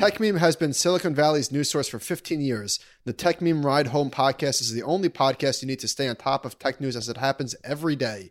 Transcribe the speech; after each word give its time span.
Techmeme 0.00 0.38
has 0.38 0.56
been 0.56 0.72
Silicon 0.72 1.14
Valley's 1.14 1.52
news 1.52 1.68
source 1.68 1.86
for 1.86 1.98
15 1.98 2.40
years. 2.40 2.80
The 3.04 3.12
Techmeme 3.12 3.62
Ride 3.62 3.88
Home 3.88 4.10
podcast 4.10 4.62
is 4.62 4.72
the 4.72 4.82
only 4.82 5.10
podcast 5.10 5.60
you 5.60 5.68
need 5.68 5.80
to 5.80 5.88
stay 5.88 6.08
on 6.08 6.16
top 6.16 6.46
of 6.46 6.58
tech 6.58 6.80
news 6.80 6.96
as 6.96 7.10
it 7.10 7.18
happens 7.18 7.54
every 7.62 7.96
day. 7.96 8.30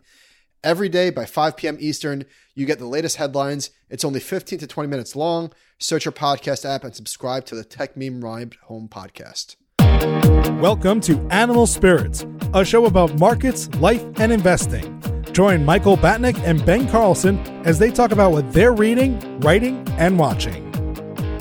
Every 0.64 0.90
day 0.90 1.12
by 1.12 1.26
5 1.26 1.56
p.m. 1.56 1.78
Eastern, 1.80 2.26
you 2.56 2.66
get 2.66 2.80
the 2.80 2.88
latest 2.88 3.18
headlines. 3.18 3.70
It's 3.88 4.04
only 4.04 4.20
15 4.20 4.58
to 4.58 4.66
20 4.66 4.90
minutes 4.90 5.16
long. 5.16 5.52
Search 5.78 6.06
your 6.06 6.12
podcast 6.12 6.66
app 6.66 6.84
and 6.84 6.96
subscribe 6.96 7.46
to 7.46 7.56
the 7.56 7.64
Techmeme 7.64 8.24
Ride 8.24 8.56
Home 8.64 8.90
podcast. 8.90 9.56
Welcome 10.60 11.02
to 11.02 11.20
Animal 11.30 11.68
Spirits, 11.68 12.26
a 12.56 12.66
show 12.66 12.88
about 12.88 13.20
markets, 13.20 13.70
life, 13.76 14.04
and 14.16 14.32
investing. 14.32 15.00
Join 15.34 15.64
Michael 15.66 15.98
Batnick 15.98 16.40
and 16.44 16.66
Ben 16.66 16.90
Carlson 16.90 17.38
as 17.64 17.78
they 17.78 17.92
talk 17.92 18.12
about 18.12 18.32
what 18.32 18.52
they're 18.54 18.74
reading, 18.74 19.40
writing, 19.42 19.88
and 20.00 20.18
watching. 20.18 20.69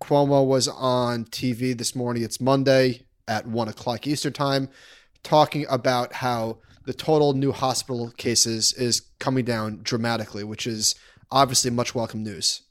Cuomo 0.00 0.46
was 0.46 0.68
on 0.68 1.24
TV 1.24 1.76
this 1.76 1.94
morning. 1.94 2.22
It's 2.22 2.40
Monday 2.40 3.02
at 3.26 3.46
one 3.46 3.68
o'clock 3.68 4.06
Eastern 4.06 4.32
time, 4.32 4.68
talking 5.22 5.66
about 5.68 6.14
how 6.14 6.58
the 6.84 6.94
total 6.94 7.34
new 7.34 7.52
hospital 7.52 8.10
cases 8.16 8.72
is 8.72 9.02
coming 9.18 9.44
down 9.44 9.80
dramatically, 9.82 10.44
which 10.44 10.66
is 10.66 10.94
obviously 11.30 11.70
much 11.70 11.94
welcome 11.94 12.22
news. 12.22 12.62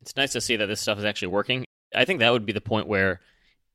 It's 0.00 0.16
nice 0.16 0.32
to 0.32 0.40
see 0.40 0.56
that 0.56 0.66
this 0.66 0.80
stuff 0.80 0.98
is 0.98 1.04
actually 1.04 1.28
working. 1.28 1.64
I 1.94 2.04
think 2.04 2.20
that 2.20 2.32
would 2.32 2.46
be 2.46 2.52
the 2.52 2.60
point 2.60 2.86
where 2.86 3.20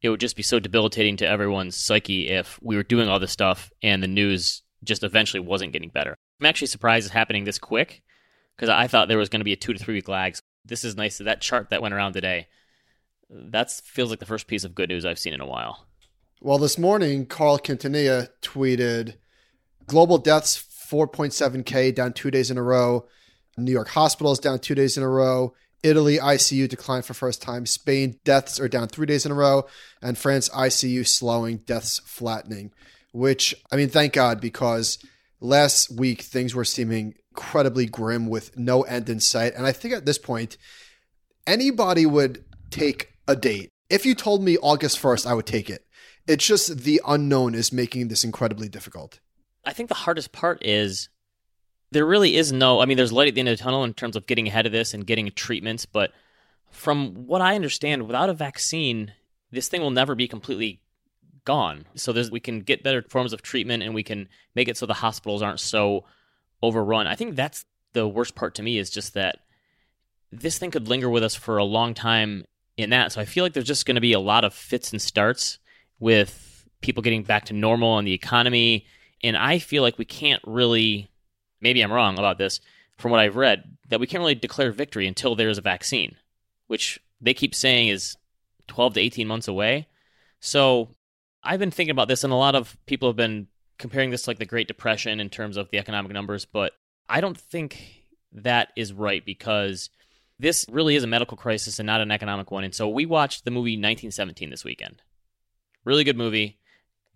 it 0.01 0.09
would 0.09 0.19
just 0.19 0.35
be 0.35 0.43
so 0.43 0.59
debilitating 0.59 1.17
to 1.17 1.27
everyone's 1.27 1.75
psyche 1.75 2.29
if 2.29 2.59
we 2.61 2.75
were 2.75 2.83
doing 2.83 3.07
all 3.09 3.19
this 3.19 3.31
stuff 3.31 3.71
and 3.83 4.01
the 4.01 4.07
news 4.07 4.63
just 4.83 5.03
eventually 5.03 5.39
wasn't 5.39 5.73
getting 5.73 5.89
better. 5.89 6.15
I'm 6.39 6.45
actually 6.45 6.67
surprised 6.67 7.05
it's 7.05 7.13
happening 7.13 7.43
this 7.43 7.59
quick 7.59 8.03
because 8.55 8.69
I 8.69 8.87
thought 8.87 9.07
there 9.07 9.17
was 9.17 9.29
going 9.29 9.41
to 9.41 9.45
be 9.45 9.53
a 9.53 9.57
two 9.57 9.73
to 9.73 9.79
three 9.79 9.95
week 9.95 10.07
lag. 10.07 10.37
This 10.65 10.83
is 10.83 10.95
nice. 10.95 11.17
That 11.17 11.41
chart 11.41 11.69
that 11.69 11.81
went 11.81 11.93
around 11.93 12.13
today 12.13 12.47
that 13.29 13.71
feels 13.71 14.09
like 14.09 14.19
the 14.19 14.25
first 14.25 14.47
piece 14.47 14.63
of 14.63 14.75
good 14.75 14.89
news 14.89 15.05
I've 15.05 15.19
seen 15.19 15.33
in 15.33 15.41
a 15.41 15.45
while. 15.45 15.85
Well, 16.41 16.57
this 16.57 16.77
morning, 16.77 17.25
Carl 17.25 17.57
Quintanilla 17.57 18.29
tweeted 18.41 19.15
global 19.85 20.17
deaths 20.17 20.63
4.7K 20.89 21.93
down 21.93 22.13
two 22.13 22.31
days 22.31 22.51
in 22.51 22.57
a 22.57 22.63
row. 22.63 23.07
New 23.57 23.71
York 23.71 23.89
hospitals 23.89 24.39
down 24.39 24.59
two 24.59 24.75
days 24.75 24.97
in 24.97 25.03
a 25.03 25.09
row. 25.09 25.53
Italy 25.83 26.17
ICU 26.17 26.69
declined 26.69 27.05
for 27.05 27.13
first 27.13 27.41
time. 27.41 27.65
Spain 27.65 28.19
deaths 28.23 28.59
are 28.59 28.67
down 28.67 28.87
three 28.87 29.05
days 29.05 29.25
in 29.25 29.31
a 29.31 29.35
row. 29.35 29.65
And 30.01 30.17
France 30.17 30.49
ICU 30.49 31.07
slowing, 31.07 31.57
deaths 31.57 31.99
flattening. 32.05 32.71
Which, 33.13 33.55
I 33.71 33.75
mean, 33.75 33.89
thank 33.89 34.13
God, 34.13 34.39
because 34.39 34.99
last 35.39 35.91
week 35.91 36.21
things 36.21 36.53
were 36.53 36.65
seeming 36.65 37.15
incredibly 37.31 37.85
grim 37.87 38.27
with 38.27 38.57
no 38.57 38.83
end 38.83 39.09
in 39.09 39.19
sight. 39.19 39.53
And 39.55 39.65
I 39.65 39.71
think 39.71 39.93
at 39.93 40.05
this 40.05 40.17
point, 40.17 40.57
anybody 41.45 42.05
would 42.05 42.43
take 42.69 43.16
a 43.27 43.35
date. 43.35 43.71
If 43.89 44.05
you 44.05 44.15
told 44.15 44.43
me 44.43 44.57
August 44.57 45.01
1st, 45.01 45.25
I 45.25 45.33
would 45.33 45.45
take 45.45 45.69
it. 45.69 45.85
It's 46.27 46.45
just 46.45 46.79
the 46.79 47.01
unknown 47.07 47.55
is 47.55 47.71
making 47.71 48.09
this 48.09 48.23
incredibly 48.23 48.67
difficult. 48.67 49.19
I 49.65 49.73
think 49.73 49.89
the 49.89 49.95
hardest 49.95 50.31
part 50.31 50.65
is 50.65 51.09
there 51.91 52.05
really 52.05 52.35
is 52.35 52.51
no, 52.51 52.81
I 52.81 52.85
mean, 52.85 52.97
there's 52.97 53.13
light 53.13 53.29
at 53.29 53.35
the 53.35 53.39
end 53.39 53.49
of 53.49 53.57
the 53.57 53.63
tunnel 53.63 53.83
in 53.83 53.93
terms 53.93 54.15
of 54.15 54.27
getting 54.27 54.47
ahead 54.47 54.65
of 54.65 54.71
this 54.71 54.93
and 54.93 55.07
getting 55.07 55.31
treatments, 55.31 55.85
but 55.85 56.11
from 56.69 57.27
what 57.27 57.41
I 57.41 57.55
understand, 57.55 58.07
without 58.07 58.29
a 58.29 58.33
vaccine, 58.33 59.13
this 59.51 59.69
thing 59.69 59.81
will 59.81 59.91
never 59.91 60.15
be 60.15 60.27
completely 60.27 60.81
gone. 61.45 61.85
So 61.95 62.13
we 62.29 62.41
can 62.41 62.59
get 62.59 62.83
better 62.83 63.03
forms 63.09 63.31
of 63.31 63.41
treatment 63.41 63.83
and 63.83 63.95
we 63.95 64.03
can 64.03 64.27
make 64.53 64.67
it 64.67 64.75
so 64.75 64.85
the 64.85 64.93
hospitals 64.93 65.41
aren't 65.41 65.61
so 65.61 66.03
overrun. 66.61 67.07
I 67.07 67.15
think 67.15 67.35
that's 67.35 67.65
the 67.93 68.07
worst 68.07 68.35
part 68.35 68.55
to 68.55 68.63
me 68.63 68.77
is 68.77 68.89
just 68.89 69.13
that 69.13 69.39
this 70.31 70.57
thing 70.57 70.71
could 70.71 70.89
linger 70.89 71.09
with 71.09 71.23
us 71.23 71.35
for 71.35 71.57
a 71.57 71.63
long 71.63 71.93
time 71.93 72.43
in 72.77 72.91
that. 72.91 73.11
So 73.11 73.21
I 73.21 73.25
feel 73.25 73.43
like 73.43 73.53
there's 73.53 73.67
just 73.67 73.85
going 73.85 73.95
to 73.95 74.01
be 74.01 74.13
a 74.13 74.19
lot 74.19 74.45
of 74.45 74.53
fits 74.53 74.91
and 74.91 75.01
starts 75.01 75.59
with 75.99 76.65
people 76.81 77.03
getting 77.03 77.23
back 77.23 77.45
to 77.45 77.53
normal 77.53 77.97
and 77.97 78.07
the 78.07 78.13
economy. 78.13 78.85
And 79.23 79.35
I 79.35 79.59
feel 79.59 79.83
like 79.83 79.97
we 79.97 80.05
can't 80.05 80.41
really, 80.45 81.09
maybe 81.59 81.81
I'm 81.81 81.91
wrong 81.91 82.19
about 82.19 82.37
this 82.37 82.61
from 82.97 83.11
what 83.11 83.19
I've 83.19 83.35
read, 83.35 83.77
that 83.89 83.99
we 83.99 84.07
can't 84.07 84.21
really 84.21 84.35
declare 84.35 84.71
victory 84.71 85.07
until 85.07 85.35
there's 85.35 85.57
a 85.57 85.61
vaccine, 85.61 86.15
which 86.67 86.99
they 87.19 87.33
keep 87.33 87.53
saying 87.53 87.89
is 87.89 88.15
12 88.67 88.95
to 88.95 88.99
18 88.99 89.27
months 89.27 89.47
away. 89.47 89.87
So 90.39 90.89
I've 91.43 91.59
been 91.59 91.71
thinking 91.71 91.91
about 91.91 92.07
this, 92.07 92.23
and 92.23 92.33
a 92.33 92.37
lot 92.37 92.55
of 92.55 92.77
people 92.85 93.09
have 93.09 93.15
been 93.15 93.47
comparing 93.77 94.09
this 94.09 94.23
to 94.23 94.31
like 94.31 94.39
the 94.39 94.45
Great 94.45 94.67
Depression 94.67 95.19
in 95.19 95.29
terms 95.29 95.57
of 95.57 95.69
the 95.69 95.77
economic 95.77 96.11
numbers, 96.11 96.45
but 96.45 96.73
I 97.07 97.21
don't 97.21 97.37
think 97.37 98.05
that 98.31 98.69
is 98.75 98.93
right 98.93 99.23
because 99.23 99.89
this 100.39 100.65
really 100.69 100.95
is 100.95 101.03
a 101.03 101.07
medical 101.07 101.37
crisis 101.37 101.79
and 101.79 101.87
not 101.87 102.01
an 102.01 102.11
economic 102.11 102.51
one. 102.51 102.63
And 102.63 102.75
so 102.75 102.87
we 102.87 103.05
watched 103.05 103.43
the 103.43 103.51
movie 103.51 103.71
1917 103.71 104.49
this 104.49 104.63
weekend. 104.63 105.01
Really 105.83 106.03
good 106.03 106.17
movie. 106.17 106.59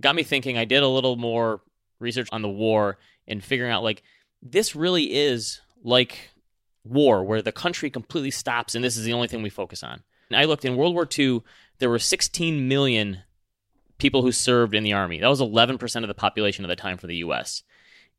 Got 0.01 0.15
me 0.15 0.23
thinking. 0.23 0.57
I 0.57 0.65
did 0.65 0.81
a 0.81 0.87
little 0.87 1.15
more 1.15 1.61
research 1.99 2.29
on 2.31 2.41
the 2.41 2.49
war 2.49 2.97
and 3.27 3.43
figuring 3.43 3.71
out 3.71 3.83
like 3.83 4.01
this 4.41 4.75
really 4.75 5.13
is 5.13 5.61
like 5.83 6.31
war 6.83 7.23
where 7.23 7.41
the 7.41 7.51
country 7.51 7.91
completely 7.91 8.31
stops 8.31 8.73
and 8.73 8.83
this 8.83 8.97
is 8.97 9.05
the 9.05 9.13
only 9.13 9.27
thing 9.27 9.43
we 9.43 9.49
focus 9.49 9.83
on. 9.83 10.01
And 10.29 10.37
I 10.39 10.45
looked 10.45 10.65
in 10.65 10.75
World 10.75 10.95
War 10.95 11.07
II, 11.17 11.43
there 11.79 11.89
were 11.89 11.99
16 11.99 12.67
million 12.67 13.19
people 13.97 14.23
who 14.23 14.31
served 14.31 14.73
in 14.73 14.83
the 14.83 14.93
army. 14.93 15.19
That 15.19 15.27
was 15.27 15.41
11% 15.41 16.01
of 16.01 16.07
the 16.07 16.13
population 16.15 16.65
at 16.65 16.69
the 16.69 16.75
time 16.75 16.97
for 16.97 17.05
the 17.05 17.17
US. 17.17 17.61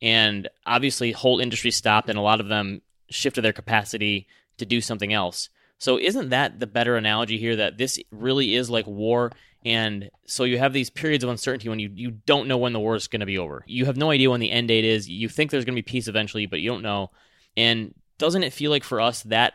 And 0.00 0.48
obviously 0.64 1.10
whole 1.10 1.40
industry 1.40 1.72
stopped 1.72 2.08
and 2.08 2.18
a 2.18 2.22
lot 2.22 2.40
of 2.40 2.48
them 2.48 2.82
shifted 3.10 3.42
their 3.42 3.52
capacity 3.52 4.28
to 4.62 4.66
do 4.66 4.80
something 4.80 5.12
else. 5.12 5.48
So 5.78 5.98
isn't 5.98 6.30
that 6.30 6.60
the 6.60 6.66
better 6.66 6.96
analogy 6.96 7.38
here 7.38 7.56
that 7.56 7.76
this 7.76 7.98
really 8.10 8.54
is 8.54 8.70
like 8.70 8.86
war 8.86 9.32
and 9.64 10.10
so 10.26 10.44
you 10.44 10.58
have 10.58 10.72
these 10.72 10.90
periods 10.90 11.22
of 11.22 11.30
uncertainty 11.30 11.68
when 11.68 11.78
you, 11.78 11.90
you 11.94 12.10
don't 12.10 12.48
know 12.48 12.58
when 12.58 12.72
the 12.72 12.80
war 12.80 12.96
is 12.96 13.06
going 13.06 13.20
to 13.20 13.26
be 13.26 13.38
over. 13.38 13.62
You 13.66 13.84
have 13.84 13.96
no 13.96 14.10
idea 14.10 14.30
when 14.30 14.40
the 14.40 14.50
end 14.50 14.68
date 14.68 14.84
is. 14.84 15.08
You 15.08 15.28
think 15.28 15.50
there's 15.50 15.64
going 15.64 15.76
to 15.76 15.82
be 15.82 15.88
peace 15.88 16.08
eventually, 16.08 16.46
but 16.46 16.60
you 16.60 16.70
don't 16.70 16.82
know. 16.82 17.10
And 17.56 17.94
doesn't 18.18 18.42
it 18.42 18.52
feel 18.52 18.70
like 18.70 18.84
for 18.84 19.00
us 19.00 19.22
that 19.24 19.54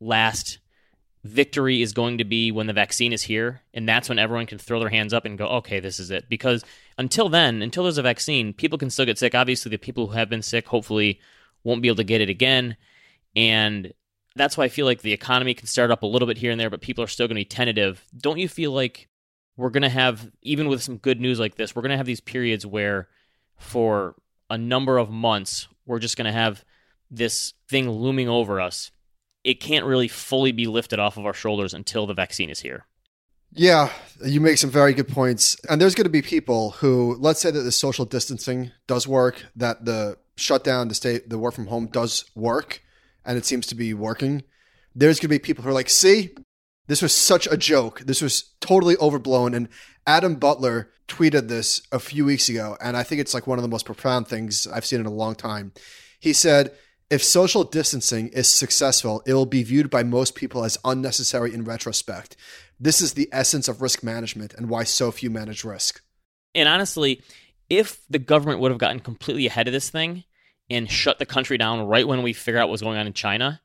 last 0.00 0.58
victory 1.24 1.82
is 1.82 1.92
going 1.92 2.18
to 2.18 2.24
be 2.24 2.52
when 2.52 2.68
the 2.68 2.72
vaccine 2.72 3.12
is 3.12 3.22
here 3.22 3.60
and 3.74 3.88
that's 3.88 4.08
when 4.08 4.20
everyone 4.20 4.46
can 4.46 4.56
throw 4.56 4.78
their 4.78 4.88
hands 4.88 5.12
up 5.12 5.24
and 5.24 5.36
go 5.36 5.46
okay 5.48 5.80
this 5.80 5.98
is 5.98 6.12
it 6.12 6.28
because 6.28 6.64
until 6.96 7.28
then 7.28 7.60
until 7.60 7.82
there's 7.82 7.98
a 7.98 8.02
vaccine 8.02 8.52
people 8.52 8.78
can 8.78 8.88
still 8.88 9.04
get 9.04 9.18
sick 9.18 9.34
obviously 9.34 9.68
the 9.68 9.76
people 9.76 10.06
who 10.06 10.12
have 10.12 10.30
been 10.30 10.42
sick 10.42 10.68
hopefully 10.68 11.20
won't 11.64 11.82
be 11.82 11.88
able 11.88 11.96
to 11.96 12.04
get 12.04 12.20
it 12.20 12.30
again 12.30 12.76
and 13.34 13.92
that's 14.38 14.56
why 14.56 14.64
I 14.64 14.68
feel 14.68 14.86
like 14.86 15.02
the 15.02 15.12
economy 15.12 15.54
can 15.54 15.66
start 15.66 15.90
up 15.90 16.02
a 16.02 16.06
little 16.06 16.28
bit 16.28 16.38
here 16.38 16.50
and 16.50 16.60
there, 16.60 16.70
but 16.70 16.80
people 16.80 17.04
are 17.04 17.08
still 17.08 17.26
going 17.26 17.36
to 17.36 17.40
be 17.40 17.44
tentative. 17.44 18.04
Don't 18.16 18.38
you 18.38 18.48
feel 18.48 18.72
like 18.72 19.08
we're 19.56 19.70
going 19.70 19.82
to 19.82 19.88
have, 19.88 20.30
even 20.42 20.68
with 20.68 20.82
some 20.82 20.96
good 20.96 21.20
news 21.20 21.40
like 21.40 21.56
this, 21.56 21.74
we're 21.74 21.82
going 21.82 21.90
to 21.90 21.96
have 21.96 22.06
these 22.06 22.20
periods 22.20 22.64
where 22.64 23.08
for 23.56 24.14
a 24.48 24.56
number 24.56 24.98
of 24.98 25.10
months, 25.10 25.68
we're 25.84 25.98
just 25.98 26.16
going 26.16 26.26
to 26.26 26.32
have 26.32 26.64
this 27.10 27.54
thing 27.68 27.90
looming 27.90 28.28
over 28.28 28.60
us. 28.60 28.90
It 29.44 29.60
can't 29.60 29.84
really 29.84 30.08
fully 30.08 30.52
be 30.52 30.66
lifted 30.66 30.98
off 30.98 31.16
of 31.16 31.26
our 31.26 31.34
shoulders 31.34 31.74
until 31.74 32.06
the 32.06 32.14
vaccine 32.14 32.50
is 32.50 32.60
here. 32.60 32.86
Yeah, 33.52 33.90
you 34.24 34.40
make 34.40 34.58
some 34.58 34.70
very 34.70 34.92
good 34.92 35.08
points. 35.08 35.56
And 35.68 35.80
there's 35.80 35.94
going 35.94 36.04
to 36.04 36.10
be 36.10 36.22
people 36.22 36.72
who, 36.72 37.16
let's 37.18 37.40
say 37.40 37.50
that 37.50 37.60
the 37.60 37.72
social 37.72 38.04
distancing 38.04 38.72
does 38.86 39.08
work, 39.08 39.46
that 39.56 39.84
the 39.84 40.18
shutdown, 40.36 40.88
the 40.88 40.94
state, 40.94 41.30
the 41.30 41.38
work 41.38 41.54
from 41.54 41.66
home 41.66 41.86
does 41.86 42.26
work 42.34 42.82
and 43.24 43.38
it 43.38 43.44
seems 43.44 43.66
to 43.68 43.74
be 43.74 43.94
working, 43.94 44.42
there's 44.94 45.18
going 45.18 45.28
to 45.28 45.28
be 45.28 45.38
people 45.38 45.62
who 45.64 45.70
are 45.70 45.74
like, 45.74 45.90
see, 45.90 46.30
this 46.86 47.02
was 47.02 47.12
such 47.12 47.46
a 47.46 47.56
joke. 47.56 48.00
This 48.00 48.22
was 48.22 48.54
totally 48.60 48.96
overblown. 48.96 49.54
And 49.54 49.68
Adam 50.06 50.36
Butler 50.36 50.90
tweeted 51.06 51.48
this 51.48 51.82
a 51.92 51.98
few 51.98 52.24
weeks 52.24 52.48
ago. 52.48 52.76
And 52.80 52.96
I 52.96 53.02
think 53.02 53.20
it's 53.20 53.34
like 53.34 53.46
one 53.46 53.58
of 53.58 53.62
the 53.62 53.68
most 53.68 53.86
profound 53.86 54.26
things 54.26 54.66
I've 54.66 54.86
seen 54.86 55.00
in 55.00 55.06
a 55.06 55.12
long 55.12 55.34
time. 55.34 55.72
He 56.18 56.32
said, 56.32 56.72
if 57.10 57.22
social 57.22 57.64
distancing 57.64 58.28
is 58.28 58.48
successful, 58.48 59.22
it 59.26 59.32
will 59.32 59.46
be 59.46 59.62
viewed 59.62 59.88
by 59.88 60.02
most 60.02 60.34
people 60.34 60.64
as 60.64 60.76
unnecessary 60.84 61.54
in 61.54 61.64
retrospect. 61.64 62.36
This 62.78 63.00
is 63.00 63.14
the 63.14 63.28
essence 63.32 63.68
of 63.68 63.80
risk 63.80 64.02
management 64.02 64.54
and 64.54 64.68
why 64.68 64.84
so 64.84 65.10
few 65.10 65.30
manage 65.30 65.64
risk. 65.64 66.02
And 66.54 66.68
honestly, 66.68 67.22
if 67.70 68.00
the 68.10 68.18
government 68.18 68.60
would 68.60 68.70
have 68.70 68.80
gotten 68.80 69.00
completely 69.00 69.46
ahead 69.46 69.68
of 69.68 69.72
this 69.72 69.90
thing, 69.90 70.24
and 70.70 70.90
shut 70.90 71.18
the 71.18 71.26
country 71.26 71.58
down 71.58 71.86
right 71.86 72.06
when 72.06 72.22
we 72.22 72.32
figure 72.32 72.60
out 72.60 72.68
what's 72.68 72.82
going 72.82 72.98
on 72.98 73.06
in 73.06 73.12
China, 73.12 73.60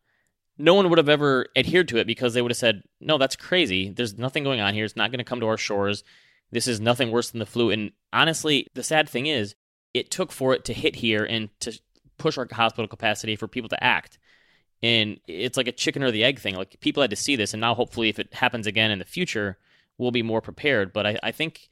no 0.58 0.74
one 0.74 0.90
would 0.90 1.00
have 1.00 1.10
ever 1.10 1.48
adhered 1.56 1.88
to 1.90 1.98
it 1.98 2.08
because 2.08 2.34
they 2.34 2.42
would 2.42 2.52
have 2.52 2.58
said, 2.58 2.84
no, 3.02 3.18
that's 3.18 3.36
crazy. 3.36 3.90
There's 3.90 4.18
nothing 4.18 4.44
going 4.44 4.62
on 4.62 4.74
here. 4.74 4.86
It's 4.86 4.96
not 4.96 5.12
going 5.12 5.20
to 5.20 5.24
come 5.24 5.40
to 5.40 5.48
our 5.48 5.58
shores. 5.58 6.04
This 6.52 6.68
is 6.68 6.80
nothing 6.80 7.12
worse 7.12 7.32
than 7.32 7.40
the 7.40 7.46
flu. 7.46 7.72
And 7.72 7.92
honestly, 8.12 8.68
the 8.74 8.84
sad 8.84 9.10
thing 9.10 9.26
is, 9.26 9.56
it 9.94 10.12
took 10.12 10.32
for 10.32 10.54
it 10.54 10.66
to 10.66 10.74
hit 10.74 10.96
here 10.96 11.24
and 11.24 11.50
to 11.60 11.80
push 12.18 12.38
our 12.38 12.48
hospital 12.52 12.88
capacity 12.88 13.36
for 13.36 13.48
people 13.48 13.70
to 13.70 13.84
act. 13.84 14.18
And 14.82 15.20
it's 15.28 15.58
like 15.58 15.68
a 15.68 15.72
chicken 15.72 16.04
or 16.04 16.12
the 16.12 16.24
egg 16.24 16.40
thing. 16.40 16.56
Like 16.56 16.80
people 16.80 17.02
had 17.02 17.10
to 17.12 17.16
see 17.16 17.36
this, 17.36 17.54
and 17.54 17.62
now 17.62 17.74
hopefully, 17.74 18.10
if 18.10 18.20
it 18.20 18.34
happens 18.34 18.68
again 18.68 18.92
in 18.92 19.00
the 19.00 19.06
future, 19.06 19.58
we'll 19.98 20.12
be 20.12 20.24
more 20.24 20.42
prepared. 20.42 20.94
But 20.94 21.06
I, 21.08 21.20
I 21.24 21.32
think 21.32 21.70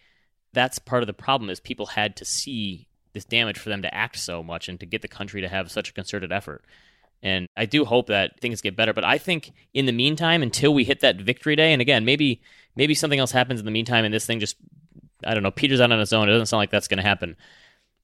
that's 0.54 0.80
part 0.80 1.04
of 1.04 1.08
the 1.08 1.14
problem 1.14 1.50
is 1.50 1.60
people 1.60 1.88
had 1.88 2.16
to 2.18 2.26
see 2.26 2.88
this 3.14 3.26
damage 3.26 3.58
for 3.58 3.70
them 3.70 3.82
to 3.82 3.94
act 3.94 4.18
so 4.18 4.42
much 4.42 4.70
and 4.70 4.80
to 4.80 4.86
get 4.86 5.02
the 5.02 5.08
country 5.08 5.42
to 5.42 5.48
have 5.48 5.72
such 5.72 5.90
a 5.90 5.94
concerted 5.94 6.32
effort. 6.32 6.64
And 7.24 7.48
I 7.56 7.66
do 7.66 7.86
hope 7.86 8.08
that 8.08 8.40
things 8.40 8.62
get 8.62 8.76
better. 8.76 8.94
But 8.94 9.04
I 9.04 9.18
think 9.18 9.52
in 9.74 9.86
the 9.86 9.92
meantime, 9.92 10.42
until 10.42 10.74
we 10.74 10.84
hit 10.84 11.02
that 11.02 11.22
victory 11.22 11.56
day, 11.56 11.72
and 11.74 11.82
again, 11.82 12.06
maybe 12.06 12.42
maybe 12.76 12.96
something 12.96 13.20
else 13.20 13.32
happens 13.32 13.60
in 13.60 13.66
the 13.66 13.72
meantime, 13.72 14.06
and 14.06 14.14
this 14.14 14.26
thing 14.26 14.40
just 14.40 14.56
I 15.24 15.34
don't 15.34 15.44
know 15.44 15.52
peters 15.52 15.82
out 15.82 15.92
on 15.92 16.00
its 16.00 16.14
own. 16.14 16.30
It 16.30 16.32
doesn't 16.32 16.48
sound 16.48 16.60
like 16.60 16.72
that's 16.72 16.88
going 16.88 16.98
to 16.98 17.04
happen. 17.04 17.36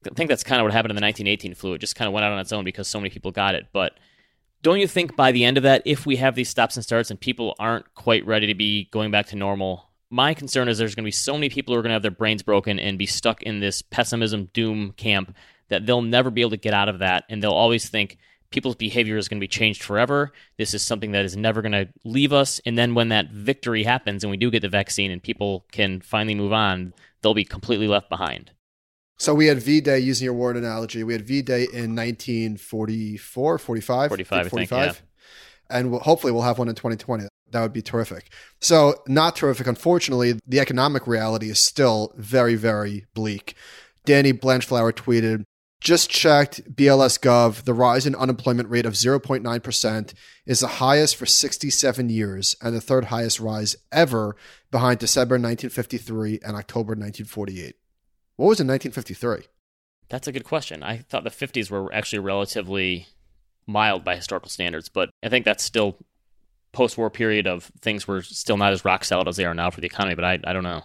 I 0.06 0.14
think 0.14 0.30
that's 0.30 0.44
kind 0.44 0.62
of 0.62 0.66
what 0.66 0.74
happened 0.74 0.92
in 0.92 0.96
the 0.96 1.02
1918 1.02 1.56
flu. 1.56 1.74
It 1.74 1.80
just 1.80 1.96
kind 1.96 2.08
of 2.08 2.14
went 2.14 2.24
out 2.24 2.32
on 2.32 2.40
its 2.40 2.54
own 2.54 2.64
because 2.64 2.88
so 2.88 3.00
many 3.00 3.10
people 3.10 3.32
got 3.32 3.56
it. 3.56 3.68
But 3.74 3.94
don't 4.62 4.80
you 4.80 4.88
think 4.88 5.16
by 5.16 5.32
the 5.32 5.44
end 5.44 5.58
of 5.58 5.64
that, 5.64 5.82
if 5.86 6.06
we 6.06 6.18
have 6.18 6.36
these 6.36 6.50
stops 6.50 6.76
and 6.76 6.84
starts 6.84 7.10
and 7.10 7.20
people 7.20 7.56
aren't 7.60 7.94
quite 7.96 8.26
ready 8.26 8.48
to 8.48 8.56
be 8.56 8.88
going 8.92 9.12
back 9.12 9.28
to 9.28 9.36
normal, 9.36 9.87
my 10.10 10.34
concern 10.34 10.70
is 10.70 10.78
there's 10.78 10.96
going 10.96 11.04
to 11.04 11.08
be 11.08 11.12
so 11.12 11.34
many 11.34 11.50
people 11.50 11.74
who 11.74 11.80
are 11.80 11.84
going 11.84 11.90
to 11.90 11.96
have 11.96 12.02
their 12.02 12.12
brains 12.12 12.44
broken 12.44 12.80
and 12.80 12.98
be 12.98 13.06
stuck 13.06 13.44
in 13.44 13.60
this 13.60 13.82
pessimism 13.82 14.50
doom 14.54 14.94
camp 14.94 15.36
that 15.70 15.86
they'll 15.86 16.02
never 16.02 16.32
be 16.32 16.42
able 16.42 16.52
to 16.52 16.58
get 16.58 16.74
out 16.74 16.90
of 16.90 17.00
that. 17.00 17.26
And 17.30 17.44
they'll 17.44 17.52
always 17.52 17.90
think 17.90 18.18
people's 18.50 18.76
behavior 18.76 19.18
is 19.18 19.28
going 19.28 19.40
to 19.40 19.44
be 19.44 19.48
changed 19.48 19.84
forever. 19.84 20.32
This 20.58 20.74
is 20.74 20.82
something 20.82 21.12
that 21.12 21.26
is 21.26 21.36
never 21.36 21.62
going 21.62 21.74
to 21.74 21.90
leave 22.06 22.32
us. 22.32 22.62
And 22.66 22.78
then 22.78 22.96
when 22.96 23.10
that 23.10 23.32
victory 23.32 23.84
happens 23.84 24.24
and 24.24 24.32
we 24.32 24.38
do 24.38 24.50
get 24.50 24.62
the 24.62 24.70
vaccine 24.70 25.12
and 25.12 25.22
people 25.22 25.66
can 25.72 26.00
finally 26.02 26.36
move 26.36 26.54
on, 26.54 26.94
they'll 27.22 27.34
be 27.34 27.44
completely 27.44 27.88
left 27.88 28.10
behind. 28.10 28.52
So 29.20 29.34
we 29.34 29.48
had 29.48 29.58
V 29.58 29.82
Day, 29.82 30.00
using 30.00 30.26
your 30.26 30.36
word 30.36 30.58
analogy, 30.58 31.04
we 31.04 31.14
had 31.14 31.24
V 31.24 31.42
Day 31.42 31.64
in 31.64 31.96
1944, 31.96 33.58
45? 33.58 34.10
45, 34.10 34.48
45. 34.50 34.52
Think, 34.52 34.72
yeah. 34.72 35.07
And 35.70 35.92
we'll, 35.92 36.00
hopefully 36.02 36.34
we'll 36.34 36.44
have 36.44 36.60
one 36.60 36.70
in 36.70 36.76
2020. 36.76 37.26
That 37.52 37.62
would 37.62 37.74
be 37.74 37.82
terrific. 37.82 38.30
So, 38.60 38.96
not 39.08 39.36
terrific. 39.36 39.68
Unfortunately, 39.68 40.40
the 40.46 40.60
economic 40.60 41.08
reality 41.08 41.50
is 41.50 41.60
still 41.60 42.14
very, 42.18 42.56
very 42.56 43.06
bleak. 43.14 43.56
Danny 44.06 44.32
Blanchflower 44.34 44.92
tweeted, 44.94 45.44
just 45.80 46.10
checked 46.10 46.76
BLS 46.76 47.20
Gov. 47.20 47.64
The 47.64 47.74
rise 47.74 48.06
in 48.06 48.16
unemployment 48.16 48.70
rate 48.70 48.86
of 48.86 48.94
0.9% 48.94 50.14
is 50.46 50.60
the 50.60 50.68
highest 50.68 51.16
for 51.16 51.26
67 51.26 52.10
years 52.10 52.56
and 52.62 52.76
the 52.76 52.82
third 52.82 53.06
highest 53.06 53.40
rise 53.40 53.76
ever 53.92 54.36
behind 54.72 55.00
December 55.00 55.34
1953 55.34 56.40
and 56.44 56.56
October 56.56 56.92
1948. 56.92 57.76
What 58.38 58.48
was 58.48 58.60
in 58.60 58.68
1953? 58.68 59.48
That's 60.10 60.28
a 60.28 60.32
good 60.32 60.46
question. 60.46 60.84
I 60.84 61.00
thought 61.00 61.24
the 61.24 61.30
50s 61.30 61.70
were 61.70 61.94
actually 61.94 62.20
relatively 62.20 63.08
mild 63.68 64.04
by 64.04 64.16
historical 64.16 64.50
standards, 64.50 64.90
but 64.90 65.10
I 65.22 65.30
think 65.30 65.46
that's 65.46 65.64
still 65.64 65.98
post-war 66.72 67.10
period 67.10 67.48
of 67.48 67.72
things 67.82 68.08
were 68.08 68.22
still 68.22 68.58
not 68.58 68.74
as 68.74 68.86
rock 68.86 69.04
solid 69.04 69.28
as 69.28 69.36
they 69.36 69.46
are 69.46 69.54
now 69.54 69.70
for 69.70 69.82
the 69.82 69.88
economy. 69.88 70.16
But 70.16 70.26
I, 70.26 70.40
I 70.44 70.54
don't 70.54 70.64
know. 70.64 70.84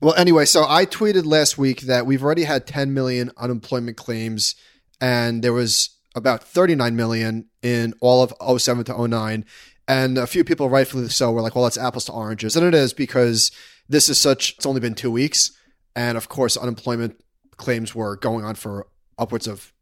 Well, 0.00 0.14
anyway, 0.14 0.46
so 0.46 0.64
I 0.66 0.86
tweeted 0.86 1.26
last 1.26 1.58
week 1.58 1.82
that 1.82 2.06
we've 2.06 2.22
already 2.22 2.44
had 2.44 2.66
10 2.66 2.94
million 2.94 3.30
unemployment 3.36 3.96
claims, 3.96 4.54
and 5.00 5.42
there 5.42 5.52
was 5.52 5.90
about 6.14 6.42
39 6.42 6.96
million 6.96 7.48
in 7.62 7.94
all 8.00 8.22
of 8.22 8.60
07 8.60 8.84
to 8.84 9.08
09. 9.08 9.44
And 9.86 10.18
a 10.18 10.26
few 10.26 10.44
people, 10.44 10.68
rightfully 10.70 11.08
so, 11.08 11.32
were 11.32 11.42
like, 11.42 11.54
well, 11.54 11.64
that's 11.64 11.78
apples 11.78 12.04
to 12.06 12.12
oranges. 12.12 12.56
And 12.56 12.64
it 12.64 12.74
is 12.74 12.92
because 12.92 13.50
this 13.88 14.08
is 14.08 14.18
such, 14.18 14.54
it's 14.56 14.66
only 14.66 14.80
been 14.80 14.94
two 14.94 15.10
weeks. 15.10 15.52
And 15.96 16.16
of 16.16 16.28
course, 16.28 16.56
unemployment 16.56 17.22
claims 17.56 17.94
were 17.94 18.16
going 18.16 18.44
on 18.44 18.54
for 18.54 18.86
upwards 19.18 19.46
of 19.46 19.72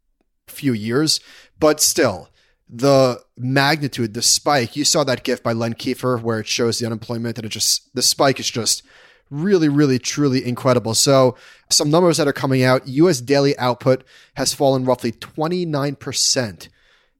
a 0.47 0.51
few 0.51 0.73
years. 0.73 1.19
But 1.59 1.79
still, 1.79 2.29
the 2.69 3.21
magnitude, 3.35 4.13
the 4.13 4.21
spike, 4.21 4.75
you 4.75 4.85
saw 4.85 5.03
that 5.03 5.23
GIF 5.23 5.41
by 5.41 5.53
Len 5.53 5.73
Kiefer 5.73 6.21
where 6.21 6.39
it 6.39 6.47
shows 6.47 6.79
the 6.79 6.85
unemployment 6.85 7.37
and 7.37 7.45
it 7.45 7.49
just, 7.49 7.93
the 7.95 8.01
spike 8.01 8.39
is 8.39 8.49
just 8.49 8.83
really, 9.31 9.69
really, 9.69 9.99
truly 9.99 10.45
incredible. 10.45 10.93
So, 10.93 11.35
some 11.69 11.89
numbers 11.89 12.17
that 12.17 12.27
are 12.27 12.33
coming 12.33 12.63
out 12.63 12.87
US 12.87 13.21
daily 13.21 13.57
output 13.57 14.03
has 14.35 14.53
fallen 14.53 14.85
roughly 14.85 15.11
29% 15.11 16.69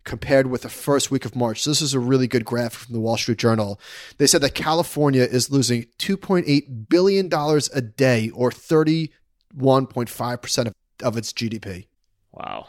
compared 0.04 0.48
with 0.48 0.63
the 0.63 0.69
first 0.69 1.12
week 1.12 1.25
of 1.25 1.36
March. 1.36 1.62
So 1.62 1.69
this 1.69 1.81
is 1.81 1.94
a 1.94 2.00
really 2.00 2.25
good 2.28 2.46
graph 2.46 2.74
from 2.74 2.94
the 2.94 3.00
Wall 3.00 3.18
Street 3.18 3.38
Journal. 3.38 3.80
They 4.18 4.25
said 4.25 4.42
that 4.42 4.56
California 4.56 5.22
is 5.24 5.51
losing 5.51 5.84
$2.8 6.00 6.90
billion 6.90 7.31
a 7.31 7.81
day 7.81 8.31
or 8.31 8.50
31.5% 8.50 10.68
of, 10.68 10.74
of 11.04 11.18
its 11.18 11.31
GDP. 11.31 11.86
Wow. 12.31 12.66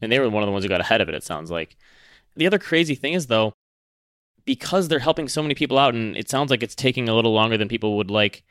And 0.00 0.10
they 0.10 0.18
were 0.18 0.28
one 0.28 0.42
of 0.42 0.48
the 0.48 0.52
ones 0.52 0.64
who 0.64 0.68
got 0.68 0.80
ahead 0.80 1.00
of 1.00 1.08
it, 1.08 1.14
it 1.14 1.22
sounds 1.22 1.52
like. 1.52 1.76
The 2.36 2.46
other 2.46 2.58
crazy 2.58 2.94
thing 2.94 3.14
is, 3.14 3.26
though, 3.26 3.52
because 4.44 4.88
they're 4.88 4.98
helping 4.98 5.28
so 5.28 5.42
many 5.42 5.54
people 5.54 5.78
out, 5.78 5.94
and 5.94 6.16
it 6.16 6.28
sounds 6.28 6.50
like 6.50 6.62
it's 6.62 6.74
taking 6.74 7.08
a 7.08 7.14
little 7.14 7.32
longer 7.32 7.56
than 7.56 7.68
people 7.68 7.96
would 7.96 8.10
like, 8.10 8.42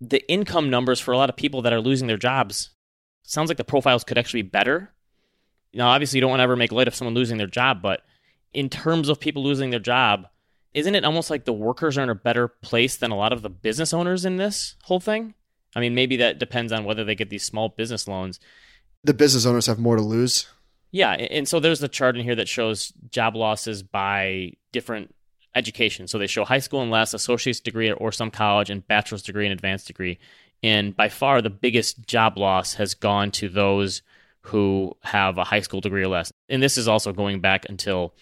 the 0.00 0.28
income 0.30 0.68
numbers 0.68 1.00
for 1.00 1.12
a 1.12 1.16
lot 1.16 1.30
of 1.30 1.36
people 1.36 1.62
that 1.62 1.72
are 1.72 1.80
losing 1.80 2.08
their 2.08 2.16
jobs 2.16 2.70
sounds 3.22 3.48
like 3.48 3.56
the 3.56 3.64
profiles 3.64 4.02
could 4.02 4.18
actually 4.18 4.42
be 4.42 4.48
better 4.48 4.92
now, 5.74 5.88
obviously, 5.88 6.18
you 6.18 6.20
don't 6.20 6.30
want 6.30 6.40
to 6.40 6.44
ever 6.44 6.56
make 6.56 6.72
light 6.72 6.88
of 6.88 6.94
someone 6.94 7.14
losing 7.14 7.38
their 7.38 7.46
job, 7.46 7.80
but 7.82 8.02
in 8.52 8.68
terms 8.68 9.08
of 9.08 9.20
people 9.20 9.42
losing 9.42 9.70
their 9.70 9.80
job, 9.80 10.26
isn't 10.74 10.94
it 10.94 11.04
almost 11.04 11.30
like 11.30 11.44
the 11.44 11.52
workers 11.52 11.96
are 11.96 12.02
in 12.02 12.10
a 12.10 12.14
better 12.14 12.48
place 12.48 12.96
than 12.96 13.10
a 13.10 13.16
lot 13.16 13.32
of 13.32 13.42
the 13.42 13.50
business 13.50 13.94
owners 13.94 14.24
in 14.24 14.36
this 14.36 14.76
whole 14.84 15.00
thing? 15.00 15.34
I 15.74 15.80
mean, 15.80 15.94
maybe 15.94 16.16
that 16.18 16.38
depends 16.38 16.72
on 16.72 16.84
whether 16.84 17.04
they 17.04 17.14
get 17.14 17.30
these 17.30 17.44
small 17.44 17.70
business 17.70 18.06
loans. 18.06 18.38
The 19.04 19.14
business 19.14 19.46
owners 19.46 19.66
have 19.66 19.78
more 19.78 19.96
to 19.96 20.02
lose. 20.02 20.46
Yeah, 20.92 21.12
and 21.12 21.48
so 21.48 21.58
there's 21.58 21.80
the 21.80 21.88
chart 21.88 22.16
in 22.16 22.22
here 22.22 22.34
that 22.34 22.48
shows 22.48 22.92
job 23.10 23.34
losses 23.34 23.82
by 23.82 24.52
different 24.72 25.14
education. 25.54 26.06
So 26.06 26.18
they 26.18 26.26
show 26.26 26.44
high 26.44 26.58
school 26.58 26.82
and 26.82 26.90
less, 26.90 27.14
associate's 27.14 27.60
degree 27.60 27.90
or 27.90 28.12
some 28.12 28.30
college, 28.30 28.68
and 28.68 28.86
bachelor's 28.86 29.22
degree 29.22 29.46
and 29.46 29.52
advanced 29.52 29.86
degree. 29.86 30.18
And 30.62 30.94
by 30.94 31.08
far, 31.08 31.40
the 31.40 31.50
biggest 31.50 32.06
job 32.06 32.36
loss 32.38 32.74
has 32.74 32.94
gone 32.94 33.30
to 33.32 33.48
those 33.48 34.02
who 34.42 34.96
have 35.02 35.38
a 35.38 35.44
high 35.44 35.60
school 35.60 35.80
degree 35.80 36.02
or 36.02 36.08
less. 36.08 36.30
And 36.48 36.62
this 36.62 36.76
is 36.76 36.88
also 36.88 37.12
going 37.12 37.40
back 37.40 37.68
until 37.68 38.14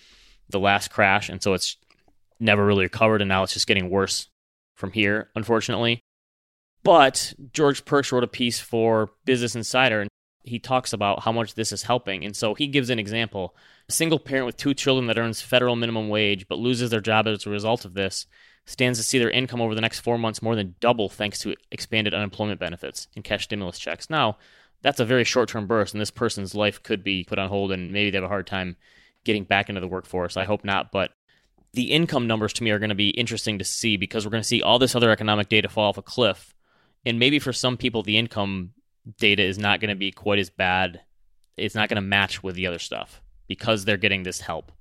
the 0.48 0.60
last 0.60 0.90
crash. 0.90 1.28
And 1.28 1.42
so 1.42 1.54
it's 1.54 1.76
never 2.38 2.64
really 2.64 2.84
recovered. 2.84 3.20
And 3.20 3.28
now 3.28 3.42
it's 3.42 3.52
just 3.52 3.66
getting 3.66 3.90
worse 3.90 4.28
from 4.76 4.92
here, 4.92 5.28
unfortunately. 5.34 6.00
But 6.82 7.34
George 7.52 7.84
Pearkes 7.84 8.12
wrote 8.12 8.24
a 8.24 8.28
piece 8.28 8.60
for 8.60 9.10
Business 9.24 9.54
Insider 9.54 10.06
he 10.42 10.58
talks 10.58 10.92
about 10.92 11.22
how 11.22 11.32
much 11.32 11.54
this 11.54 11.72
is 11.72 11.82
helping. 11.82 12.24
And 12.24 12.34
so 12.34 12.54
he 12.54 12.66
gives 12.66 12.90
an 12.90 12.98
example. 12.98 13.54
A 13.88 13.92
single 13.92 14.18
parent 14.18 14.46
with 14.46 14.56
two 14.56 14.74
children 14.74 15.06
that 15.06 15.18
earns 15.18 15.42
federal 15.42 15.76
minimum 15.76 16.08
wage 16.08 16.48
but 16.48 16.58
loses 16.58 16.90
their 16.90 17.00
job 17.00 17.26
as 17.26 17.46
a 17.46 17.50
result 17.50 17.84
of 17.84 17.94
this 17.94 18.26
stands 18.66 18.98
to 18.98 19.04
see 19.04 19.18
their 19.18 19.30
income 19.30 19.60
over 19.60 19.74
the 19.74 19.80
next 19.80 20.00
four 20.00 20.18
months 20.18 20.42
more 20.42 20.54
than 20.54 20.76
double 20.80 21.08
thanks 21.08 21.40
to 21.40 21.54
expanded 21.72 22.14
unemployment 22.14 22.60
benefits 22.60 23.08
and 23.14 23.24
cash 23.24 23.44
stimulus 23.44 23.78
checks. 23.78 24.08
Now, 24.08 24.38
that's 24.82 25.00
a 25.00 25.04
very 25.04 25.24
short 25.24 25.48
term 25.48 25.66
burst, 25.66 25.92
and 25.92 26.00
this 26.00 26.10
person's 26.10 26.54
life 26.54 26.82
could 26.82 27.02
be 27.02 27.24
put 27.24 27.38
on 27.38 27.48
hold, 27.48 27.72
and 27.72 27.92
maybe 27.92 28.10
they 28.10 28.16
have 28.16 28.24
a 28.24 28.28
hard 28.28 28.46
time 28.46 28.76
getting 29.24 29.44
back 29.44 29.68
into 29.68 29.80
the 29.80 29.88
workforce. 29.88 30.36
I 30.36 30.44
hope 30.44 30.64
not, 30.64 30.92
but 30.92 31.10
the 31.72 31.90
income 31.90 32.26
numbers 32.26 32.52
to 32.54 32.64
me 32.64 32.70
are 32.70 32.78
going 32.78 32.88
to 32.90 32.94
be 32.94 33.10
interesting 33.10 33.58
to 33.58 33.64
see 33.64 33.96
because 33.96 34.24
we're 34.24 34.30
going 34.30 34.42
to 34.42 34.48
see 34.48 34.62
all 34.62 34.78
this 34.78 34.94
other 34.94 35.10
economic 35.10 35.48
data 35.48 35.68
fall 35.68 35.90
off 35.90 35.98
a 35.98 36.02
cliff. 36.02 36.54
And 37.04 37.18
maybe 37.18 37.38
for 37.38 37.52
some 37.52 37.76
people, 37.76 38.02
the 38.02 38.18
income 38.18 38.72
data 39.18 39.42
is 39.42 39.58
not 39.58 39.80
going 39.80 39.90
to 39.90 39.96
be 39.96 40.12
quite 40.12 40.38
as 40.38 40.50
bad. 40.50 41.00
It's 41.56 41.74
not 41.74 41.88
going 41.88 41.96
to 41.96 42.02
match 42.02 42.42
with 42.42 42.54
the 42.54 42.66
other 42.66 42.78
stuff 42.78 43.20
because 43.48 43.84
they're 43.84 43.96
getting 43.96 44.22
this 44.22 44.40
help. 44.40 44.72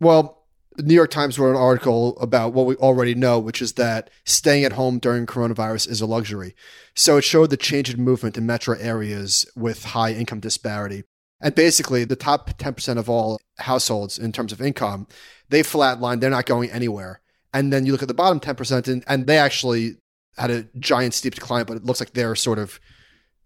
Well, 0.00 0.42
the 0.76 0.84
New 0.84 0.94
York 0.94 1.10
Times 1.10 1.38
wrote 1.38 1.50
an 1.50 1.56
article 1.56 2.18
about 2.18 2.54
what 2.54 2.66
we 2.66 2.76
already 2.76 3.14
know, 3.14 3.38
which 3.38 3.60
is 3.60 3.74
that 3.74 4.10
staying 4.24 4.64
at 4.64 4.72
home 4.72 4.98
during 4.98 5.26
coronavirus 5.26 5.88
is 5.88 6.00
a 6.00 6.06
luxury. 6.06 6.54
So 6.94 7.18
it 7.18 7.24
showed 7.24 7.50
the 7.50 7.56
change 7.56 7.92
in 7.92 8.02
movement 8.02 8.38
in 8.38 8.46
metro 8.46 8.76
areas 8.78 9.44
with 9.54 9.84
high 9.84 10.12
income 10.12 10.40
disparity. 10.40 11.04
And 11.40 11.54
basically, 11.54 12.04
the 12.04 12.16
top 12.16 12.58
10% 12.58 12.98
of 12.98 13.10
all 13.10 13.38
households 13.58 14.18
in 14.18 14.32
terms 14.32 14.52
of 14.52 14.60
income, 14.60 15.08
they 15.48 15.62
flatlined, 15.62 16.20
they're 16.20 16.30
not 16.30 16.46
going 16.46 16.70
anywhere. 16.70 17.20
And 17.52 17.72
then 17.72 17.84
you 17.84 17.92
look 17.92 18.02
at 18.02 18.08
the 18.08 18.14
bottom 18.14 18.40
10%, 18.40 18.88
and, 18.88 19.04
and 19.06 19.26
they 19.26 19.38
actually 19.38 19.96
had 20.38 20.50
a 20.50 20.66
giant 20.78 21.14
steep 21.14 21.34
decline, 21.34 21.64
but 21.66 21.76
it 21.76 21.84
looks 21.84 22.00
like 22.00 22.12
they're 22.12 22.34
sort 22.34 22.58
of 22.58 22.80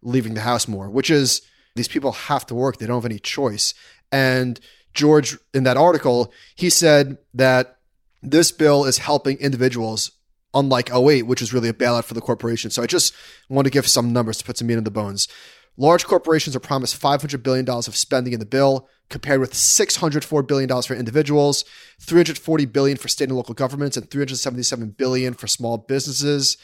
leaving 0.06 0.34
the 0.34 0.40
house 0.40 0.68
more, 0.68 0.88
which 0.88 1.10
is 1.10 1.42
these 1.74 1.88
people 1.88 2.12
have 2.12 2.46
to 2.46 2.54
work. 2.54 2.78
They 2.78 2.86
don't 2.86 3.02
have 3.02 3.10
any 3.10 3.18
choice. 3.18 3.74
And 4.12 4.58
George, 4.94 5.36
in 5.52 5.64
that 5.64 5.76
article, 5.76 6.32
he 6.54 6.70
said 6.70 7.18
that 7.34 7.78
this 8.22 8.52
bill 8.52 8.84
is 8.84 8.98
helping 8.98 9.36
individuals, 9.38 10.12
unlike 10.54 10.90
08, 10.94 11.24
which 11.24 11.40
was 11.40 11.52
really 11.52 11.68
a 11.68 11.74
bailout 11.74 12.04
for 12.04 12.14
the 12.14 12.20
corporation. 12.20 12.70
So 12.70 12.82
I 12.82 12.86
just 12.86 13.12
want 13.48 13.66
to 13.66 13.70
give 13.70 13.86
some 13.86 14.12
numbers 14.12 14.38
to 14.38 14.44
put 14.44 14.56
some 14.56 14.68
meat 14.68 14.78
in 14.78 14.84
the 14.84 14.90
bones. 14.90 15.28
Large 15.76 16.06
corporations 16.06 16.56
are 16.56 16.60
promised 16.60 17.00
$500 17.00 17.42
billion 17.42 17.68
of 17.68 17.96
spending 17.96 18.32
in 18.32 18.40
the 18.40 18.46
bill, 18.46 18.88
compared 19.10 19.40
with 19.40 19.52
$604 19.52 20.46
billion 20.46 20.82
for 20.82 20.94
individuals, 20.94 21.64
340 22.00 22.64
billion 22.66 22.96
for 22.96 23.08
state 23.08 23.28
and 23.28 23.36
local 23.36 23.54
governments, 23.54 23.96
and 23.96 24.10
377 24.10 24.90
billion 24.90 25.34
for 25.34 25.46
small 25.46 25.76
businesses. 25.76 26.56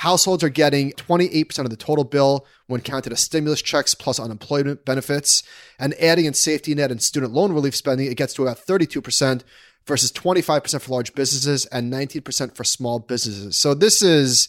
Households 0.00 0.42
are 0.42 0.48
getting 0.48 0.92
28% 0.92 1.58
of 1.58 1.68
the 1.68 1.76
total 1.76 2.04
bill 2.04 2.46
when 2.68 2.80
counted 2.80 3.12
as 3.12 3.20
stimulus 3.20 3.60
checks 3.60 3.94
plus 3.94 4.18
unemployment 4.18 4.86
benefits. 4.86 5.42
And 5.78 5.92
adding 6.00 6.24
in 6.24 6.32
safety 6.32 6.74
net 6.74 6.90
and 6.90 7.02
student 7.02 7.34
loan 7.34 7.52
relief 7.52 7.76
spending, 7.76 8.10
it 8.10 8.16
gets 8.16 8.32
to 8.34 8.42
about 8.44 8.64
32% 8.64 9.42
versus 9.86 10.10
25% 10.10 10.80
for 10.80 10.90
large 10.90 11.14
businesses 11.14 11.66
and 11.66 11.92
19% 11.92 12.56
for 12.56 12.64
small 12.64 12.98
businesses. 12.98 13.58
So 13.58 13.74
this 13.74 14.00
is 14.00 14.48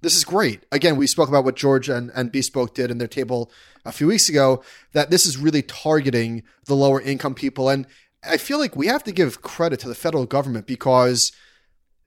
this 0.00 0.14
is 0.14 0.24
great. 0.24 0.62
Again, 0.70 0.94
we 0.96 1.08
spoke 1.08 1.28
about 1.28 1.44
what 1.44 1.56
George 1.56 1.88
and, 1.88 2.12
and 2.14 2.30
Bespoke 2.30 2.76
did 2.76 2.92
in 2.92 2.98
their 2.98 3.08
table 3.08 3.50
a 3.84 3.90
few 3.90 4.06
weeks 4.06 4.28
ago, 4.28 4.62
that 4.92 5.10
this 5.10 5.26
is 5.26 5.36
really 5.36 5.62
targeting 5.62 6.44
the 6.66 6.76
lower 6.76 7.00
income 7.00 7.34
people. 7.34 7.68
And 7.68 7.88
I 8.22 8.36
feel 8.36 8.60
like 8.60 8.76
we 8.76 8.86
have 8.86 9.02
to 9.04 9.12
give 9.12 9.42
credit 9.42 9.80
to 9.80 9.88
the 9.88 9.94
federal 9.96 10.26
government 10.26 10.68
because 10.68 11.32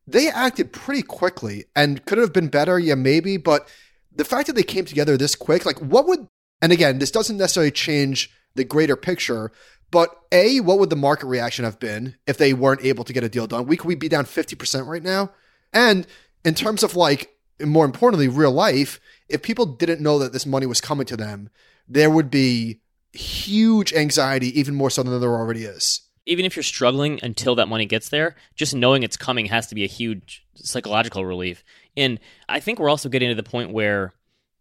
they 0.07 0.29
acted 0.29 0.71
pretty 0.71 1.03
quickly 1.03 1.65
and 1.75 2.05
could 2.05 2.17
have 2.17 2.33
been 2.33 2.47
better, 2.47 2.79
yeah, 2.79 2.95
maybe, 2.95 3.37
but 3.37 3.67
the 4.15 4.25
fact 4.25 4.47
that 4.47 4.55
they 4.55 4.63
came 4.63 4.85
together 4.85 5.17
this 5.17 5.35
quick, 5.35 5.65
like 5.65 5.79
what 5.79 6.07
would 6.07 6.27
and 6.61 6.71
again, 6.71 6.97
this 6.97 7.11
doesn't 7.11 7.37
necessarily 7.37 7.71
change 7.71 8.31
the 8.55 8.63
greater 8.63 8.95
picture, 8.95 9.51
but 9.91 10.09
A, 10.31 10.59
what 10.59 10.79
would 10.79 10.89
the 10.89 10.95
market 10.95 11.27
reaction 11.27 11.65
have 11.65 11.79
been 11.79 12.15
if 12.25 12.37
they 12.37 12.53
weren't 12.53 12.83
able 12.83 13.03
to 13.03 13.13
get 13.13 13.23
a 13.23 13.29
deal 13.29 13.45
done? 13.45 13.67
We 13.67 13.77
could 13.77 13.87
we 13.87 13.95
be 13.95 14.09
down 14.09 14.25
50% 14.25 14.87
right 14.87 15.03
now? 15.03 15.31
And 15.71 16.07
in 16.43 16.55
terms 16.55 16.81
of 16.83 16.95
like 16.95 17.37
more 17.63 17.85
importantly, 17.85 18.27
real 18.27 18.51
life, 18.51 18.99
if 19.29 19.41
people 19.41 19.65
didn't 19.65 20.01
know 20.01 20.19
that 20.19 20.33
this 20.33 20.45
money 20.45 20.65
was 20.65 20.81
coming 20.81 21.05
to 21.07 21.17
them, 21.17 21.49
there 21.87 22.09
would 22.09 22.29
be 22.29 22.81
huge 23.13 23.93
anxiety, 23.93 24.57
even 24.59 24.75
more 24.75 24.89
so 24.89 25.03
than 25.03 25.19
there 25.19 25.35
already 25.35 25.63
is. 25.63 26.01
Even 26.27 26.45
if 26.45 26.55
you're 26.55 26.63
struggling 26.63 27.19
until 27.23 27.55
that 27.55 27.67
money 27.67 27.85
gets 27.85 28.09
there, 28.09 28.35
just 28.55 28.75
knowing 28.75 29.01
it's 29.01 29.17
coming 29.17 29.47
has 29.47 29.67
to 29.67 29.75
be 29.75 29.83
a 29.83 29.87
huge 29.87 30.45
psychological 30.55 31.25
relief. 31.25 31.63
And 31.95 32.19
I 32.47 32.59
think 32.59 32.79
we're 32.79 32.89
also 32.89 33.09
getting 33.09 33.29
to 33.29 33.35
the 33.35 33.49
point 33.49 33.71
where 33.71 34.13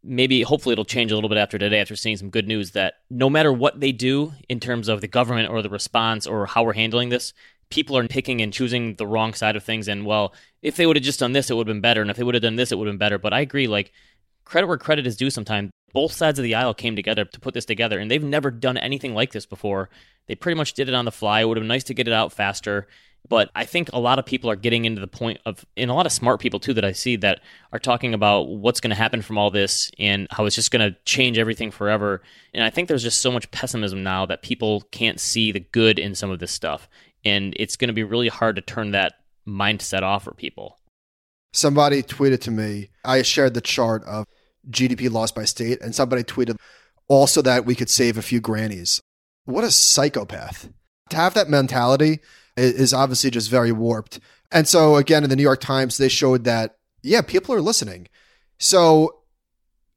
maybe 0.02 0.42
hopefully 0.42 0.72
it'll 0.72 0.84
change 0.84 1.10
a 1.10 1.14
little 1.14 1.28
bit 1.28 1.38
after 1.38 1.58
today 1.58 1.80
after 1.80 1.96
seeing 1.96 2.16
some 2.16 2.30
good 2.30 2.46
news 2.46 2.70
that 2.70 2.94
no 3.10 3.28
matter 3.28 3.52
what 3.52 3.80
they 3.80 3.90
do 3.92 4.32
in 4.48 4.60
terms 4.60 4.88
of 4.88 5.00
the 5.00 5.08
government 5.08 5.50
or 5.50 5.62
the 5.62 5.68
response 5.68 6.26
or 6.26 6.46
how 6.46 6.62
we're 6.62 6.72
handling 6.72 7.08
this 7.08 7.32
people 7.68 7.98
are 7.98 8.06
picking 8.06 8.40
and 8.40 8.52
choosing 8.52 8.94
the 8.94 9.06
wrong 9.06 9.34
side 9.34 9.56
of 9.56 9.64
things. 9.64 9.88
And 9.88 10.06
well 10.06 10.32
if 10.62 10.76
they 10.76 10.86
would 10.86 10.96
have 10.96 11.04
just 11.04 11.18
done 11.18 11.32
this 11.32 11.50
it 11.50 11.54
would 11.54 11.66
have 11.66 11.74
been 11.74 11.80
better. 11.80 12.00
And 12.00 12.10
if 12.10 12.16
they 12.16 12.22
would 12.22 12.34
have 12.34 12.42
done 12.42 12.56
this 12.56 12.70
it 12.70 12.78
would 12.78 12.86
have 12.86 12.92
been 12.92 12.98
better. 12.98 13.18
But 13.18 13.32
i 13.32 13.40
agree 13.40 13.66
like 13.66 13.92
credit 14.44 14.68
where 14.68 14.78
credit 14.78 15.06
is 15.06 15.16
due 15.16 15.30
sometimes 15.30 15.70
both 15.96 16.12
sides 16.12 16.38
of 16.38 16.42
the 16.42 16.54
aisle 16.54 16.74
came 16.74 16.94
together 16.94 17.24
to 17.24 17.40
put 17.40 17.54
this 17.54 17.64
together 17.64 17.98
and 17.98 18.10
they've 18.10 18.22
never 18.22 18.50
done 18.50 18.76
anything 18.76 19.14
like 19.14 19.32
this 19.32 19.46
before 19.46 19.88
they 20.26 20.34
pretty 20.34 20.54
much 20.54 20.74
did 20.74 20.90
it 20.90 20.94
on 20.94 21.06
the 21.06 21.10
fly 21.10 21.40
it 21.40 21.48
would 21.48 21.56
have 21.56 21.62
been 21.62 21.68
nice 21.68 21.84
to 21.84 21.94
get 21.94 22.06
it 22.06 22.12
out 22.12 22.34
faster 22.34 22.86
but 23.28 23.50
I 23.56 23.64
think 23.64 23.90
a 23.92 23.98
lot 23.98 24.18
of 24.18 24.26
people 24.26 24.50
are 24.50 24.56
getting 24.56 24.84
into 24.84 25.00
the 25.00 25.08
point 25.08 25.40
of, 25.44 25.64
and 25.76 25.90
a 25.90 25.94
lot 25.94 26.06
of 26.06 26.12
smart 26.12 26.38
people 26.38 26.60
too 26.60 26.74
that 26.74 26.84
I 26.84 26.92
see 26.92 27.16
that 27.16 27.40
are 27.72 27.78
talking 27.80 28.14
about 28.14 28.42
what's 28.48 28.78
going 28.78 28.90
to 28.90 28.94
happen 28.94 29.20
from 29.20 29.36
all 29.36 29.50
this 29.50 29.90
and 29.98 30.28
how 30.30 30.44
it's 30.44 30.54
just 30.54 30.70
going 30.70 30.92
to 30.92 30.96
change 31.04 31.36
everything 31.36 31.72
forever. 31.72 32.22
And 32.54 32.62
I 32.62 32.70
think 32.70 32.86
there's 32.86 33.02
just 33.02 33.20
so 33.20 33.32
much 33.32 33.50
pessimism 33.50 34.04
now 34.04 34.26
that 34.26 34.42
people 34.42 34.82
can't 34.92 35.18
see 35.18 35.50
the 35.50 35.58
good 35.58 35.98
in 35.98 36.14
some 36.14 36.30
of 36.30 36.38
this 36.38 36.52
stuff 36.52 36.88
and 37.24 37.54
it's 37.56 37.76
going 37.76 37.88
to 37.88 37.94
be 37.94 38.04
really 38.04 38.28
hard 38.28 38.54
to 38.54 38.62
turn 38.62 38.92
that 38.92 39.14
mindset 39.44 40.02
off 40.02 40.22
for 40.22 40.32
people. 40.32 40.78
Somebody 41.52 42.04
tweeted 42.04 42.40
to 42.42 42.52
me, 42.52 42.90
I 43.04 43.22
shared 43.22 43.54
the 43.54 43.60
chart 43.60 44.04
of 44.04 44.26
GDP 44.70 45.10
loss 45.10 45.32
by 45.32 45.44
state, 45.44 45.80
and 45.80 45.94
somebody 45.94 46.22
tweeted 46.22 46.56
also 47.08 47.42
that 47.42 47.64
we 47.64 47.74
could 47.74 47.90
save 47.90 48.18
a 48.18 48.22
few 48.22 48.40
grannies. 48.40 49.00
What 49.44 49.64
a 49.64 49.70
psychopath. 49.70 50.68
To 51.10 51.16
have 51.16 51.34
that 51.34 51.48
mentality 51.48 52.20
is 52.56 52.92
obviously 52.92 53.30
just 53.30 53.50
very 53.50 53.70
warped. 53.70 54.18
And 54.50 54.66
so, 54.66 54.96
again, 54.96 55.24
in 55.24 55.30
the 55.30 55.36
New 55.36 55.42
York 55.42 55.60
Times, 55.60 55.98
they 55.98 56.08
showed 56.08 56.44
that, 56.44 56.76
yeah, 57.02 57.20
people 57.20 57.54
are 57.54 57.60
listening. 57.60 58.08
So, 58.58 59.22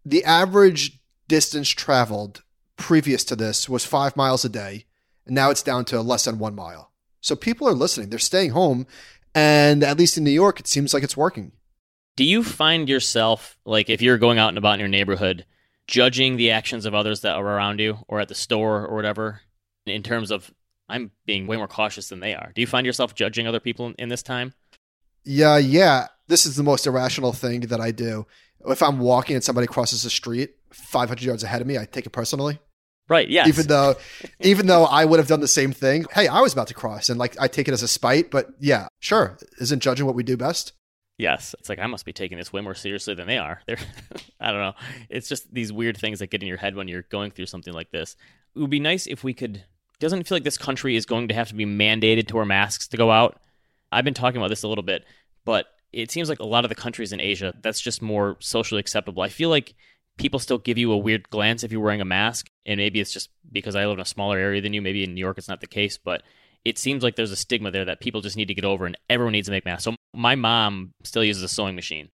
the 0.05 0.23
average 0.23 0.99
distance 1.27 1.69
traveled 1.69 2.43
previous 2.75 3.23
to 3.25 3.35
this 3.35 3.69
was 3.69 3.85
five 3.85 4.15
miles 4.15 4.45
a 4.45 4.49
day, 4.49 4.85
and 5.25 5.35
now 5.35 5.49
it's 5.49 5.63
down 5.63 5.85
to 5.85 6.01
less 6.01 6.25
than 6.25 6.39
one 6.39 6.55
mile. 6.55 6.91
So 7.21 7.35
people 7.35 7.67
are 7.67 7.73
listening. 7.73 8.09
They're 8.09 8.19
staying 8.19 8.51
home. 8.51 8.87
And 9.35 9.83
at 9.83 9.97
least 9.97 10.17
in 10.17 10.23
New 10.23 10.31
York, 10.31 10.59
it 10.59 10.67
seems 10.67 10.93
like 10.93 11.03
it's 11.03 11.17
working. 11.17 11.51
Do 12.15 12.23
you 12.23 12.43
find 12.43 12.89
yourself, 12.89 13.57
like, 13.65 13.89
if 13.89 14.01
you're 14.01 14.17
going 14.17 14.39
out 14.39 14.49
and 14.49 14.57
about 14.57 14.73
in 14.73 14.79
your 14.79 14.89
neighborhood, 14.89 15.45
judging 15.87 16.35
the 16.35 16.51
actions 16.51 16.85
of 16.85 16.93
others 16.93 17.21
that 17.21 17.35
are 17.35 17.45
around 17.45 17.79
you 17.79 17.97
or 18.07 18.19
at 18.19 18.27
the 18.27 18.35
store 18.35 18.85
or 18.85 18.95
whatever 18.95 19.41
in 19.85 20.03
terms 20.03 20.31
of, 20.31 20.51
I'm 20.87 21.11
being 21.25 21.47
way 21.47 21.57
more 21.57 21.67
cautious 21.67 22.09
than 22.09 22.19
they 22.19 22.35
are? 22.35 22.51
Do 22.53 22.61
you 22.61 22.67
find 22.67 22.85
yourself 22.85 23.15
judging 23.15 23.47
other 23.47 23.59
people 23.59 23.87
in, 23.87 23.95
in 23.97 24.09
this 24.09 24.23
time? 24.23 24.53
Yeah, 25.23 25.57
yeah. 25.57 26.07
This 26.27 26.45
is 26.45 26.55
the 26.55 26.63
most 26.63 26.85
irrational 26.85 27.33
thing 27.33 27.61
that 27.61 27.79
I 27.79 27.91
do. 27.91 28.25
If 28.67 28.83
I'm 28.83 28.99
walking 28.99 29.35
and 29.35 29.43
somebody 29.43 29.67
crosses 29.67 30.03
the 30.03 30.09
street 30.09 30.51
500 30.71 31.23
yards 31.23 31.43
ahead 31.43 31.61
of 31.61 31.67
me, 31.67 31.77
I 31.77 31.85
take 31.85 32.05
it 32.05 32.11
personally. 32.11 32.59
Right. 33.07 33.27
Yeah. 33.27 33.47
Even 33.47 33.67
though, 33.67 33.95
even 34.39 34.67
though 34.67 34.85
I 34.85 35.05
would 35.05 35.19
have 35.19 35.27
done 35.27 35.41
the 35.41 35.47
same 35.47 35.71
thing. 35.73 36.05
Hey, 36.13 36.27
I 36.27 36.41
was 36.41 36.53
about 36.53 36.67
to 36.67 36.73
cross, 36.73 37.09
and 37.09 37.17
like 37.17 37.35
I 37.39 37.47
take 37.47 37.67
it 37.67 37.73
as 37.73 37.81
a 37.81 37.87
spite. 37.87 38.29
But 38.29 38.49
yeah, 38.59 38.87
sure. 38.99 39.37
Isn't 39.59 39.81
judging 39.81 40.05
what 40.05 40.15
we 40.15 40.23
do 40.23 40.37
best? 40.37 40.73
Yes. 41.19 41.53
It's 41.59 41.67
like 41.67 41.79
I 41.79 41.85
must 41.85 42.05
be 42.05 42.13
taking 42.13 42.37
this 42.37 42.53
way 42.53 42.61
more 42.61 42.73
seriously 42.73 43.13
than 43.13 43.27
they 43.27 43.37
are. 43.37 43.61
They're, 43.67 43.77
I 44.39 44.51
don't 44.51 44.61
know. 44.61 44.73
It's 45.09 45.29
just 45.29 45.53
these 45.53 45.71
weird 45.71 45.97
things 45.97 46.19
that 46.19 46.31
get 46.31 46.41
in 46.41 46.47
your 46.47 46.57
head 46.57 46.75
when 46.75 46.87
you're 46.87 47.03
going 47.03 47.31
through 47.31 47.47
something 47.47 47.73
like 47.73 47.91
this. 47.91 48.15
It 48.55 48.59
would 48.59 48.69
be 48.69 48.79
nice 48.79 49.05
if 49.05 49.23
we 49.23 49.33
could. 49.33 49.63
Doesn't 49.99 50.25
feel 50.25 50.37
like 50.37 50.45
this 50.45 50.57
country 50.57 50.95
is 50.95 51.05
going 51.05 51.27
to 51.27 51.33
have 51.33 51.49
to 51.49 51.55
be 51.55 51.65
mandated 51.65 52.27
to 52.27 52.35
wear 52.37 52.45
masks 52.45 52.87
to 52.87 52.97
go 52.97 53.11
out. 53.11 53.39
I've 53.91 54.05
been 54.05 54.13
talking 54.13 54.37
about 54.37 54.47
this 54.47 54.63
a 54.63 54.67
little 54.67 54.83
bit, 54.83 55.03
but 55.43 55.65
it 55.91 56.09
seems 56.09 56.29
like 56.29 56.39
a 56.39 56.45
lot 56.45 56.63
of 56.63 56.69
the 56.69 56.75
countries 56.75 57.11
in 57.11 57.19
Asia 57.19 57.53
that's 57.61 57.81
just 57.81 58.01
more 58.01 58.37
socially 58.39 58.79
acceptable. 58.79 59.21
I 59.21 59.27
feel 59.27 59.49
like 59.49 59.75
people 60.17 60.39
still 60.39 60.57
give 60.57 60.77
you 60.77 60.93
a 60.93 60.97
weird 60.97 61.29
glance 61.29 61.63
if 61.63 61.71
you're 61.71 61.81
wearing 61.81 61.99
a 61.99 62.05
mask. 62.05 62.49
And 62.65 62.77
maybe 62.77 63.01
it's 63.01 63.11
just 63.11 63.29
because 63.51 63.75
I 63.75 63.85
live 63.85 63.97
in 63.97 64.01
a 64.01 64.05
smaller 64.05 64.37
area 64.37 64.61
than 64.61 64.71
you. 64.71 64.81
Maybe 64.81 65.03
in 65.03 65.15
New 65.15 65.19
York 65.19 65.37
it's 65.37 65.49
not 65.49 65.59
the 65.59 65.67
case, 65.67 65.97
but 65.97 66.23
it 66.65 66.77
seems 66.77 67.03
like 67.03 67.15
there's 67.15 67.31
a 67.31 67.37
stigma 67.37 67.71
there 67.71 67.85
that 67.85 68.01
people 68.01 68.21
just 68.21 68.37
need 68.37 68.47
to 68.47 68.53
get 68.53 68.65
over 68.65 68.85
and 68.85 68.97
everyone 69.09 69.33
needs 69.33 69.47
to 69.47 69.51
make 69.51 69.65
masks. 69.65 69.85
So 69.85 69.95
my 70.13 70.35
mom 70.35 70.93
still 71.03 71.23
uses 71.23 71.43
a 71.43 71.47
sewing 71.47 71.75
machine, 71.75 72.09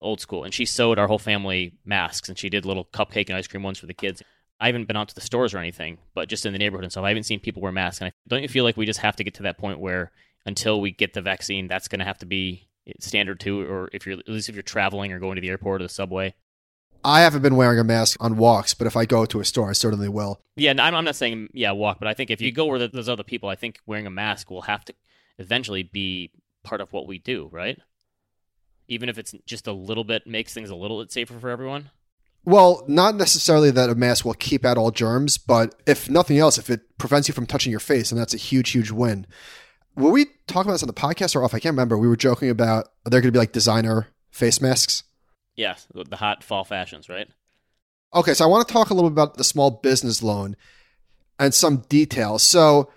old 0.00 0.20
school, 0.20 0.44
and 0.44 0.54
she 0.54 0.64
sewed 0.64 0.98
our 0.98 1.06
whole 1.06 1.18
family 1.18 1.78
masks 1.84 2.28
and 2.28 2.38
she 2.38 2.48
did 2.48 2.64
little 2.64 2.86
cupcake 2.86 3.28
and 3.28 3.36
ice 3.36 3.46
cream 3.46 3.62
ones 3.62 3.78
for 3.78 3.86
the 3.86 3.94
kids. 3.94 4.22
I 4.60 4.66
haven't 4.66 4.86
been 4.86 4.96
out 4.96 5.08
to 5.08 5.14
the 5.14 5.20
stores 5.20 5.52
or 5.52 5.58
anything, 5.58 5.98
but 6.14 6.28
just 6.28 6.46
in 6.46 6.52
the 6.52 6.58
neighborhood 6.58 6.84
and 6.84 6.92
stuff, 6.92 7.04
I 7.04 7.08
haven't 7.08 7.24
seen 7.24 7.40
people 7.40 7.60
wear 7.60 7.72
masks. 7.72 8.00
And 8.00 8.08
I, 8.08 8.12
don't 8.28 8.42
you 8.42 8.48
feel 8.48 8.64
like 8.64 8.76
we 8.76 8.86
just 8.86 9.00
have 9.00 9.16
to 9.16 9.24
get 9.24 9.34
to 9.34 9.42
that 9.44 9.58
point 9.58 9.80
where 9.80 10.12
until 10.46 10.80
we 10.80 10.90
get 10.90 11.12
the 11.12 11.22
vaccine, 11.22 11.68
that's 11.68 11.88
going 11.88 11.98
to 11.98 12.04
have 12.04 12.18
to 12.18 12.26
be 12.26 12.68
standard 13.00 13.40
too, 13.40 13.62
or 13.62 13.88
if 13.92 14.06
you're 14.06 14.18
at 14.18 14.28
least 14.28 14.48
if 14.48 14.54
you're 14.54 14.62
traveling 14.62 15.12
or 15.12 15.18
going 15.18 15.36
to 15.36 15.40
the 15.40 15.48
airport 15.48 15.80
or 15.80 15.84
the 15.84 15.88
subway? 15.88 16.34
I 17.04 17.20
haven't 17.20 17.42
been 17.42 17.56
wearing 17.56 17.78
a 17.78 17.84
mask 17.84 18.16
on 18.20 18.36
walks, 18.36 18.72
but 18.74 18.86
if 18.86 18.96
I 18.96 19.04
go 19.04 19.26
to 19.26 19.40
a 19.40 19.44
store, 19.44 19.68
I 19.68 19.74
certainly 19.74 20.08
will. 20.08 20.40
Yeah, 20.56 20.72
I'm, 20.78 20.94
I'm 20.94 21.04
not 21.04 21.16
saying 21.16 21.50
yeah 21.52 21.72
walk, 21.72 21.98
but 21.98 22.08
I 22.08 22.14
think 22.14 22.30
if 22.30 22.40
you 22.40 22.50
go 22.50 22.64
where 22.66 22.88
there's 22.88 23.08
other 23.08 23.22
people, 23.22 23.48
I 23.48 23.54
think 23.54 23.80
wearing 23.86 24.06
a 24.06 24.10
mask 24.10 24.50
will 24.50 24.62
have 24.62 24.84
to 24.86 24.94
eventually 25.38 25.82
be 25.82 26.30
part 26.62 26.80
of 26.80 26.92
what 26.92 27.06
we 27.06 27.18
do, 27.18 27.48
right? 27.52 27.78
Even 28.88 29.08
if 29.08 29.18
it's 29.18 29.34
just 29.46 29.66
a 29.66 29.72
little 29.72 30.04
bit 30.04 30.26
makes 30.26 30.54
things 30.54 30.70
a 30.70 30.74
little 30.74 31.00
bit 31.00 31.12
safer 31.12 31.38
for 31.38 31.50
everyone. 31.50 31.90
Well, 32.46 32.84
not 32.86 33.14
necessarily 33.14 33.70
that 33.70 33.88
a 33.88 33.94
mask 33.94 34.24
will 34.24 34.34
keep 34.34 34.64
out 34.64 34.76
all 34.76 34.90
germs, 34.90 35.38
but 35.38 35.80
if 35.86 36.10
nothing 36.10 36.38
else, 36.38 36.58
if 36.58 36.68
it 36.68 36.98
prevents 36.98 37.26
you 37.26 37.34
from 37.34 37.46
touching 37.46 37.70
your 37.70 37.80
face, 37.80 38.10
and 38.10 38.20
that's 38.20 38.34
a 38.34 38.38
huge, 38.38 38.70
huge 38.70 38.90
win. 38.90 39.26
Were 39.96 40.10
we 40.10 40.26
talking 40.46 40.68
about 40.68 40.72
this 40.72 40.82
on 40.82 40.88
the 40.88 40.92
podcast 40.92 41.34
or 41.34 41.42
off? 41.42 41.54
I 41.54 41.58
can't 41.58 41.72
remember. 41.72 41.96
We 41.96 42.08
were 42.08 42.16
joking 42.16 42.50
about 42.50 42.88
they're 43.04 43.20
going 43.20 43.28
to 43.28 43.32
be 43.32 43.38
like 43.38 43.52
designer 43.52 44.08
face 44.30 44.60
masks. 44.60 45.03
Yeah, 45.56 45.76
the 45.92 46.16
hot 46.16 46.42
fall 46.42 46.64
fashions, 46.64 47.08
right? 47.08 47.28
Okay, 48.14 48.34
so 48.34 48.44
I 48.44 48.48
want 48.48 48.66
to 48.66 48.72
talk 48.72 48.90
a 48.90 48.94
little 48.94 49.10
bit 49.10 49.14
about 49.14 49.36
the 49.36 49.44
small 49.44 49.70
business 49.70 50.22
loan 50.22 50.56
and 51.38 51.52
some 51.52 51.78
details. 51.88 52.42
So 52.42 52.90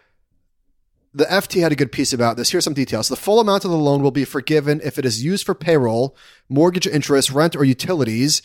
the 1.14 1.26
FT 1.26 1.62
had 1.62 1.72
a 1.72 1.76
good 1.76 1.92
piece 1.92 2.14
about 2.14 2.38
this. 2.38 2.52
Here's 2.52 2.64
some 2.64 2.74
details. 2.74 3.08
The 3.08 3.16
full 3.16 3.40
amount 3.40 3.66
of 3.66 3.72
the 3.72 3.78
loan 3.78 4.04
will 4.04 4.12
be 4.12 4.26
forgiven 4.26 4.80
if 4.84 5.00
it 5.00 5.06
is 5.06 5.24
used 5.24 5.46
for 5.46 5.56
payroll, 5.56 6.16
mortgage 6.50 6.86
interest, 6.86 7.32
rent, 7.32 7.56
or 7.56 7.64
utilities, 7.64 8.42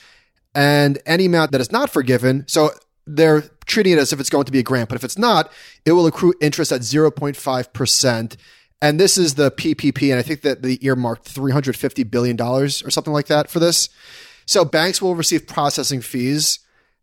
and 0.54 0.98
any 1.04 1.26
amount 1.26 1.52
that 1.52 1.60
is 1.60 1.72
not 1.72 1.90
forgiven. 1.90 2.44
So 2.48 2.70
they're 3.06 3.42
treating 3.66 3.94
it 3.94 3.98
as 3.98 4.12
if 4.12 4.20
it's 4.20 4.30
going 4.30 4.44
to 4.44 4.52
be 4.52 4.60
a 4.60 4.62
grant, 4.62 4.88
but 4.88 4.96
if 4.96 5.04
it's 5.04 5.18
not, 5.18 5.52
it 5.84 5.92
will 5.92 6.06
accrue 6.06 6.34
interest 6.40 6.72
at 6.72 6.80
0.5%. 6.80 8.36
And 8.82 8.98
this 8.98 9.16
is 9.16 9.36
the 9.36 9.52
PPP, 9.52 10.10
and 10.10 10.18
I 10.18 10.22
think 10.22 10.40
that 10.40 10.62
the 10.62 10.84
earmarked 10.84 11.32
$350 11.32 12.10
billion 12.10 12.38
or 12.42 12.68
something 12.68 13.12
like 13.12 13.28
that 13.28 13.48
for 13.48 13.60
this. 13.60 13.88
So 14.44 14.64
banks 14.64 15.00
will 15.00 15.14
receive 15.14 15.46
processing 15.46 16.00
fees, 16.00 16.58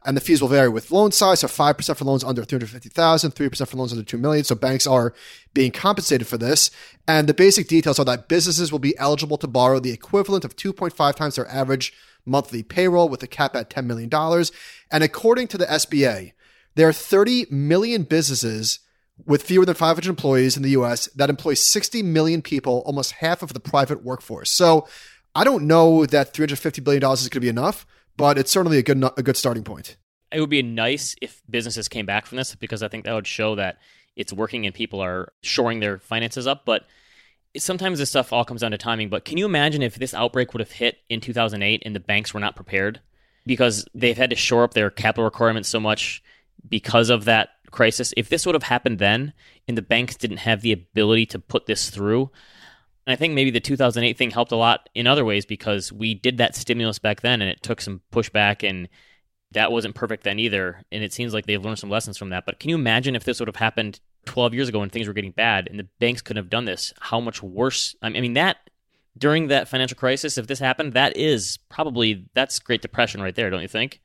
and 0.06 0.18
the 0.18 0.22
fees 0.22 0.42
will 0.42 0.50
vary 0.50 0.68
with 0.68 0.92
loan 0.92 1.14
size. 1.14 1.40
So 1.40 1.48
5% 1.48 1.96
for 1.96 2.04
loans 2.04 2.26
under 2.26 2.44
350,000, 2.44 3.32
3% 3.32 3.68
for 3.68 3.78
loans 3.78 3.94
under 3.94 4.04
2 4.04 4.18
million. 4.18 4.44
So 4.44 4.56
banks 4.56 4.86
are 4.86 5.14
being 5.54 5.72
compensated 5.72 6.28
for 6.28 6.38
this. 6.38 6.70
And 7.08 7.30
the 7.30 7.34
basic 7.34 7.70
details 7.70 7.98
are 7.98 8.06
that 8.06 8.28
businesses 8.28 8.74
will 8.74 8.80
be 8.80 8.98
eligible 8.98 9.38
to 9.38 9.48
borrow 9.48 9.80
the 9.80 9.92
equivalent 9.92 10.44
of 10.44 10.58
2.5 10.58 11.16
times 11.16 11.38
their 11.38 11.48
average 11.48 11.94
monthly 12.26 12.62
payroll 12.62 13.08
with 13.08 13.24
a 13.24 13.28
cap 13.28 13.56
at 13.56 13.70
$10 13.70 13.86
million. 13.86 14.10
And 14.92 15.02
according 15.02 15.48
to 15.48 15.58
the 15.58 15.66
SBA, 15.66 16.34
there 16.76 16.90
are 16.90 16.94
30 16.94 17.46
million 17.50 18.04
businesses 18.04 18.80
with 19.26 19.44
fewer 19.44 19.66
than 19.66 19.76
500 19.76 20.10
employees 20.10 20.58
in 20.58 20.64
the 20.64 20.72
US 20.72 21.08
that 21.16 21.30
employ 21.30 21.54
60 21.54 22.04
million 22.04 22.42
people, 22.42 22.84
almost 22.86 23.14
half 23.14 23.42
of 23.42 23.54
the 23.54 23.60
private 23.60 24.04
workforce. 24.04 24.52
So 24.52 24.88
I 25.36 25.44
don't 25.44 25.68
know 25.68 26.06
that 26.06 26.34
$350 26.34 26.84
billion 26.84 27.04
is 27.04 27.20
going 27.22 27.30
to 27.30 27.40
be 27.40 27.50
enough, 27.50 27.86
but 28.18 28.38
it's 28.38 28.52
certainly 28.52 28.78
a 28.78 28.84
good, 28.84 29.04
a 29.18 29.24
good 29.24 29.38
starting 29.38 29.64
point. 29.64 29.98
It 30.32 30.40
would 30.40 30.50
be 30.50 30.62
nice 30.62 31.16
if 31.22 31.42
businesses 31.50 31.88
came 31.88 32.06
back 32.06 32.26
from 32.26 32.38
this 32.38 32.56
because 32.56 32.84
I 32.84 32.88
think 32.88 33.06
that 33.06 33.14
would 33.14 33.28
show 33.28 33.56
that 33.56 33.78
it's 34.16 34.34
working 34.34 34.66
and 34.66 34.76
people 34.76 35.02
are 35.02 35.32
shoring 35.42 35.80
their 35.80 35.98
finances 35.98 36.46
up. 36.46 36.66
But 36.66 36.86
sometimes 37.58 38.00
this 38.00 38.10
stuff 38.10 38.32
all 38.32 38.46
comes 38.46 38.62
down 38.62 38.72
to 38.72 38.78
timing. 38.78 39.10
But 39.10 39.26
can 39.26 39.38
you 39.38 39.46
imagine 39.46 39.82
if 39.82 39.96
this 39.96 40.14
outbreak 40.14 40.54
would 40.54 40.60
have 40.60 40.72
hit 40.72 40.98
in 41.10 41.22
2008 41.22 41.84
and 41.86 41.96
the 41.96 42.00
banks 42.00 42.34
were 42.34 42.40
not 42.40 42.56
prepared 42.56 43.00
because 43.46 43.88
they've 43.96 44.18
had 44.18 44.30
to 44.30 44.36
shore 44.36 44.64
up 44.64 44.74
their 44.74 44.90
capital 44.90 45.24
requirements 45.24 45.70
so 45.70 45.80
much 45.80 46.22
because 46.68 47.10
of 47.10 47.26
that 47.26 47.50
crisis? 47.72 48.14
If 48.18 48.30
this 48.30 48.46
would 48.46 48.56
have 48.56 48.64
happened 48.64 49.00
then 49.00 49.34
and 49.68 49.78
the 49.78 49.82
banks 49.82 50.16
didn't 50.16 50.38
have 50.38 50.62
the 50.62 50.72
ability 50.72 51.26
to 51.28 51.40
put 51.40 51.66
this 51.66 51.90
through, 51.90 52.32
and 53.06 53.14
I 53.14 53.16
think 53.16 53.34
maybe 53.34 53.52
the 53.52 53.60
2008 53.60 54.18
thing 54.18 54.32
helped 54.32 54.52
a 54.52 54.56
lot 54.56 54.90
in 54.94 55.08
other 55.08 55.26
ways 55.26 55.46
because 55.46 55.92
we 55.92 56.14
did 56.14 56.38
that 56.38 56.56
stimulus 56.56 57.00
back 57.00 57.22
then 57.22 57.42
and 57.42 57.50
it 57.50 57.64
took 57.64 57.82
some 57.82 58.02
pushback 58.12 58.68
and 58.68 58.88
that 59.52 59.72
wasn't 59.72 59.96
perfect 59.96 60.24
then 60.24 60.38
either. 60.38 60.84
And 60.92 61.04
it 61.04 61.12
seems 61.12 61.34
like 61.34 61.46
they've 61.46 61.64
learned 61.64 61.80
some 61.80 61.90
lessons 61.90 62.18
from 62.18 62.30
that. 62.30 62.46
But 62.46 62.60
can 62.60 62.70
you 62.70 62.76
imagine 62.76 63.16
if 63.16 63.24
this 63.24 63.40
would 63.40 63.48
have 63.48 63.56
happened 63.56 64.00
12 64.26 64.54
years 64.54 64.70
ago 64.70 64.80
when 64.80 64.90
things 64.90 65.08
were 65.08 65.14
getting 65.14 65.32
bad 65.32 65.68
and 65.68 65.80
the 65.80 65.88
banks 66.00 66.22
couldn't 66.22 66.44
have 66.44 66.52
done 66.52 66.66
this? 66.66 66.94
How 67.00 67.20
much 67.20 67.42
worse? 67.42 67.96
I 68.02 68.10
mean, 68.10 68.34
that 68.34 68.58
during 69.18 69.48
that 69.48 69.68
financial 69.68 69.98
crisis, 69.98 70.38
if 70.38 70.48
this 70.48 70.60
happened, 70.60 70.94
that 70.94 71.18
is 71.18 71.58
probably 71.70 72.26
that's 72.34 72.60
Great 72.60 72.82
Depression 72.82 73.22
right 73.22 73.36
there, 73.36 73.50
don't 73.50 73.62
you 73.62 73.68
think? 73.68 74.02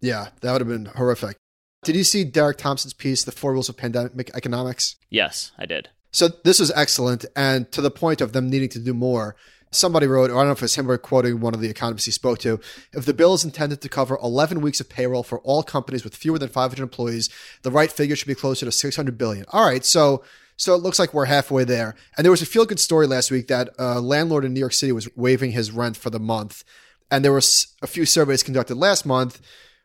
Yeah, 0.00 0.28
that 0.40 0.52
would 0.52 0.60
have 0.60 0.68
been 0.68 0.86
horrific. 0.86 1.36
Did 1.84 1.96
you 1.96 2.04
see 2.04 2.24
Derek 2.24 2.58
Thompson's 2.58 2.92
piece, 2.92 3.24
The 3.24 3.32
Four 3.32 3.52
Rules 3.52 3.68
of 3.68 3.76
Pandemic 3.76 4.30
Economics? 4.34 4.96
Yes, 5.10 5.52
I 5.58 5.66
did. 5.66 5.90
So 6.10 6.28
this 6.28 6.58
was 6.58 6.72
excellent. 6.72 7.24
And 7.36 7.70
to 7.72 7.80
the 7.80 7.90
point 7.90 8.20
of 8.20 8.32
them 8.32 8.50
needing 8.50 8.68
to 8.70 8.78
do 8.78 8.94
more, 8.94 9.36
somebody 9.70 10.06
wrote, 10.06 10.30
or 10.30 10.34
I 10.34 10.38
don't 10.40 10.46
know 10.46 10.52
if 10.52 10.62
it's 10.62 10.76
him 10.76 10.90
or 10.90 10.98
quoting 10.98 11.40
one 11.40 11.54
of 11.54 11.60
the 11.60 11.68
economists 11.68 12.06
he 12.06 12.10
spoke 12.10 12.38
to, 12.40 12.60
if 12.92 13.04
the 13.04 13.14
bill 13.14 13.34
is 13.34 13.44
intended 13.44 13.80
to 13.82 13.88
cover 13.88 14.18
11 14.22 14.60
weeks 14.60 14.80
of 14.80 14.88
payroll 14.88 15.22
for 15.22 15.40
all 15.40 15.62
companies 15.62 16.04
with 16.04 16.16
fewer 16.16 16.38
than 16.38 16.48
500 16.48 16.82
employees, 16.82 17.28
the 17.62 17.70
right 17.70 17.92
figure 17.92 18.16
should 18.16 18.28
be 18.28 18.34
closer 18.34 18.66
to 18.66 18.72
600 18.72 19.18
billion. 19.18 19.44
All 19.50 19.64
right, 19.64 19.84
so 19.84 20.24
so 20.56 20.74
it 20.74 20.82
looks 20.82 20.98
like 20.98 21.14
we're 21.14 21.26
halfway 21.26 21.62
there. 21.62 21.94
And 22.16 22.24
there 22.24 22.32
was 22.32 22.42
a 22.42 22.46
feel 22.46 22.66
good 22.66 22.80
story 22.80 23.06
last 23.06 23.30
week 23.30 23.46
that 23.46 23.68
a 23.78 24.00
landlord 24.00 24.44
in 24.44 24.52
New 24.52 24.60
York 24.60 24.72
City 24.72 24.90
was 24.90 25.08
waiving 25.16 25.52
his 25.52 25.70
rent 25.70 25.96
for 25.96 26.10
the 26.10 26.18
month, 26.18 26.64
and 27.10 27.24
there 27.24 27.32
was 27.32 27.68
a 27.80 27.86
few 27.86 28.04
surveys 28.04 28.42
conducted 28.42 28.74
last 28.74 29.06
month. 29.06 29.40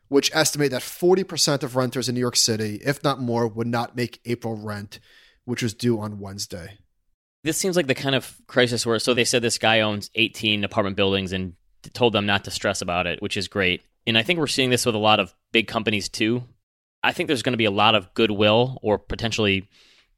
Which 0.08 0.30
estimate 0.34 0.70
that 0.70 0.82
40% 0.82 1.62
of 1.62 1.76
renters 1.76 2.08
in 2.08 2.14
New 2.14 2.20
York 2.20 2.36
City, 2.36 2.80
if 2.84 3.02
not 3.02 3.20
more, 3.20 3.48
would 3.48 3.66
not 3.66 3.96
make 3.96 4.20
April 4.24 4.54
rent, 4.56 5.00
which 5.44 5.62
was 5.62 5.74
due 5.74 5.98
on 6.00 6.20
Wednesday 6.20 6.78
this 7.44 7.58
seems 7.58 7.76
like 7.76 7.86
the 7.86 7.94
kind 7.94 8.14
of 8.14 8.34
crisis 8.46 8.84
where 8.84 8.98
so 8.98 9.14
they 9.14 9.24
said 9.24 9.42
this 9.42 9.58
guy 9.58 9.80
owns 9.80 10.10
18 10.14 10.64
apartment 10.64 10.96
buildings 10.96 11.32
and 11.32 11.52
told 11.92 12.14
them 12.14 12.26
not 12.26 12.44
to 12.44 12.50
stress 12.50 12.80
about 12.80 13.06
it, 13.06 13.20
which 13.22 13.36
is 13.36 13.48
great. 13.48 13.82
And 14.06 14.18
I 14.18 14.22
think 14.22 14.38
we're 14.38 14.46
seeing 14.46 14.70
this 14.70 14.86
with 14.86 14.94
a 14.94 14.98
lot 14.98 15.20
of 15.20 15.34
big 15.52 15.68
companies 15.68 16.08
too. 16.08 16.42
I 17.02 17.12
think 17.12 17.26
there's 17.26 17.42
going 17.42 17.52
to 17.52 17.58
be 17.58 17.66
a 17.66 17.70
lot 17.70 17.94
of 17.94 18.12
goodwill 18.14 18.78
or 18.82 18.98
potentially 18.98 19.68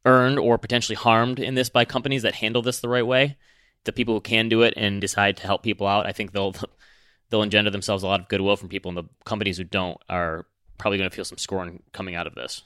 earned 0.04 0.38
or 0.38 0.56
potentially 0.56 0.94
harmed 0.94 1.40
in 1.40 1.56
this 1.56 1.68
by 1.68 1.84
companies 1.84 2.22
that 2.22 2.36
handle 2.36 2.62
this 2.62 2.78
the 2.78 2.88
right 2.88 3.06
way. 3.06 3.36
The 3.84 3.92
people 3.92 4.14
who 4.14 4.20
can 4.20 4.48
do 4.48 4.62
it 4.62 4.74
and 4.76 5.00
decide 5.00 5.36
to 5.38 5.46
help 5.46 5.64
people 5.64 5.88
out, 5.88 6.06
I 6.06 6.12
think 6.12 6.30
they'll 6.30 6.54
they'll 7.30 7.42
engender 7.42 7.70
themselves 7.70 8.02
a 8.02 8.06
lot 8.06 8.20
of 8.20 8.28
goodwill 8.28 8.56
from 8.56 8.68
people, 8.68 8.88
and 8.88 8.98
the 8.98 9.08
companies 9.24 9.58
who 9.58 9.64
don't 9.64 9.98
are 10.08 10.46
probably 10.78 10.98
going 10.98 11.10
to 11.10 11.14
feel 11.14 11.24
some 11.24 11.38
scorn 11.38 11.82
coming 11.92 12.14
out 12.14 12.26
of 12.26 12.34
this. 12.34 12.62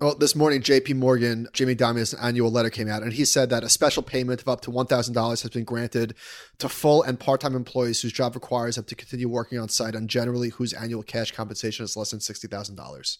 Well, 0.00 0.14
this 0.14 0.36
morning, 0.36 0.62
JP 0.62 0.94
Morgan, 0.94 1.48
Jamie 1.52 1.74
Dimon's 1.74 2.14
annual 2.14 2.52
letter 2.52 2.70
came 2.70 2.88
out, 2.88 3.02
and 3.02 3.12
he 3.12 3.24
said 3.24 3.50
that 3.50 3.64
a 3.64 3.68
special 3.68 4.02
payment 4.02 4.40
of 4.40 4.48
up 4.48 4.60
to 4.60 4.70
$1,000 4.70 5.42
has 5.42 5.50
been 5.50 5.64
granted 5.64 6.14
to 6.58 6.68
full 6.68 7.02
and 7.02 7.18
part 7.18 7.40
time 7.40 7.56
employees 7.56 8.00
whose 8.00 8.12
job 8.12 8.36
requires 8.36 8.76
them 8.76 8.84
to 8.84 8.94
continue 8.94 9.28
working 9.28 9.58
on 9.58 9.68
site 9.68 9.96
and 9.96 10.08
generally 10.08 10.50
whose 10.50 10.72
annual 10.72 11.02
cash 11.02 11.32
compensation 11.32 11.84
is 11.84 11.96
less 11.96 12.12
than 12.12 12.20
$60,000. 12.20 13.18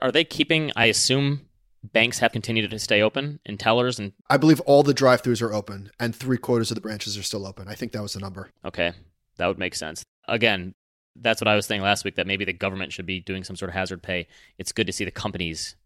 Are 0.00 0.10
they 0.10 0.24
keeping, 0.24 0.72
I 0.74 0.86
assume, 0.86 1.42
banks 1.82 2.20
have 2.20 2.32
continued 2.32 2.70
to 2.70 2.78
stay 2.78 3.02
open 3.02 3.40
and 3.44 3.60
tellers? 3.60 3.98
and 3.98 4.12
I 4.30 4.38
believe 4.38 4.60
all 4.60 4.82
the 4.82 4.94
drive 4.94 5.22
throughs 5.22 5.42
are 5.42 5.52
open 5.52 5.90
and 6.00 6.16
three 6.16 6.38
quarters 6.38 6.70
of 6.70 6.76
the 6.76 6.80
branches 6.80 7.18
are 7.18 7.22
still 7.22 7.46
open. 7.46 7.68
I 7.68 7.74
think 7.74 7.92
that 7.92 8.02
was 8.02 8.14
the 8.14 8.20
number. 8.20 8.50
Okay, 8.64 8.92
that 9.36 9.46
would 9.46 9.58
make 9.58 9.74
sense. 9.74 10.04
Again, 10.28 10.74
that's 11.16 11.40
what 11.40 11.48
I 11.48 11.54
was 11.54 11.66
saying 11.66 11.82
last 11.82 12.04
week 12.04 12.16
that 12.16 12.26
maybe 12.26 12.44
the 12.44 12.52
government 12.52 12.92
should 12.92 13.06
be 13.06 13.20
doing 13.20 13.44
some 13.44 13.56
sort 13.56 13.68
of 13.68 13.74
hazard 13.74 14.02
pay. 14.02 14.26
It's 14.58 14.72
good 14.72 14.86
to 14.86 14.92
see 14.92 15.04
the 15.04 15.10
companies 15.10 15.76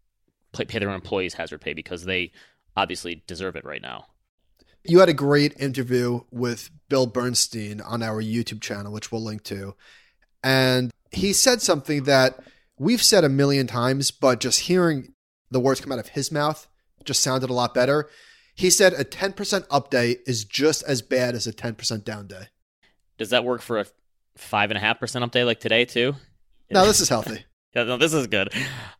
pay 0.53 0.79
their 0.79 0.89
employees 0.89 1.35
hazard 1.35 1.61
pay 1.61 1.73
because 1.73 2.05
they 2.05 2.31
obviously 2.75 3.23
deserve 3.27 3.55
it 3.55 3.65
right 3.65 3.81
now. 3.81 4.05
You 4.83 4.99
had 4.99 5.09
a 5.09 5.13
great 5.13 5.59
interview 5.59 6.21
with 6.31 6.71
Bill 6.87 7.05
Bernstein 7.05 7.81
on 7.81 8.01
our 8.01 8.21
YouTube 8.23 8.61
channel, 8.61 8.93
which 8.93 9.11
we'll 9.11 9.23
link 9.23 9.43
to. 9.43 9.75
And 10.43 10.91
he 11.11 11.33
said 11.33 11.61
something 11.61 12.03
that 12.03 12.39
we've 12.77 13.03
said 13.03 13.23
a 13.23 13.29
million 13.29 13.67
times, 13.67 14.09
but 14.09 14.39
just 14.39 14.61
hearing 14.61 15.13
the 15.51 15.59
words 15.59 15.81
come 15.81 15.91
out 15.91 15.99
of 15.99 16.09
his 16.09 16.31
mouth 16.31 16.67
just 17.03 17.21
sounded 17.21 17.49
a 17.49 17.53
lot 17.53 17.73
better. 17.73 18.09
He 18.55 18.69
said 18.69 18.93
a 18.93 19.03
10% 19.03 19.65
up 19.69 19.89
day 19.89 20.17
is 20.25 20.43
just 20.43 20.83
as 20.83 21.01
bad 21.01 21.35
as 21.35 21.47
a 21.47 21.53
10% 21.53 22.03
down 22.03 22.27
day. 22.27 22.47
Does 23.17 23.29
that 23.31 23.43
work 23.43 23.61
for 23.61 23.79
a 23.79 23.85
5.5% 24.37 25.23
up 25.23 25.31
day 25.31 25.43
like 25.43 25.59
today, 25.59 25.85
too? 25.85 26.15
No, 26.69 26.85
this 26.85 27.01
is 27.01 27.09
healthy. 27.09 27.45
Yeah, 27.75 27.83
no, 27.83 27.97
this 27.97 28.15
is 28.15 28.25
good. 28.25 28.51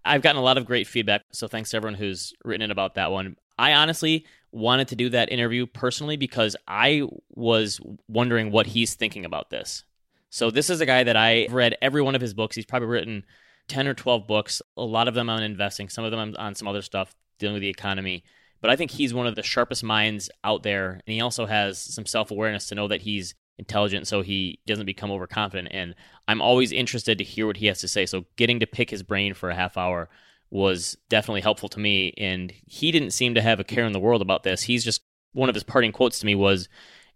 I've 0.06 0.22
gotten 0.22 0.38
a 0.38 0.44
lot 0.44 0.60
of 0.60 0.66
great 0.68 0.86
feedback, 0.86 1.24
so 1.32 1.48
thanks 1.48 1.72
to 1.72 1.78
everyone 1.78 1.98
who's 1.98 2.34
written 2.46 2.62
in 2.62 2.70
about 2.70 2.94
that 2.96 3.12
one. 3.12 3.36
I 3.58 3.74
honestly 3.74 4.28
wanted 4.52 4.90
to 4.90 4.96
do 4.96 5.10
that 5.10 5.32
interview 5.32 5.66
personally 5.66 6.18
because 6.18 6.56
I 6.68 7.02
was 7.32 7.80
wondering 8.08 8.52
what 8.52 8.68
he's 8.68 8.94
thinking 8.94 9.26
about 9.26 9.50
this. 9.50 9.86
So 10.30 10.52
this 10.52 10.70
is 10.70 10.82
a 10.82 10.86
guy 10.86 11.04
that 11.04 11.18
I 11.18 11.48
read 11.50 11.78
every 11.82 12.04
one 12.04 12.14
of 12.14 12.22
his 12.22 12.36
books. 12.36 12.56
He's 12.56 12.66
probably 12.68 12.90
written 12.90 13.26
10 13.70 13.88
or 13.88 13.96
12 13.96 14.28
books, 14.28 14.62
a 14.78 14.84
lot 14.84 15.08
of 15.08 15.16
them 15.16 15.30
on 15.30 15.42
investing, 15.42 15.90
some 15.90 16.06
of 16.06 16.12
them 16.12 16.36
on 16.38 16.54
some 16.54 16.68
other 16.68 16.84
stuff 16.84 17.16
dealing 17.40 17.56
with 17.56 17.62
the 17.62 17.70
economy. 17.70 18.24
But 18.62 18.70
I 18.70 18.76
think 18.76 18.92
he's 18.92 19.14
one 19.14 19.26
of 19.28 19.36
the 19.36 19.44
sharpest 19.44 19.84
minds 19.84 20.30
out 20.44 20.64
there. 20.64 20.92
And 20.92 21.14
he 21.14 21.22
also 21.22 21.46
has 21.46 21.80
some 21.80 22.06
self 22.06 22.30
awareness 22.30 22.68
to 22.68 22.76
know 22.76 22.88
that 22.90 23.02
he's 23.02 23.34
intelligent 23.60 24.08
so 24.08 24.22
he 24.22 24.60
doesn't 24.66 24.86
become 24.86 25.12
overconfident. 25.12 25.68
And 25.72 25.94
I'm 26.28 26.42
always 26.42 26.72
interested 26.72 27.18
to 27.18 27.24
hear 27.24 27.46
what 27.46 27.58
he 27.58 27.68
has 27.68 27.80
to 27.82 27.88
say. 27.88 28.06
So 28.06 28.26
getting 28.38 28.60
to 28.62 28.66
pick 28.66 28.90
his 28.90 29.04
brain 29.04 29.34
for 29.36 29.50
a 29.50 29.56
half 29.56 29.78
hour 29.78 30.10
was 30.50 30.98
definitely 31.10 31.42
helpful 31.42 31.70
to 31.70 31.80
me. 31.80 32.14
And 32.18 32.52
he 32.66 32.92
didn't 32.92 33.12
seem 33.12 33.36
to 33.36 33.42
have 33.42 33.60
a 33.60 33.64
care 33.64 33.86
in 33.86 33.92
the 33.92 34.00
world 34.00 34.24
about 34.24 34.44
this. 34.44 34.64
He's 34.64 34.84
just 34.84 35.02
one 35.34 35.50
of 35.50 35.56
his 35.56 35.64
parting 35.64 35.92
quotes 35.92 36.20
to 36.20 36.26
me 36.26 36.34
was 36.34 36.68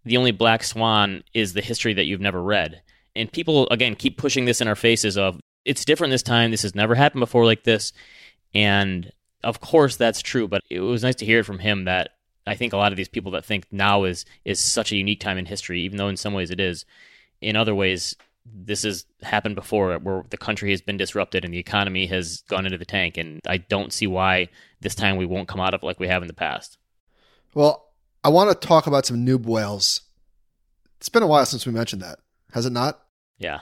the 0.06 0.18
only 0.18 0.32
black 0.32 0.64
swan 0.64 1.24
is 1.34 1.54
the 1.54 1.62
history 1.62 1.94
that 1.94 2.06
you've 2.06 2.22
never 2.22 2.44
read. 2.44 2.82
And 3.16 3.32
people 3.32 3.68
again 3.70 3.96
keep 3.96 4.18
pushing 4.18 4.46
this 4.46 4.62
in 4.62 4.68
our 4.68 4.76
faces 4.76 5.18
of 5.18 5.40
it's 5.66 5.86
different 5.86 6.12
this 6.12 6.24
time. 6.24 6.52
This 6.52 6.64
has 6.64 6.76
never 6.76 6.94
happened 6.94 7.22
before 7.22 7.46
like 7.46 7.64
this. 7.64 7.94
And 8.54 9.12
of 9.44 9.62
course 9.62 9.96
that's 9.96 10.22
true, 10.22 10.48
but 10.48 10.62
it 10.70 10.82
was 10.82 11.04
nice 11.04 11.16
to 11.16 11.26
hear 11.26 11.40
it 11.40 11.46
from 11.46 11.60
him 11.60 11.86
that 11.86 12.10
I 12.46 12.56
think 12.56 12.74
a 12.74 12.78
lot 12.78 12.92
of 12.92 12.98
these 12.98 13.08
people 13.08 13.32
that 13.32 13.46
think 13.46 13.66
now 13.72 14.04
is 14.04 14.26
is 14.46 14.60
such 14.60 14.92
a 14.92 14.98
unique 14.98 15.20
time 15.20 15.38
in 15.38 15.46
history, 15.46 15.82
even 15.82 15.98
though 15.98 16.10
in 16.10 16.18
some 16.18 16.34
ways 16.34 16.52
it 16.52 16.60
is, 16.60 16.86
in 17.42 17.56
other 17.56 17.76
ways 17.76 18.16
this 18.46 18.84
has 18.84 19.06
happened 19.22 19.56
before 19.56 19.98
where 20.00 20.24
the 20.30 20.38
country 20.38 20.72
has 20.72 20.82
been 20.82 20.98
disrupted 20.98 21.46
and 21.46 21.54
the 21.54 21.60
economy 21.60 22.06
has 22.08 22.42
gone 22.50 22.66
into 22.66 22.78
the 22.78 22.86
tank 22.86 23.18
and 23.18 23.40
I 23.48 23.58
don't 23.58 23.94
see 23.94 24.08
why 24.08 24.50
this 24.82 24.96
time 24.96 25.16
we 25.16 25.26
won't 25.26 25.48
come 25.48 25.62
out 25.62 25.74
of 25.74 25.82
it 25.82 25.86
like 25.86 26.00
we 26.00 26.10
have 26.10 26.22
in 26.22 26.28
the 26.28 26.34
past. 26.34 26.78
Well, 27.54 27.92
I 28.24 28.30
want 28.30 28.50
to 28.50 28.68
talk 28.68 28.86
about 28.86 29.06
some 29.06 29.26
noob 29.26 29.46
whales. 29.46 30.02
It's 30.98 31.10
been 31.10 31.24
a 31.24 31.28
while 31.28 31.46
since 31.46 31.66
we 31.66 31.72
mentioned 31.72 32.02
that, 32.02 32.20
has 32.52 32.66
it 32.66 32.74
not? 32.74 33.00
Yeah. 33.38 33.60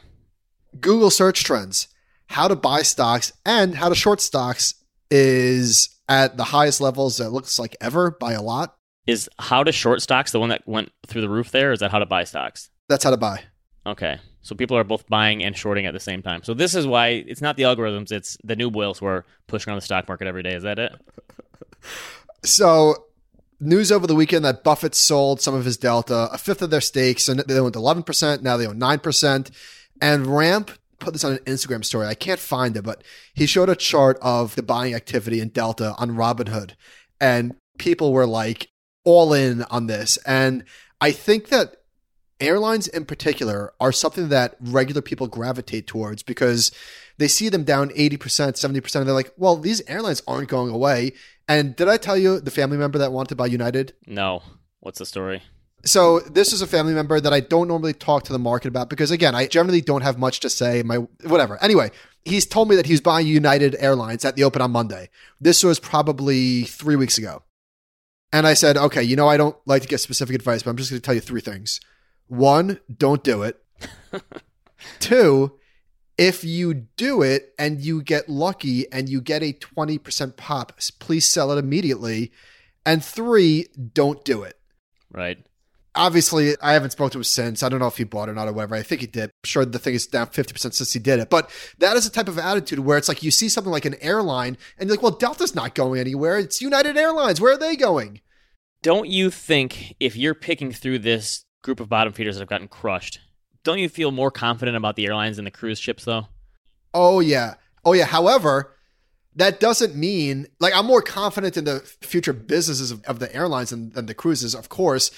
Google 0.80 1.10
search 1.12 1.44
trends, 1.44 1.88
how 2.28 2.48
to 2.48 2.56
buy 2.56 2.82
stocks 2.82 3.34
and 3.46 3.76
how 3.76 3.90
to 3.90 3.96
short 3.96 4.22
stocks 4.22 4.76
is 5.10 5.90
at 6.12 6.36
the 6.36 6.44
highest 6.44 6.82
levels 6.82 7.18
that 7.18 7.30
looks 7.30 7.58
like 7.58 7.78
ever 7.80 8.12
by 8.12 8.34
a 8.34 8.42
lot. 8.42 8.76
Is 9.08 9.30
how 9.40 9.64
to 9.64 9.72
short 9.72 10.02
stocks 10.02 10.32
the 10.32 10.40
one 10.40 10.50
that 10.50 10.68
went 10.68 10.92
through 11.08 11.22
the 11.22 11.30
roof 11.30 11.52
there? 11.52 11.72
Is 11.72 11.80
that 11.80 11.90
how 11.90 12.00
to 12.00 12.06
buy 12.06 12.26
stocks? 12.26 12.70
That's 12.90 13.04
how 13.04 13.12
to 13.12 13.18
buy. 13.18 13.44
Okay. 13.86 14.20
So 14.42 14.54
people 14.54 14.78
are 14.78 14.84
both 14.84 15.08
buying 15.08 15.44
and 15.44 15.58
shorting 15.58 15.86
at 15.86 15.94
the 15.94 16.00
same 16.00 16.22
time. 16.22 16.44
So 16.44 16.54
this 16.54 16.76
is 16.76 16.86
why 16.86 17.08
it's 17.08 17.42
not 17.42 17.56
the 17.56 17.64
algorithms, 17.64 18.12
it's 18.12 18.38
the 18.44 18.56
new 18.56 18.70
whales 18.70 19.00
who 19.00 19.06
are 19.06 19.26
pushing 19.48 19.72
on 19.72 19.78
the 19.78 19.82
stock 19.82 20.08
market 20.08 20.28
every 20.28 20.44
day. 20.44 20.54
Is 20.54 20.64
that 20.64 20.80
it? 20.80 20.92
so 22.44 23.06
news 23.62 23.92
over 23.92 24.06
the 24.06 24.16
weekend 24.16 24.44
that 24.44 24.64
Buffett 24.64 24.94
sold 24.94 25.40
some 25.40 25.56
of 25.56 25.64
his 25.64 25.78
Delta, 25.78 26.30
a 26.32 26.38
fifth 26.38 26.62
of 26.62 26.72
their 26.72 26.82
stakes, 26.82 27.30
and 27.30 27.40
they 27.40 27.58
owned 27.58 27.76
11%. 27.76 28.42
Now 28.42 28.58
they 28.58 28.68
own 28.68 28.80
9%. 28.80 29.52
And 30.02 30.28
Ramp 30.28 30.72
put 31.02 31.14
this 31.14 31.24
on 31.24 31.34
an 31.34 31.40
Instagram 31.40 31.84
story. 31.84 32.08
I 32.08 32.14
can't 32.14 32.40
find 32.40 32.78
it, 32.78 32.84
but 32.84 33.04
he 33.34 33.46
showed 33.46 33.70
a 33.70 33.76
chart 33.76 34.18
of 34.22 34.56
the 34.56 34.64
buying 34.64 34.94
activity 34.94 35.40
in 35.40 35.50
Delta 35.50 35.96
on 35.98 36.12
Robinhood. 36.12 36.72
And 37.20 37.56
people 37.78 38.14
were 38.14 38.26
like 38.26 38.70
all 39.04 39.34
in 39.34 39.64
on 39.64 39.88
this. 39.88 40.18
And 40.26 40.64
I 41.00 41.12
think 41.12 41.50
that 41.50 41.78
airlines 42.40 42.88
in 42.88 43.06
particular 43.06 43.74
are 43.80 43.92
something 43.92 44.30
that 44.30 44.56
regular 44.60 45.02
people 45.02 45.28
gravitate 45.28 45.88
towards 45.88 46.24
because 46.24 46.72
they 47.18 47.28
see 47.28 47.50
them 47.50 47.64
down 47.64 47.90
80%, 47.90 48.18
70%, 48.18 48.96
and 48.96 49.08
they're 49.08 49.14
like, 49.14 49.32
well, 49.38 49.56
these 49.56 49.82
airlines 49.88 50.24
aren't 50.28 50.50
going 50.50 50.74
away. 50.74 51.14
And 51.48 51.76
did 51.76 51.88
I 51.88 51.98
tell 51.98 52.18
you 52.18 52.40
the 52.40 52.52
family 52.52 52.78
member 52.78 52.98
that 52.98 53.12
wanted 53.12 53.30
to 53.30 53.36
buy 53.36 53.46
United? 53.46 53.94
No. 54.08 54.42
What's 54.80 55.00
the 55.00 55.06
story? 55.06 55.44
So 55.86 56.20
this 56.20 56.54
is 56.54 56.62
a 56.62 56.68
family 56.68 56.94
member 56.94 57.20
that 57.20 57.34
I 57.34 57.40
don't 57.40 57.68
normally 57.68 57.94
talk 57.94 58.24
to 58.26 58.34
the 58.34 58.40
market 58.40 58.68
about 58.68 58.90
because 58.90 59.12
again, 59.12 59.34
I 59.34 59.48
generally 59.48 59.82
don't 59.82 60.02
have 60.02 60.18
much 60.18 60.40
to 60.42 60.50
say. 60.50 60.84
My 60.84 60.98
whatever. 61.24 61.62
Anyway, 61.64 61.92
he's 62.24 62.46
told 62.46 62.70
me 62.70 62.76
that 62.76 62.86
he's 62.86 63.02
buying 63.02 63.28
United 63.28 63.76
Airlines 63.80 64.24
at 64.24 64.36
the 64.36 64.44
open 64.44 64.62
on 64.62 64.72
Monday. 64.72 65.10
This 65.40 65.64
was 65.64 65.80
probably 65.80 66.64
three 66.64 66.96
weeks 66.96 67.18
ago. 67.18 67.44
And 68.34 68.48
I 68.48 68.54
said, 68.54 68.78
okay, 68.78 69.04
you 69.04 69.16
know, 69.16 69.28
I 69.28 69.38
don't 69.38 69.58
like 69.66 69.82
to 69.82 69.88
get 69.88 70.00
specific 70.00 70.36
advice, 70.36 70.64
but 70.64 70.70
I'm 70.70 70.78
just 70.78 70.90
going 70.90 71.02
to 71.02 71.06
tell 71.06 71.16
you 71.16 71.22
three 71.22 71.42
things. 71.42 71.82
One, 72.28 72.80
don't 72.96 73.24
do 73.24 73.44
it. 73.44 73.62
Two, 75.00 75.60
if 76.18 76.44
you 76.44 76.74
do 76.74 77.22
it 77.22 77.54
and 77.60 77.82
you 77.82 78.02
get 78.02 78.30
lucky 78.30 78.90
and 78.92 79.10
you 79.10 79.20
get 79.20 79.44
a 79.44 79.54
20% 79.54 80.38
pop, 80.38 80.80
please 81.00 81.28
sell 81.28 81.52
it 81.52 81.58
immediately. 81.58 82.32
And 82.86 83.04
three, 83.04 83.68
don't 83.94 84.24
do 84.24 84.44
it. 84.44 84.58
Right. 85.12 85.46
Obviously, 85.94 86.56
I 86.62 86.72
haven't 86.72 86.92
spoken 86.92 87.12
to 87.12 87.18
him 87.18 87.24
since. 87.26 87.64
I 87.64 87.70
don't 87.70 87.80
know 87.80 87.88
if 87.88 87.98
he 87.98 88.06
bought 88.06 88.30
it 88.30 88.32
or 88.32 88.36
not 88.36 88.48
or 88.48 88.54
whatever. 88.54 88.76
I 88.76 88.82
think 88.84 89.02
he 89.02 89.08
did. 89.08 89.26
I'm 89.26 89.32
sure 89.44 89.66
the 89.66 89.78
thing 89.78 89.94
is 89.94 90.08
down 90.08 90.28
50% 90.28 90.74
since 90.74 90.94
he 90.94 91.00
did 91.00 91.20
it. 91.20 91.30
But 91.30 91.50
that 91.80 91.98
is 91.98 92.06
a 92.06 92.12
type 92.12 92.30
of 92.30 92.40
attitude 92.40 92.80
where 92.80 92.98
it's 92.98 93.10
like 93.10 93.24
you 93.24 93.32
see 93.32 93.50
something 93.50 93.72
like 93.72 93.84
an 93.84 93.96
airline 94.02 94.58
and 94.78 94.88
you're 94.88 94.96
like, 94.96 95.04
well, 95.04 95.12
Delta's 95.12 95.54
not 95.54 95.76
going 95.76 96.00
anywhere. 96.00 96.38
It's 96.40 96.62
United 96.62 96.96
Airlines. 96.96 97.42
Where 97.42 97.54
are 97.54 97.58
they 97.58 97.76
going? 97.76 98.22
Don't 98.82 99.10
you 99.10 99.30
think 99.30 99.96
if 100.00 100.16
you're 100.16 100.34
picking 100.34 100.72
through 100.72 101.00
this 101.00 101.46
group 101.62 101.80
of 101.82 101.90
bottom 101.90 102.14
feeders 102.14 102.36
that 102.36 102.42
have 102.42 102.50
gotten 102.50 102.70
crushed, 102.70 103.20
don't 103.64 103.80
you 103.80 103.90
feel 103.90 104.12
more 104.12 104.32
confident 104.32 104.78
about 104.78 104.96
the 104.96 105.06
airlines 105.06 105.38
and 105.38 105.46
the 105.46 105.52
cruise 105.52 105.78
ships, 105.78 106.06
though? 106.06 106.28
Oh, 106.94 107.20
yeah. 107.20 107.56
Oh, 107.84 107.94
yeah. 107.94 108.06
However, 108.06 108.76
that 109.36 109.60
doesn't 109.60 109.96
mean 109.96 110.48
like 110.60 110.76
I'm 110.76 110.86
more 110.86 111.02
confident 111.02 111.58
in 111.58 111.64
the 111.64 111.80
future 112.02 112.34
businesses 112.34 112.92
of, 112.92 113.04
of 113.06 113.20
the 113.20 113.34
airlines 113.36 113.70
than, 113.70 113.92
than 113.92 114.06
the 114.06 114.14
cruises, 114.14 114.54
of 114.54 114.70
course. 114.70 115.12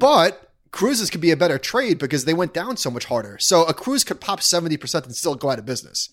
But 0.00 0.50
cruises 0.72 1.10
could 1.10 1.20
be 1.20 1.30
a 1.30 1.36
better 1.36 1.58
trade 1.58 1.98
because 1.98 2.24
they 2.24 2.34
went 2.34 2.54
down 2.54 2.76
so 2.76 2.90
much 2.90 3.04
harder. 3.04 3.38
So 3.38 3.64
a 3.64 3.74
cruise 3.74 4.04
could 4.04 4.20
pop 4.20 4.40
70% 4.40 5.04
and 5.04 5.14
still 5.14 5.34
go 5.34 5.50
out 5.50 5.58
of 5.58 5.66
business. 5.66 6.08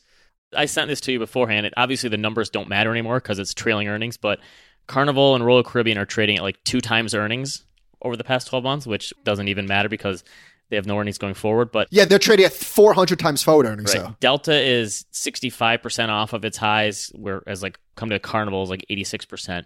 I 0.55 0.65
sent 0.65 0.87
this 0.87 1.01
to 1.01 1.11
you 1.11 1.19
beforehand. 1.19 1.65
It, 1.65 1.73
obviously, 1.75 2.09
the 2.09 2.17
numbers 2.17 2.49
don't 2.49 2.69
matter 2.69 2.91
anymore 2.91 3.19
because 3.19 3.39
it's 3.39 3.53
trailing 3.53 3.87
earnings, 3.87 4.17
but 4.17 4.39
Carnival 4.87 5.35
and 5.35 5.45
Royal 5.45 5.63
Caribbean 5.63 5.97
are 5.97 6.05
trading 6.05 6.37
at 6.37 6.43
like 6.43 6.63
two 6.63 6.79
times 6.79 7.13
earnings 7.13 7.65
over 8.01 8.15
the 8.15 8.23
past 8.23 8.47
12 8.47 8.63
months, 8.63 8.87
which 8.87 9.13
doesn't 9.23 9.47
even 9.49 9.67
matter 9.67 9.89
because 9.89 10.23
they 10.69 10.75
have 10.75 10.85
no 10.85 10.97
earnings 10.97 11.17
going 11.17 11.33
forward. 11.33 11.71
But 11.71 11.87
yeah, 11.91 12.05
they're 12.05 12.19
trading 12.19 12.45
at 12.45 12.53
400 12.53 13.19
times 13.19 13.43
forward 13.43 13.65
earnings. 13.65 13.93
Right. 13.93 14.05
So 14.05 14.15
Delta 14.19 14.57
is 14.57 15.05
65% 15.13 16.09
off 16.09 16.33
of 16.33 16.45
its 16.45 16.57
highs, 16.57 17.11
whereas 17.13 17.61
like 17.61 17.79
come 17.95 18.09
to 18.09 18.19
Carnival 18.19 18.63
is 18.63 18.69
like 18.69 18.85
86%. 18.89 19.65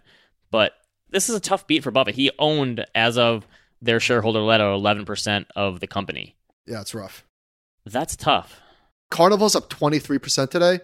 But 0.50 0.74
this 1.10 1.30
is 1.30 1.36
a 1.36 1.40
tough 1.40 1.68
beat 1.68 1.84
for 1.84 1.92
Buffett. 1.92 2.16
He 2.16 2.32
owned, 2.40 2.86
as 2.96 3.18
of 3.18 3.46
their 3.82 4.00
shareholder 4.00 4.41
letter, 4.41 4.65
11% 4.65 5.46
of 5.56 5.80
the 5.80 5.88
company. 5.88 6.36
Yeah, 6.65 6.82
it's 6.82 6.94
rough. 6.94 7.26
That's 7.86 8.15
tough. 8.15 8.62
Carnival's 9.10 9.56
up 9.56 9.70
23% 9.70 10.50
today 10.50 10.80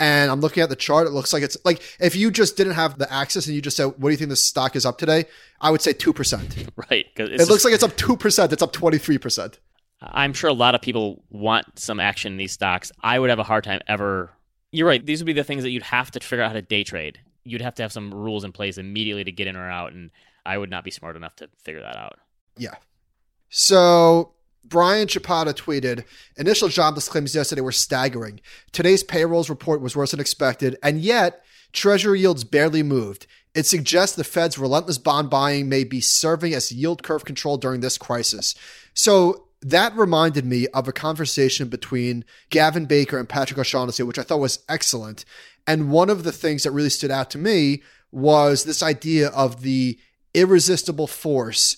and 0.00 0.30
I'm 0.30 0.40
looking 0.40 0.62
at 0.62 0.68
the 0.68 0.76
chart. 0.76 1.06
It 1.06 1.10
looks 1.10 1.32
like 1.32 1.42
it's 1.42 1.56
like 1.64 1.82
if 2.00 2.16
you 2.16 2.30
just 2.30 2.56
didn't 2.56 2.74
have 2.74 2.98
the 2.98 3.10
access 3.12 3.46
and 3.46 3.54
you 3.54 3.62
just 3.62 3.76
said, 3.76 3.86
"What 3.86 4.08
do 4.08 4.10
you 4.10 4.16
think 4.16 4.30
the 4.30 4.36
stock 4.36 4.76
is 4.76 4.84
up 4.84 4.98
today?" 4.98 5.26
I 5.60 5.70
would 5.70 5.82
say 5.82 5.92
two 5.92 6.12
percent. 6.12 6.56
Right. 6.90 7.06
It 7.16 7.38
just, 7.38 7.50
looks 7.50 7.64
like 7.64 7.72
it's 7.72 7.84
up 7.84 7.96
two 7.96 8.16
percent. 8.16 8.52
It's 8.52 8.62
up 8.62 8.72
twenty 8.72 8.98
three 8.98 9.18
percent. 9.18 9.60
I'm 10.00 10.32
sure 10.32 10.50
a 10.50 10.54
lot 10.54 10.74
of 10.74 10.82
people 10.82 11.24
want 11.30 11.78
some 11.78 12.00
action 12.00 12.32
in 12.32 12.36
these 12.36 12.52
stocks. 12.52 12.92
I 13.00 13.18
would 13.18 13.30
have 13.30 13.38
a 13.38 13.44
hard 13.44 13.64
time 13.64 13.80
ever. 13.86 14.30
You're 14.72 14.88
right. 14.88 15.04
These 15.04 15.20
would 15.20 15.26
be 15.26 15.32
the 15.32 15.44
things 15.44 15.62
that 15.62 15.70
you'd 15.70 15.84
have 15.84 16.10
to 16.10 16.20
figure 16.20 16.42
out 16.42 16.48
how 16.48 16.54
to 16.54 16.62
day 16.62 16.84
trade. 16.84 17.20
You'd 17.44 17.62
have 17.62 17.76
to 17.76 17.82
have 17.82 17.92
some 17.92 18.12
rules 18.12 18.44
in 18.44 18.52
place 18.52 18.76
immediately 18.76 19.24
to 19.24 19.32
get 19.32 19.46
in 19.46 19.56
or 19.56 19.70
out, 19.70 19.92
and 19.92 20.10
I 20.46 20.58
would 20.58 20.70
not 20.70 20.84
be 20.84 20.90
smart 20.90 21.16
enough 21.16 21.36
to 21.36 21.48
figure 21.58 21.80
that 21.80 21.96
out. 21.96 22.18
Yeah. 22.56 22.74
So 23.48 24.34
Brian 24.64 25.06
Chappatta 25.08 25.54
tweeted, 25.54 26.04
initial 26.36 26.68
jobless 26.68 27.08
claims 27.08 27.34
yesterday 27.34 27.60
were 27.60 27.72
staggering. 27.72 28.40
Today's 28.72 29.02
payrolls 29.02 29.50
report 29.50 29.80
was 29.80 29.96
worse 29.96 30.12
than 30.12 30.20
expected, 30.20 30.76
and 30.82 31.00
yet 31.00 31.44
treasury 31.72 32.20
yields 32.20 32.44
barely 32.44 32.82
moved. 32.82 33.26
It 33.54 33.66
suggests 33.66 34.16
the 34.16 34.24
Fed's 34.24 34.58
relentless 34.58 34.98
bond 34.98 35.30
buying 35.30 35.68
may 35.68 35.84
be 35.84 36.00
serving 36.00 36.54
as 36.54 36.72
yield 36.72 37.02
curve 37.02 37.24
control 37.24 37.56
during 37.56 37.80
this 37.80 37.98
crisis. 37.98 38.54
So 38.94 39.48
that 39.62 39.96
reminded 39.96 40.44
me 40.44 40.66
of 40.68 40.88
a 40.88 40.92
conversation 40.92 41.68
between 41.68 42.24
Gavin 42.50 42.86
Baker 42.86 43.18
and 43.18 43.28
Patrick 43.28 43.58
O'Shaughnessy, 43.58 44.02
which 44.02 44.18
I 44.18 44.22
thought 44.22 44.40
was 44.40 44.64
excellent. 44.68 45.24
And 45.66 45.90
one 45.90 46.10
of 46.10 46.24
the 46.24 46.32
things 46.32 46.64
that 46.64 46.72
really 46.72 46.90
stood 46.90 47.10
out 47.10 47.30
to 47.30 47.38
me 47.38 47.82
was 48.10 48.64
this 48.64 48.82
idea 48.82 49.28
of 49.28 49.62
the 49.62 49.98
irresistible 50.34 51.06
force 51.06 51.76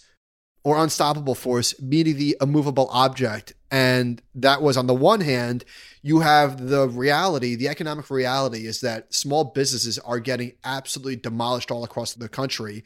or 0.64 0.82
unstoppable 0.82 1.36
force 1.36 1.80
meeting 1.80 2.16
the 2.16 2.36
immovable 2.40 2.88
object. 2.90 3.52
And 3.70 4.20
that 4.34 4.62
was 4.62 4.76
on 4.76 4.88
the 4.88 4.94
one 4.94 5.20
hand, 5.20 5.64
you 6.02 6.20
have 6.20 6.68
the 6.68 6.88
reality, 6.88 7.54
the 7.54 7.68
economic 7.68 8.10
reality 8.10 8.66
is 8.66 8.80
that 8.80 9.14
small 9.14 9.44
businesses 9.44 9.98
are 10.00 10.18
getting 10.18 10.54
absolutely 10.64 11.16
demolished 11.16 11.70
all 11.70 11.84
across 11.84 12.14
the 12.14 12.28
country. 12.28 12.82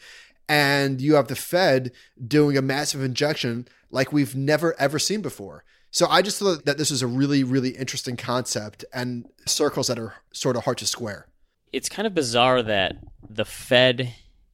And 0.47 1.01
you 1.01 1.15
have 1.15 1.29
the 1.29 1.37
Fed 1.37 1.93
doing 2.27 2.59
a 2.59 2.63
massive 2.63 3.03
injection 3.03 3.67
like 3.91 4.13
we've 4.13 4.37
never 4.37 4.79
ever 4.79 4.99
seen 4.99 5.23
before. 5.23 5.65
So 5.91 6.07
I 6.07 6.23
just 6.23 6.39
thought 6.39 6.67
that 6.67 6.77
this 6.77 6.91
is 6.91 7.03
a 7.03 7.07
really, 7.07 7.43
really 7.45 7.71
interesting 7.71 8.17
concept 8.17 8.85
and 8.93 9.27
circles 9.47 9.87
that 9.87 9.99
are 9.99 10.15
sort 10.33 10.57
of 10.57 10.65
hard 10.65 10.79
to 10.79 10.87
square. 10.87 11.27
It's 11.73 11.89
kind 11.89 12.07
of 12.07 12.15
bizarre 12.15 12.63
that 12.63 12.97
the 13.29 13.45
Fed 13.45 14.13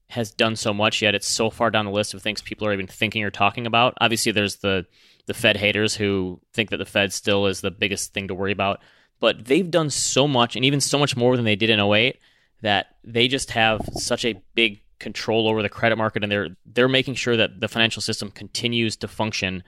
has 0.08 0.30
done 0.30 0.54
so 0.54 0.72
much 0.72 1.02
yet 1.02 1.14
it's 1.14 1.26
so 1.26 1.50
far 1.50 1.70
down 1.70 1.84
the 1.84 1.90
list 1.90 2.14
of 2.14 2.22
things 2.22 2.40
people 2.40 2.66
are 2.66 2.72
even 2.72 2.86
thinking 2.86 3.24
or 3.24 3.30
talking 3.30 3.66
about. 3.66 3.94
Obviously, 4.00 4.32
there's 4.32 4.56
the 4.56 4.86
the 5.26 5.34
Fed 5.34 5.56
haters 5.56 5.96
who 5.96 6.40
think 6.52 6.70
that 6.70 6.76
the 6.76 6.84
Fed 6.84 7.12
still 7.12 7.46
is 7.46 7.60
the 7.60 7.70
biggest 7.70 8.14
thing 8.14 8.28
to 8.28 8.34
worry 8.34 8.52
about, 8.52 8.80
but 9.18 9.46
they've 9.46 9.70
done 9.70 9.90
so 9.90 10.28
much 10.28 10.54
and 10.54 10.64
even 10.64 10.80
so 10.80 10.98
much 10.98 11.16
more 11.16 11.34
than 11.34 11.44
they 11.44 11.56
did 11.56 11.70
in 11.70 11.80
08 11.80 12.18
that 12.62 12.86
they 13.02 13.26
just 13.26 13.50
have 13.50 13.80
such 13.94 14.24
a 14.24 14.40
big 14.54 14.80
control 14.98 15.48
over 15.48 15.62
the 15.62 15.68
credit 15.68 15.96
market 15.96 16.22
and 16.22 16.32
they're 16.32 16.48
they're 16.64 16.88
making 16.88 17.14
sure 17.14 17.36
that 17.36 17.60
the 17.60 17.68
financial 17.68 18.00
system 18.00 18.30
continues 18.30 18.96
to 18.96 19.08
function 19.08 19.62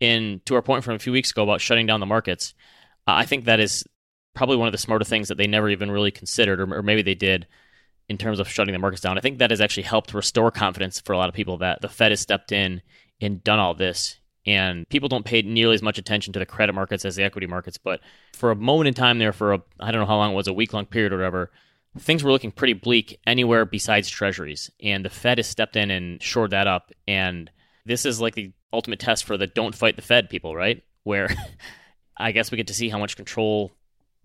in 0.00 0.40
to 0.44 0.54
our 0.54 0.62
point 0.62 0.82
from 0.82 0.94
a 0.94 0.98
few 0.98 1.12
weeks 1.12 1.30
ago 1.30 1.42
about 1.42 1.60
shutting 1.60 1.86
down 1.86 2.00
the 2.00 2.06
markets. 2.06 2.54
I 3.06 3.26
think 3.26 3.44
that 3.44 3.60
is 3.60 3.84
probably 4.34 4.56
one 4.56 4.66
of 4.66 4.72
the 4.72 4.78
smarter 4.78 5.04
things 5.04 5.28
that 5.28 5.36
they 5.38 5.46
never 5.46 5.68
even 5.68 5.90
really 5.90 6.10
considered 6.10 6.60
or, 6.60 6.78
or 6.78 6.82
maybe 6.82 7.02
they 7.02 7.14
did 7.14 7.46
in 8.08 8.18
terms 8.18 8.40
of 8.40 8.48
shutting 8.48 8.72
the 8.72 8.78
markets 8.78 9.02
down. 9.02 9.16
I 9.16 9.20
think 9.20 9.38
that 9.38 9.50
has 9.50 9.60
actually 9.60 9.84
helped 9.84 10.14
restore 10.14 10.50
confidence 10.50 11.00
for 11.00 11.12
a 11.12 11.18
lot 11.18 11.28
of 11.28 11.34
people 11.34 11.58
that 11.58 11.80
the 11.80 11.88
Fed 11.88 12.12
has 12.12 12.20
stepped 12.20 12.52
in 12.52 12.82
and 13.20 13.42
done 13.42 13.58
all 13.58 13.74
this. 13.74 14.18
And 14.46 14.86
people 14.90 15.08
don't 15.08 15.24
pay 15.24 15.40
nearly 15.40 15.74
as 15.74 15.82
much 15.82 15.96
attention 15.96 16.34
to 16.34 16.38
the 16.38 16.44
credit 16.44 16.74
markets 16.74 17.06
as 17.06 17.16
the 17.16 17.22
equity 17.22 17.46
markets. 17.46 17.78
But 17.78 18.00
for 18.34 18.50
a 18.50 18.56
moment 18.56 18.88
in 18.88 18.94
time 18.94 19.18
there, 19.18 19.32
for 19.32 19.54
a, 19.54 19.62
I 19.80 19.90
don't 19.90 20.02
know 20.02 20.06
how 20.06 20.16
long 20.16 20.32
it 20.32 20.36
was, 20.36 20.48
a 20.48 20.52
week 20.52 20.74
long 20.74 20.84
period 20.84 21.14
or 21.14 21.16
whatever, 21.16 21.50
things 21.98 22.22
were 22.22 22.30
looking 22.30 22.52
pretty 22.52 22.74
bleak 22.74 23.18
anywhere 23.26 23.64
besides 23.64 24.10
treasuries. 24.10 24.70
And 24.82 25.02
the 25.02 25.10
Fed 25.10 25.38
has 25.38 25.46
stepped 25.46 25.76
in 25.76 25.90
and 25.90 26.22
shored 26.22 26.50
that 26.50 26.66
up. 26.66 26.92
And 27.08 27.50
this 27.86 28.04
is 28.04 28.20
like 28.20 28.34
the 28.34 28.52
ultimate 28.70 29.00
test 29.00 29.24
for 29.24 29.38
the 29.38 29.46
don't 29.46 29.74
fight 29.74 29.96
the 29.96 30.02
Fed 30.02 30.28
people, 30.28 30.54
right? 30.54 30.82
Where 31.04 31.28
I 32.16 32.32
guess 32.32 32.50
we 32.50 32.56
get 32.56 32.66
to 32.66 32.74
see 32.74 32.90
how 32.90 32.98
much 32.98 33.16
control 33.16 33.72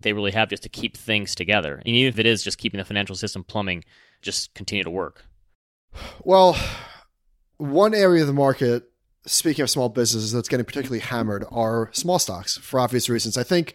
they 0.02 0.12
really 0.12 0.32
have 0.32 0.48
just 0.48 0.62
to 0.64 0.68
keep 0.68 0.96
things 0.96 1.34
together. 1.34 1.76
And 1.76 1.88
even 1.88 2.08
if 2.08 2.18
it 2.18 2.26
is 2.26 2.42
just 2.42 2.58
keeping 2.58 2.78
the 2.78 2.84
financial 2.84 3.16
system 3.16 3.44
plumbing, 3.44 3.84
just 4.22 4.54
continue 4.54 4.84
to 4.84 4.90
work. 4.90 5.24
Well, 6.22 6.56
one 7.56 7.94
area 7.94 8.22
of 8.22 8.26
the 8.26 8.32
market, 8.32 8.90
speaking 9.26 9.62
of 9.62 9.70
small 9.70 9.88
businesses, 9.88 10.32
that's 10.32 10.48
getting 10.48 10.66
particularly 10.66 11.00
hammered 11.00 11.44
are 11.50 11.90
small 11.92 12.18
stocks 12.18 12.56
for 12.58 12.80
obvious 12.80 13.08
reasons. 13.08 13.36
I 13.36 13.42
think 13.42 13.74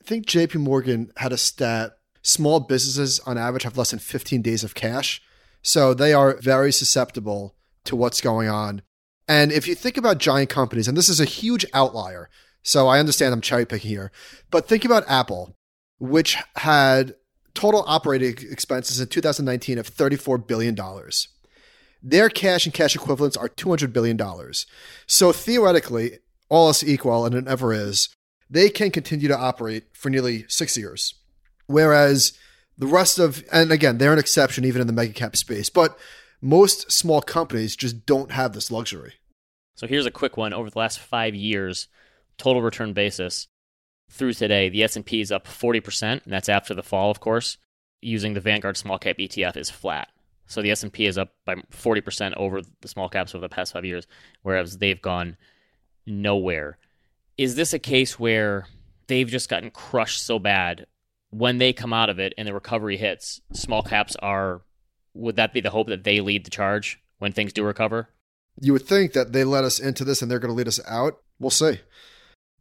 I 0.00 0.04
think 0.06 0.26
JP 0.26 0.56
Morgan 0.56 1.12
had 1.16 1.32
a 1.32 1.38
stat 1.38 1.92
small 2.22 2.60
businesses 2.60 3.20
on 3.20 3.38
average 3.38 3.62
have 3.62 3.78
less 3.78 3.90
than 3.90 4.00
15 4.00 4.42
days 4.42 4.64
of 4.64 4.74
cash. 4.74 5.22
So 5.62 5.94
they 5.94 6.12
are 6.12 6.36
very 6.40 6.72
susceptible 6.72 7.54
to 7.84 7.96
what's 7.96 8.20
going 8.20 8.48
on. 8.48 8.82
And 9.26 9.50
if 9.52 9.66
you 9.66 9.74
think 9.74 9.96
about 9.96 10.18
giant 10.18 10.50
companies, 10.50 10.88
and 10.88 10.96
this 10.96 11.08
is 11.08 11.20
a 11.20 11.24
huge 11.24 11.64
outlier, 11.72 12.28
so 12.64 12.88
I 12.88 12.98
understand 12.98 13.32
I'm 13.32 13.40
cherry 13.40 13.64
picking 13.64 13.90
here. 13.90 14.10
But 14.50 14.66
think 14.66 14.84
about 14.84 15.08
Apple, 15.08 15.56
which 15.98 16.36
had 16.56 17.14
total 17.54 17.84
operating 17.86 18.50
expenses 18.50 18.98
in 19.00 19.06
2019 19.06 19.78
of 19.78 19.88
$34 19.88 20.44
billion. 20.44 20.76
Their 22.02 22.28
cash 22.28 22.66
and 22.66 22.74
cash 22.74 22.96
equivalents 22.96 23.36
are 23.36 23.48
$200 23.48 23.92
billion. 23.92 24.20
So 25.06 25.30
theoretically, 25.30 26.18
all 26.48 26.66
else 26.66 26.82
equal, 26.82 27.24
and 27.24 27.34
it 27.34 27.44
never 27.44 27.72
is, 27.72 28.08
they 28.50 28.68
can 28.68 28.90
continue 28.90 29.28
to 29.28 29.38
operate 29.38 29.84
for 29.92 30.10
nearly 30.10 30.44
six 30.48 30.76
years. 30.76 31.14
Whereas 31.66 32.36
the 32.76 32.86
rest 32.86 33.18
of, 33.18 33.44
and 33.52 33.70
again, 33.70 33.98
they're 33.98 34.12
an 34.12 34.18
exception 34.18 34.64
even 34.64 34.80
in 34.80 34.86
the 34.86 34.92
mega 34.92 35.12
cap 35.12 35.36
space, 35.36 35.70
but 35.70 35.98
most 36.42 36.92
small 36.92 37.22
companies 37.22 37.76
just 37.76 38.04
don't 38.04 38.32
have 38.32 38.52
this 38.52 38.70
luxury. 38.70 39.14
So 39.76 39.86
here's 39.86 40.06
a 40.06 40.10
quick 40.10 40.36
one 40.36 40.52
over 40.52 40.68
the 40.68 40.78
last 40.78 40.98
5 40.98 41.34
years, 41.34 41.88
total 42.36 42.62
return 42.62 42.92
basis 42.92 43.48
through 44.10 44.34
today, 44.34 44.68
the 44.68 44.82
S&P 44.82 45.20
is 45.20 45.32
up 45.32 45.46
40%, 45.46 46.02
and 46.02 46.20
that's 46.26 46.48
after 46.48 46.74
the 46.74 46.82
fall, 46.82 47.10
of 47.10 47.20
course. 47.20 47.58
Using 48.00 48.34
the 48.34 48.40
Vanguard 48.40 48.76
small 48.76 48.98
cap 48.98 49.16
ETF 49.16 49.56
is 49.56 49.70
flat. 49.70 50.08
So 50.46 50.60
the 50.60 50.70
S&P 50.70 51.06
is 51.06 51.16
up 51.16 51.34
by 51.46 51.54
40% 51.54 52.34
over 52.36 52.60
the 52.80 52.88
small 52.88 53.08
caps 53.08 53.34
over 53.34 53.42
the 53.42 53.48
past 53.48 53.72
5 53.72 53.84
years, 53.84 54.06
whereas 54.42 54.78
they've 54.78 55.00
gone 55.00 55.36
nowhere. 56.06 56.78
Is 57.38 57.56
this 57.56 57.72
a 57.72 57.78
case 57.78 58.18
where 58.18 58.66
they've 59.06 59.28
just 59.28 59.48
gotten 59.48 59.70
crushed 59.70 60.22
so 60.22 60.38
bad 60.38 60.86
when 61.30 61.58
they 61.58 61.72
come 61.72 61.92
out 61.92 62.10
of 62.10 62.20
it 62.20 62.34
and 62.38 62.46
the 62.46 62.54
recovery 62.54 62.96
hits, 62.96 63.40
small 63.52 63.82
caps 63.82 64.14
are 64.16 64.60
would 65.14 65.36
that 65.36 65.52
be 65.52 65.60
the 65.60 65.70
hope 65.70 65.88
that 65.88 66.04
they 66.04 66.20
lead 66.20 66.44
the 66.44 66.50
charge 66.50 67.00
when 67.18 67.32
things 67.32 67.52
do 67.52 67.64
recover? 67.64 68.08
You 68.60 68.72
would 68.72 68.86
think 68.86 69.12
that 69.12 69.32
they 69.32 69.44
let 69.44 69.64
us 69.64 69.78
into 69.78 70.04
this 70.04 70.22
and 70.22 70.30
they're 70.30 70.38
going 70.38 70.50
to 70.50 70.56
lead 70.56 70.68
us 70.68 70.80
out. 70.86 71.20
We'll 71.38 71.50
see. 71.50 71.80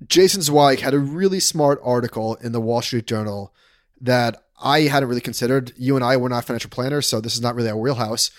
Jason 0.07 0.41
Zweig 0.41 0.79
had 0.79 0.93
a 0.93 0.99
really 0.99 1.39
smart 1.39 1.79
article 1.83 2.35
in 2.35 2.51
the 2.51 2.61
Wall 2.61 2.81
Street 2.81 3.07
Journal 3.07 3.53
that 4.01 4.43
I 4.61 4.81
hadn't 4.81 5.09
really 5.09 5.21
considered. 5.21 5.71
You 5.77 5.95
and 5.95 6.03
I 6.03 6.17
were 6.17 6.29
not 6.29 6.45
financial 6.45 6.69
planners, 6.69 7.07
so 7.07 7.21
this 7.21 7.35
is 7.35 7.41
not 7.41 7.55
really 7.55 7.69
our 7.69 7.77
wheelhouse. 7.77 8.31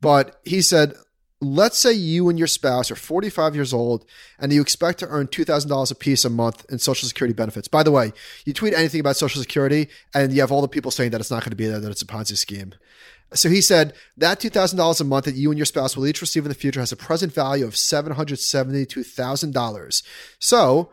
But 0.00 0.40
he 0.44 0.62
said, 0.62 0.94
let's 1.40 1.78
say 1.78 1.92
you 1.92 2.28
and 2.28 2.38
your 2.38 2.48
spouse 2.48 2.90
are 2.90 2.96
45 2.96 3.54
years 3.54 3.72
old 3.72 4.04
and 4.38 4.52
you 4.52 4.60
expect 4.60 5.00
to 5.00 5.08
earn 5.08 5.26
$2,000 5.26 5.90
a 5.90 5.94
piece 5.94 6.24
a 6.24 6.30
month 6.30 6.64
in 6.70 6.78
Social 6.78 7.08
Security 7.08 7.34
benefits. 7.34 7.68
By 7.68 7.82
the 7.82 7.90
way, 7.90 8.12
you 8.44 8.52
tweet 8.52 8.74
anything 8.74 9.00
about 9.00 9.16
Social 9.16 9.40
Security 9.40 9.88
and 10.14 10.32
you 10.32 10.40
have 10.40 10.52
all 10.52 10.62
the 10.62 10.68
people 10.68 10.90
saying 10.90 11.10
that 11.10 11.20
it's 11.20 11.30
not 11.30 11.42
going 11.42 11.50
to 11.50 11.56
be 11.56 11.66
there, 11.66 11.80
that 11.80 11.90
it's 11.90 12.02
a 12.02 12.06
Ponzi 12.06 12.36
scheme. 12.36 12.74
So 13.34 13.48
he 13.48 13.60
said 13.60 13.94
that 14.16 14.38
$2,000 14.40 15.00
a 15.00 15.04
month 15.04 15.24
that 15.24 15.34
you 15.34 15.50
and 15.50 15.58
your 15.58 15.66
spouse 15.66 15.96
will 15.96 16.06
each 16.06 16.20
receive 16.20 16.44
in 16.44 16.48
the 16.48 16.54
future 16.54 16.78
has 16.80 16.92
a 16.92 16.96
present 16.96 17.32
value 17.32 17.66
of 17.66 17.74
$772,000. 17.74 20.02
So 20.38 20.92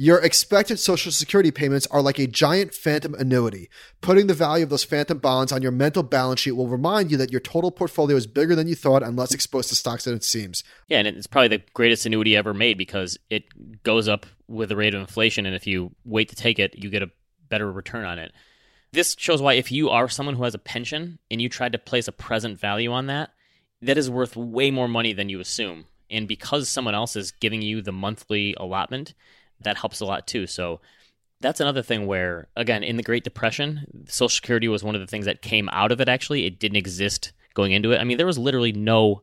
your 0.00 0.20
expected 0.20 0.78
Social 0.78 1.10
Security 1.10 1.50
payments 1.50 1.88
are 1.88 2.00
like 2.00 2.20
a 2.20 2.28
giant 2.28 2.72
phantom 2.72 3.14
annuity. 3.14 3.68
Putting 4.00 4.28
the 4.28 4.34
value 4.34 4.62
of 4.62 4.70
those 4.70 4.84
phantom 4.84 5.18
bonds 5.18 5.50
on 5.50 5.60
your 5.60 5.72
mental 5.72 6.04
balance 6.04 6.38
sheet 6.38 6.52
will 6.52 6.68
remind 6.68 7.10
you 7.10 7.16
that 7.16 7.32
your 7.32 7.40
total 7.40 7.72
portfolio 7.72 8.16
is 8.16 8.28
bigger 8.28 8.54
than 8.54 8.68
you 8.68 8.76
thought 8.76 9.02
and 9.02 9.16
less 9.16 9.34
exposed 9.34 9.70
to 9.70 9.74
stocks 9.74 10.04
than 10.04 10.14
it 10.14 10.22
seems. 10.22 10.62
Yeah, 10.86 11.00
and 11.00 11.08
it's 11.08 11.26
probably 11.26 11.48
the 11.48 11.64
greatest 11.74 12.06
annuity 12.06 12.36
ever 12.36 12.54
made 12.54 12.78
because 12.78 13.18
it 13.28 13.42
goes 13.82 14.06
up 14.06 14.24
with 14.46 14.68
the 14.68 14.76
rate 14.76 14.94
of 14.94 15.00
inflation, 15.00 15.46
and 15.46 15.56
if 15.56 15.66
you 15.66 15.90
wait 16.04 16.28
to 16.28 16.36
take 16.36 16.60
it, 16.60 16.78
you 16.78 16.90
get 16.90 17.02
a 17.02 17.10
better 17.48 17.72
return 17.72 18.04
on 18.04 18.20
it. 18.20 18.30
This 18.92 19.14
shows 19.18 19.42
why 19.42 19.54
if 19.54 19.70
you 19.70 19.90
are 19.90 20.08
someone 20.08 20.34
who 20.36 20.44
has 20.44 20.54
a 20.54 20.58
pension 20.58 21.18
and 21.30 21.42
you 21.42 21.48
tried 21.48 21.72
to 21.72 21.78
place 21.78 22.08
a 22.08 22.12
present 22.12 22.58
value 22.58 22.90
on 22.90 23.06
that, 23.06 23.30
that 23.82 23.98
is 23.98 24.10
worth 24.10 24.36
way 24.36 24.70
more 24.70 24.88
money 24.88 25.12
than 25.12 25.28
you 25.28 25.40
assume. 25.40 25.84
And 26.10 26.26
because 26.26 26.68
someone 26.68 26.94
else 26.94 27.16
is 27.16 27.32
giving 27.32 27.62
you 27.62 27.82
the 27.82 27.92
monthly 27.92 28.54
allotment, 28.58 29.14
that 29.60 29.76
helps 29.76 30.00
a 30.00 30.06
lot 30.06 30.26
too. 30.26 30.46
So 30.46 30.80
that's 31.40 31.60
another 31.60 31.82
thing 31.82 32.06
where, 32.06 32.48
again, 32.56 32.82
in 32.82 32.96
the 32.96 33.02
Great 33.02 33.24
Depression, 33.24 34.04
Social 34.08 34.28
Security 34.28 34.68
was 34.68 34.82
one 34.82 34.94
of 34.94 35.00
the 35.00 35.06
things 35.06 35.26
that 35.26 35.42
came 35.42 35.68
out 35.70 35.92
of 35.92 36.00
it, 36.00 36.08
actually. 36.08 36.46
It 36.46 36.58
didn't 36.58 36.76
exist 36.76 37.32
going 37.54 37.72
into 37.72 37.92
it. 37.92 37.98
I 37.98 38.04
mean, 38.04 38.16
there 38.16 38.26
was 38.26 38.38
literally 38.38 38.72
no 38.72 39.22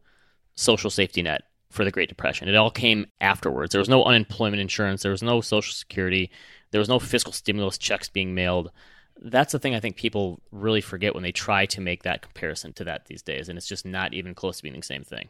social 0.56 0.90
safety 0.90 1.22
net 1.22 1.44
for 1.72 1.84
the 1.84 1.92
Great 1.92 2.08
Depression. 2.10 2.48
It 2.48 2.56
all 2.56 2.72
came 2.72 3.08
afterwards. 3.20 3.72
There 3.72 3.80
was 3.80 3.90
no 3.90 4.04
unemployment 4.04 4.62
insurance, 4.62 5.02
there 5.02 5.12
was 5.12 5.24
no 5.24 5.42
Social 5.42 5.74
Security, 5.74 6.32
there 6.72 6.80
was 6.80 6.90
no 6.90 7.00
fiscal 7.00 7.34
stimulus 7.34 7.78
checks 7.78 8.08
being 8.08 8.34
mailed. 8.34 8.72
That's 9.22 9.52
the 9.52 9.60
thing 9.60 9.76
I 9.76 9.80
think 9.80 9.96
people 9.96 10.42
really 10.52 10.82
forget 10.82 11.14
when 11.14 11.24
they 11.24 11.32
try 11.32 11.66
to 11.68 11.82
make 11.82 12.04
that 12.04 12.22
comparison 12.22 12.74
to 12.74 12.84
that 12.84 13.06
these 13.06 13.22
days. 13.22 13.50
And 13.50 13.58
it's 13.58 13.68
just 13.68 13.86
not 13.86 14.14
even 14.14 14.36
close 14.36 14.58
to 14.58 14.64
being 14.64 14.76
the 14.76 14.82
same 14.82 15.04
thing. 15.04 15.30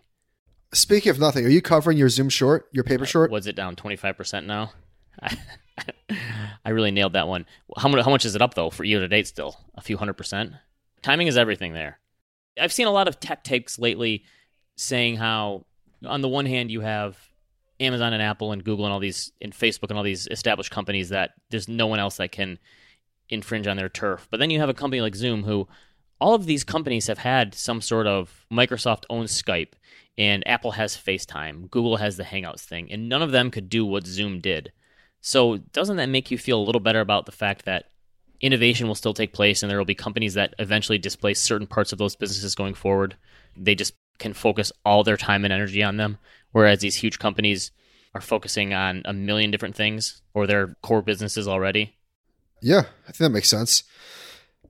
Speaking 0.74 1.10
of 1.10 1.20
nothing, 1.20 1.46
are 1.46 1.50
you 1.50 1.62
covering 1.62 1.98
your 1.98 2.10
Zoom 2.10 2.30
short, 2.30 2.68
your 2.72 2.84
paper 2.84 3.04
uh, 3.04 3.08
short? 3.08 3.32
Was 3.32 3.48
it 3.48 3.56
down 3.56 3.76
25% 3.76 4.46
now? 4.46 4.72
I, 6.66 6.70
really 6.70 6.92
nailed 6.92 7.14
that 7.14 7.28
one. 7.28 7.46
How 7.78 7.88
much, 7.88 8.04
how 8.04 8.12
much 8.12 8.26
is 8.26 8.36
it 8.36 8.42
up 8.42 8.54
though 8.54 8.70
for 8.70 8.84
year 8.84 9.00
to 9.00 9.08
date? 9.08 9.28
Still 9.28 9.58
a 9.76 9.82
few 9.82 9.98
hundred 9.98 10.14
percent. 10.14 10.54
Timing 11.02 11.28
is 11.28 11.38
everything 11.38 11.74
there. 11.74 12.00
I've 12.60 12.74
seen 12.74 12.88
a 12.88 12.92
lot 12.92 13.08
of 13.08 13.20
tech 13.20 13.44
takes 13.44 13.80
lately 13.80 14.24
saying 14.76 15.18
how, 15.18 15.66
on 16.06 16.22
the 16.22 16.28
one 16.28 16.46
hand, 16.46 16.72
you 16.72 16.82
have 16.82 17.18
Amazon 17.80 18.14
and 18.14 18.22
Apple 18.22 18.52
and 18.52 18.64
Google 18.64 18.86
and 18.86 18.94
all 18.94 19.00
these, 19.00 19.32
and 19.42 19.54
Facebook 19.54 19.90
and 19.90 19.98
all 19.98 20.04
these 20.04 20.28
established 20.28 20.72
companies 20.72 21.10
that 21.10 21.32
there's 21.50 21.68
no 21.68 21.88
one 21.88 22.00
else 22.00 22.18
that 22.18 22.32
can 22.32 22.60
infringe 23.30 23.68
on 23.68 23.78
their 23.78 23.90
turf. 23.90 24.28
But 24.30 24.40
then 24.40 24.50
you 24.50 24.60
have 24.60 24.70
a 24.70 24.74
company 24.74 25.02
like 25.02 25.16
Zoom 25.16 25.44
who 25.44 25.68
all 26.20 26.34
of 26.34 26.46
these 26.46 26.64
companies 26.64 27.08
have 27.08 27.20
had 27.20 27.54
some 27.54 27.82
sort 27.82 28.08
of 28.08 28.46
Microsoft 28.52 29.04
owns 29.10 29.42
Skype 29.42 29.74
and 30.18 30.48
Apple 30.48 30.72
has 30.72 30.96
FaceTime, 30.96 31.70
Google 31.70 31.98
has 31.98 32.18
the 32.18 32.24
Hangouts 32.24 32.62
thing, 32.62 32.92
and 32.92 33.10
none 33.10 33.22
of 33.22 33.32
them 33.32 33.52
could 33.52 33.70
do 33.70 33.86
what 33.86 34.08
Zoom 34.08 34.40
did. 34.40 34.72
So, 35.20 35.58
doesn't 35.58 35.98
that 35.98 36.10
make 36.10 36.32
you 36.32 36.38
feel 36.38 36.60
a 36.60 36.64
little 36.64 36.80
better 36.80 37.02
about 37.02 37.26
the 37.26 37.32
fact 37.32 37.66
that 37.66 37.90
innovation 38.40 38.88
will 38.88 38.96
still 38.96 39.14
take 39.14 39.34
place 39.34 39.62
and 39.62 39.70
there 39.70 39.78
will 39.78 39.86
be 39.86 39.96
companies 39.96 40.36
that 40.36 40.54
eventually 40.60 40.98
displace 40.98 41.42
certain 41.42 41.68
parts 41.68 41.92
of 41.92 41.98
those 41.98 42.16
businesses 42.16 42.56
going 42.56 42.76
forward? 42.76 43.18
They 43.58 43.76
just 43.76 43.94
can 44.20 44.34
focus 44.34 44.72
all 44.86 45.04
their 45.04 45.18
time 45.18 45.44
and 45.44 45.54
energy 45.54 45.84
on 45.84 45.98
them, 45.98 46.18
whereas 46.52 46.80
these 46.80 46.96
huge 46.96 47.20
companies 47.20 47.72
are 48.14 48.22
focusing 48.22 48.74
on 48.74 49.02
a 49.04 49.14
million 49.14 49.52
different 49.52 49.76
things 49.76 50.22
or 50.34 50.48
their 50.48 50.76
core 50.82 51.02
businesses 51.02 51.48
already. 51.48 51.98
Yeah, 52.66 52.86
I 53.04 53.12
think 53.12 53.18
that 53.18 53.30
makes 53.30 53.48
sense. 53.48 53.84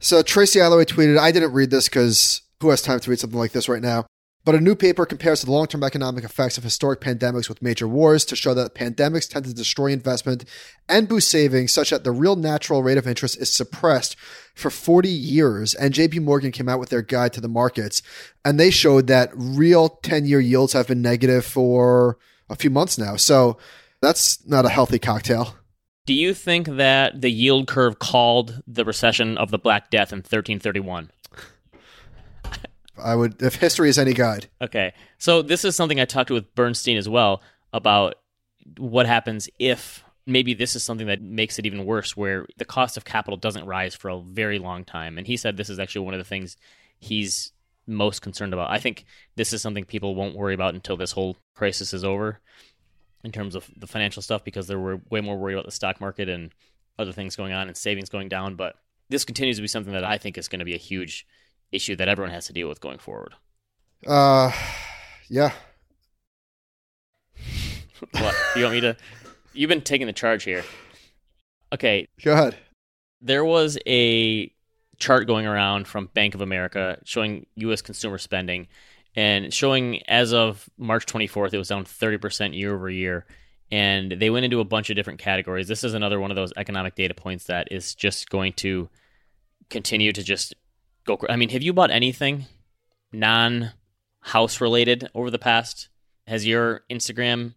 So 0.02 0.22
Tracy 0.22 0.60
Alloway 0.60 0.84
tweeted, 0.84 1.18
I 1.18 1.32
didn't 1.32 1.54
read 1.54 1.70
this 1.70 1.88
because 1.88 2.42
who 2.60 2.70
has 2.70 2.82
time 2.82 3.00
to 3.00 3.10
read 3.10 3.20
something 3.20 3.40
like 3.40 3.54
this 3.54 3.70
right 3.70 3.82
now? 3.82 4.06
But 4.44 4.54
a 4.54 4.60
new 4.60 4.76
paper 4.76 5.06
compares 5.06 5.42
the 5.42 5.50
long 5.50 5.66
term 5.68 5.82
economic 5.82 6.26
effects 6.26 6.58
of 6.58 6.66
historic 6.66 7.00
pandemics 7.00 7.48
with 7.48 7.62
major 7.62 7.88
wars 7.88 8.26
to 8.26 8.36
show 8.36 8.54
that 8.54 8.76
pandemics 8.76 9.30
tend 9.30 9.46
to 9.46 9.54
destroy 9.54 9.88
investment 9.88 10.44
and 10.90 11.08
boost 11.08 11.32
savings, 11.32 11.72
such 11.72 11.92
that 11.92 12.04
the 12.04 12.12
real 12.12 12.36
natural 12.36 12.84
rate 12.84 12.98
of 12.98 13.08
interest 13.08 13.38
is 13.38 13.50
suppressed 13.50 14.18
for 14.54 14.70
40 14.70 15.08
years. 15.08 15.74
And 15.74 15.94
JP 15.94 16.22
Morgan 16.24 16.52
came 16.52 16.68
out 16.68 16.82
with 16.82 16.90
their 16.90 17.02
guide 17.02 17.32
to 17.34 17.42
the 17.42 17.48
markets, 17.48 18.02
and 18.44 18.60
they 18.60 18.72
showed 18.72 19.08
that 19.08 19.32
real 19.34 19.88
10 19.88 20.26
year 20.26 20.42
yields 20.42 20.74
have 20.74 20.88
been 20.88 21.02
negative 21.02 21.46
for 21.46 22.18
a 22.50 22.58
few 22.58 22.70
months 22.70 22.98
now. 22.98 23.16
So 23.16 23.58
that's 24.02 24.46
not 24.46 24.66
a 24.66 24.70
healthy 24.70 25.00
cocktail. 25.00 25.56
Do 26.06 26.14
you 26.14 26.34
think 26.34 26.68
that 26.68 27.22
the 27.22 27.32
yield 27.32 27.68
curve 27.68 27.98
called 28.00 28.62
the 28.68 28.86
recession 28.86 29.38
of 29.38 29.50
the 29.50 29.58
Black 29.58 29.90
Death 29.90 30.14
in 30.14 30.18
1331? 30.18 31.10
I 32.98 33.16
would, 33.16 33.42
if 33.42 33.56
history 33.56 33.90
is 33.90 33.98
any 33.98 34.14
guide. 34.14 34.48
Okay. 34.62 34.94
So 35.18 35.42
this 35.42 35.66
is 35.66 35.76
something 35.76 36.00
I 36.00 36.06
talked 36.06 36.30
with 36.30 36.54
Bernstein 36.56 36.98
as 36.98 37.10
well 37.10 37.42
about 37.74 38.16
what 38.78 39.06
happens 39.06 39.50
if 39.60 40.04
maybe 40.26 40.54
this 40.54 40.76
is 40.76 40.84
something 40.84 41.08
that 41.08 41.22
makes 41.22 41.60
it 41.60 41.66
even 41.66 41.86
worse, 41.86 42.16
where 42.16 42.46
the 42.58 42.66
cost 42.66 42.98
of 42.98 43.06
capital 43.06 43.38
doesn't 43.38 43.66
rise 43.66 43.96
for 43.96 44.10
a 44.10 44.22
very 44.22 44.60
long 44.60 44.84
time. 44.84 45.18
And 45.18 45.28
he 45.28 45.38
said 45.38 45.58
this 45.58 45.70
is 45.70 45.80
actually 45.80 46.06
one 46.06 46.14
of 46.14 46.20
the 46.20 46.24
things 46.24 46.56
he's 47.00 47.52
most 47.88 48.22
concerned 48.22 48.54
about. 48.54 48.72
I 48.72 48.80
think 48.80 49.06
this 49.36 49.54
is 49.54 49.62
something 49.62 49.86
people 49.86 50.16
won't 50.16 50.36
worry 50.36 50.54
about 50.54 50.74
until 50.74 50.98
this 50.98 51.12
whole 51.12 51.38
crisis 51.56 51.94
is 51.94 52.04
over 52.04 52.40
in 53.26 53.32
terms 53.32 53.56
of 53.56 53.70
the 53.76 53.88
financial 53.88 54.22
stuff 54.22 54.44
because 54.44 54.68
they're 54.68 55.02
way 55.10 55.20
more 55.20 55.36
worried 55.36 55.56
about 55.56 55.66
the 55.66 55.72
stock 55.72 56.00
market 56.00 56.30
and 56.30 56.54
other 57.00 57.12
things 57.12 57.36
going 57.36 57.52
on 57.52 57.68
and 57.68 57.76
savings 57.76 58.08
going 58.08 58.30
down. 58.30 58.56
But 58.56 58.76
this 59.10 59.26
continues 59.26 59.58
to 59.58 59.64
be 59.64 59.68
something 59.68 59.94
that 59.94 60.04
I 60.06 60.20
think 60.20 60.38
is 60.38 60.48
going 60.48 60.60
to 60.60 60.66
be 60.66 60.76
a 60.76 60.78
huge 60.78 61.26
issue 61.72 61.96
that 61.96 62.08
everyone 62.08 62.32
has 62.32 62.46
to 62.46 62.54
deal 62.54 62.70
with 62.70 62.80
going 62.80 63.00
forward. 63.00 63.34
Uh, 64.06 64.52
yeah. 65.28 65.52
what 68.12 68.36
you 68.56 68.62
want 68.62 68.76
me 68.76 68.82
to? 68.82 68.96
You've 69.54 69.70
been 69.70 69.82
taking 69.82 70.06
the 70.06 70.14
charge 70.14 70.44
here. 70.44 70.64
Okay. 71.74 72.08
Go 72.24 72.34
ahead. 72.34 72.56
There 73.22 73.44
was 73.44 73.80
a 73.88 74.54
chart 75.00 75.26
going 75.26 75.48
around 75.48 75.88
from 75.88 76.12
Bank 76.14 76.36
of 76.36 76.42
America 76.42 77.00
showing 77.06 77.48
U.S. 77.56 77.82
consumer 77.82 78.20
spending 78.20 78.68
and 79.16 79.54
showing 79.54 80.02
as 80.08 80.34
of 80.34 80.70
March 80.78 81.06
24th, 81.06 81.54
it 81.54 81.58
was 81.58 81.70
down 81.70 81.86
30% 81.86 82.58
year 82.58 82.76
over 82.76 82.90
year. 82.90 83.26
And 83.72 84.12
they 84.12 84.30
went 84.30 84.46
into 84.46 84.60
a 84.60 84.66
bunch 84.66 84.90
of 84.90 84.96
different 84.96 85.20
categories. 85.20 85.68
This 85.68 85.84
is 85.84 85.94
another 85.94 86.20
one 86.20 86.32
of 86.32 86.36
those 86.36 86.54
economic 86.56 86.96
data 86.96 87.14
points 87.14 87.46
that 87.46 87.70
is 87.72 87.96
just 87.96 88.30
going 88.30 88.54
to 88.54 88.90
continue 89.70 90.12
to 90.12 90.22
just 90.22 90.54
go. 91.06 91.18
I 91.30 91.36
mean, 91.36 91.50
have 91.50 91.64
you 91.64 91.74
bought 91.74 91.92
anything 91.92 92.46
non 93.12 93.72
house 94.22 94.62
related 94.62 95.10
over 95.16 95.32
the 95.32 95.40
past? 95.40 95.90
Has 96.28 96.46
your 96.46 96.82
Instagram 96.92 97.56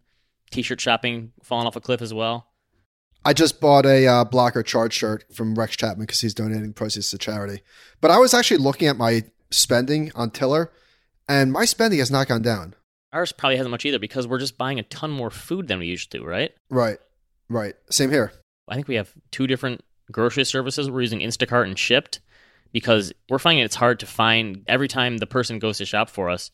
t 0.51 0.61
shirt 0.61 0.81
shopping 0.81 1.33
fallen 1.43 1.67
off 1.67 1.75
a 1.75 1.81
cliff 1.81 2.01
as 2.01 2.13
well? 2.13 2.47
I 3.25 3.33
just 3.33 3.59
bought 3.59 3.85
a 3.85 4.07
uh, 4.07 4.23
block 4.23 4.55
or 4.55 4.63
charge 4.63 4.93
shirt 4.93 5.25
from 5.33 5.55
Rex 5.55 5.75
Chapman 5.75 6.05
because 6.05 6.21
he's 6.21 6.33
donating 6.33 6.73
proceeds 6.73 7.11
to 7.11 7.17
charity. 7.17 7.61
But 7.99 8.11
I 8.11 8.17
was 8.17 8.33
actually 8.33 8.57
looking 8.57 8.87
at 8.87 8.97
my 8.97 9.23
spending 9.51 10.11
on 10.15 10.31
Tiller, 10.31 10.71
and 11.29 11.53
my 11.53 11.63
spending 11.63 11.99
has 11.99 12.11
not 12.11 12.27
gone 12.27 12.41
down. 12.41 12.75
Ours 13.13 13.31
probably 13.31 13.55
hasn't 13.55 13.71
much 13.71 13.85
either 13.85 13.99
because 13.99 14.27
we're 14.27 14.39
just 14.39 14.57
buying 14.57 14.79
a 14.79 14.83
ton 14.83 15.11
more 15.11 15.29
food 15.29 15.67
than 15.67 15.79
we 15.79 15.87
used 15.87 16.11
to, 16.11 16.23
right? 16.23 16.51
Right, 16.69 16.97
right. 17.49 17.75
Same 17.89 18.11
here. 18.11 18.33
I 18.67 18.75
think 18.75 18.87
we 18.87 18.95
have 18.95 19.13
two 19.31 19.47
different 19.47 19.81
grocery 20.11 20.43
services. 20.43 20.89
We're 20.89 21.01
using 21.01 21.19
Instacart 21.21 21.65
and 21.65 21.77
Shipt 21.77 22.19
because 22.71 23.13
we're 23.29 23.39
finding 23.39 23.63
it's 23.63 23.75
hard 23.75 23.99
to 24.01 24.05
find 24.05 24.63
every 24.67 24.87
time 24.87 25.17
the 25.17 25.25
person 25.25 25.59
goes 25.59 25.77
to 25.77 25.85
shop 25.85 26.09
for 26.09 26.29
us, 26.29 26.51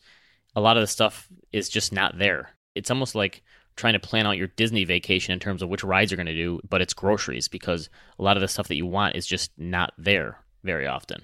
a 0.54 0.60
lot 0.60 0.76
of 0.76 0.82
the 0.82 0.86
stuff 0.86 1.28
is 1.52 1.68
just 1.68 1.92
not 1.92 2.16
there. 2.18 2.50
it's 2.74 2.90
almost 2.90 3.14
like 3.14 3.42
trying 3.76 3.92
to 3.92 3.98
plan 3.98 4.26
out 4.26 4.38
your 4.38 4.48
Disney 4.48 4.84
vacation 4.84 5.32
in 5.32 5.38
terms 5.38 5.62
of 5.62 5.68
which 5.68 5.84
rides 5.84 6.10
you're 6.10 6.16
going 6.16 6.26
to 6.26 6.34
do, 6.34 6.60
but 6.68 6.80
it's 6.80 6.94
groceries 6.94 7.48
because 7.48 7.90
a 8.18 8.22
lot 8.22 8.36
of 8.36 8.40
the 8.40 8.48
stuff 8.48 8.68
that 8.68 8.76
you 8.76 8.86
want 8.86 9.16
is 9.16 9.26
just 9.26 9.50
not 9.58 9.92
there 9.98 10.38
very 10.64 10.86
often. 10.86 11.22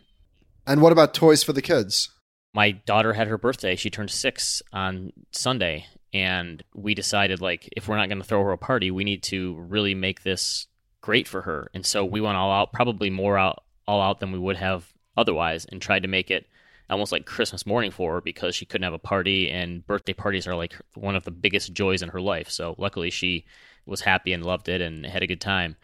And 0.66 0.82
what 0.82 0.92
about 0.92 1.14
toys 1.14 1.42
for 1.42 1.52
the 1.54 1.62
kids? 1.62 2.10
My 2.54 2.72
daughter 2.72 3.12
had 3.14 3.28
her 3.28 3.38
birthday. 3.38 3.76
She 3.76 3.90
turned 3.90 4.10
six 4.10 4.62
on 4.72 5.12
Sunday, 5.30 5.86
and 6.12 6.62
we 6.74 6.94
decided 6.94 7.40
like 7.40 7.68
if 7.76 7.88
we're 7.88 7.96
not 7.96 8.08
going 8.08 8.20
to 8.20 8.26
throw 8.26 8.44
her 8.44 8.52
a 8.52 8.58
party, 8.58 8.90
we 8.90 9.04
need 9.04 9.22
to 9.24 9.56
really 9.68 9.94
make 9.94 10.22
this 10.22 10.66
great 11.00 11.26
for 11.26 11.42
her. 11.42 11.70
And 11.72 11.84
so 11.84 12.04
we 12.04 12.20
went 12.20 12.36
all 12.36 12.52
out, 12.52 12.72
probably 12.72 13.10
more 13.10 13.38
out 13.38 13.62
all 13.88 14.00
out 14.00 14.20
than 14.20 14.32
we 14.32 14.38
would 14.38 14.56
have 14.56 14.92
otherwise, 15.16 15.64
and 15.64 15.80
tried 15.80 16.02
to 16.02 16.08
make 16.08 16.30
it 16.30 16.46
almost 16.90 17.12
like 17.12 17.24
Christmas 17.24 17.64
morning 17.64 17.90
for 17.90 18.14
her 18.14 18.20
because 18.20 18.54
she 18.54 18.66
couldn't 18.66 18.84
have 18.84 18.92
a 18.92 18.98
party, 18.98 19.50
and 19.50 19.86
birthday 19.86 20.12
parties 20.12 20.46
are 20.46 20.54
like 20.54 20.74
one 20.94 21.16
of 21.16 21.24
the 21.24 21.30
biggest 21.30 21.72
joys 21.72 22.02
in 22.02 22.10
her 22.10 22.20
life. 22.20 22.50
So 22.50 22.74
luckily, 22.78 23.10
she 23.10 23.46
was 23.86 24.02
happy 24.02 24.32
and 24.32 24.44
loved 24.44 24.68
it 24.68 24.80
and 24.80 25.06
had 25.06 25.22
a 25.22 25.26
good 25.26 25.40
time. 25.40 25.76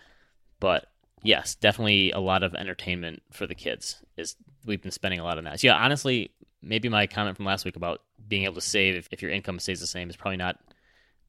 But 0.61 0.87
yes, 1.23 1.55
definitely 1.55 2.11
a 2.13 2.21
lot 2.21 2.43
of 2.43 2.55
entertainment 2.55 3.23
for 3.31 3.47
the 3.47 3.55
kids. 3.55 4.03
Is 4.17 4.37
we've 4.67 4.83
been 4.83 4.91
spending 4.91 5.21
a 5.21 5.25
lot 5.25 5.39
on 5.39 5.45
that. 5.45 5.61
So 5.61 5.69
yeah, 5.69 5.77
honestly, 5.77 6.31
maybe 6.63 6.89
my 6.89 7.07
comment 7.07 7.37
from 7.37 7.47
last 7.47 7.65
week 7.65 7.77
about 7.77 8.03
being 8.29 8.45
able 8.45 8.55
to 8.55 8.61
save 8.61 8.97
if, 8.97 9.09
if 9.11 9.23
your 9.23 9.31
income 9.31 9.59
stays 9.59 9.81
the 9.81 9.87
same 9.87 10.11
is 10.11 10.17
probably 10.17 10.37
not, 10.37 10.59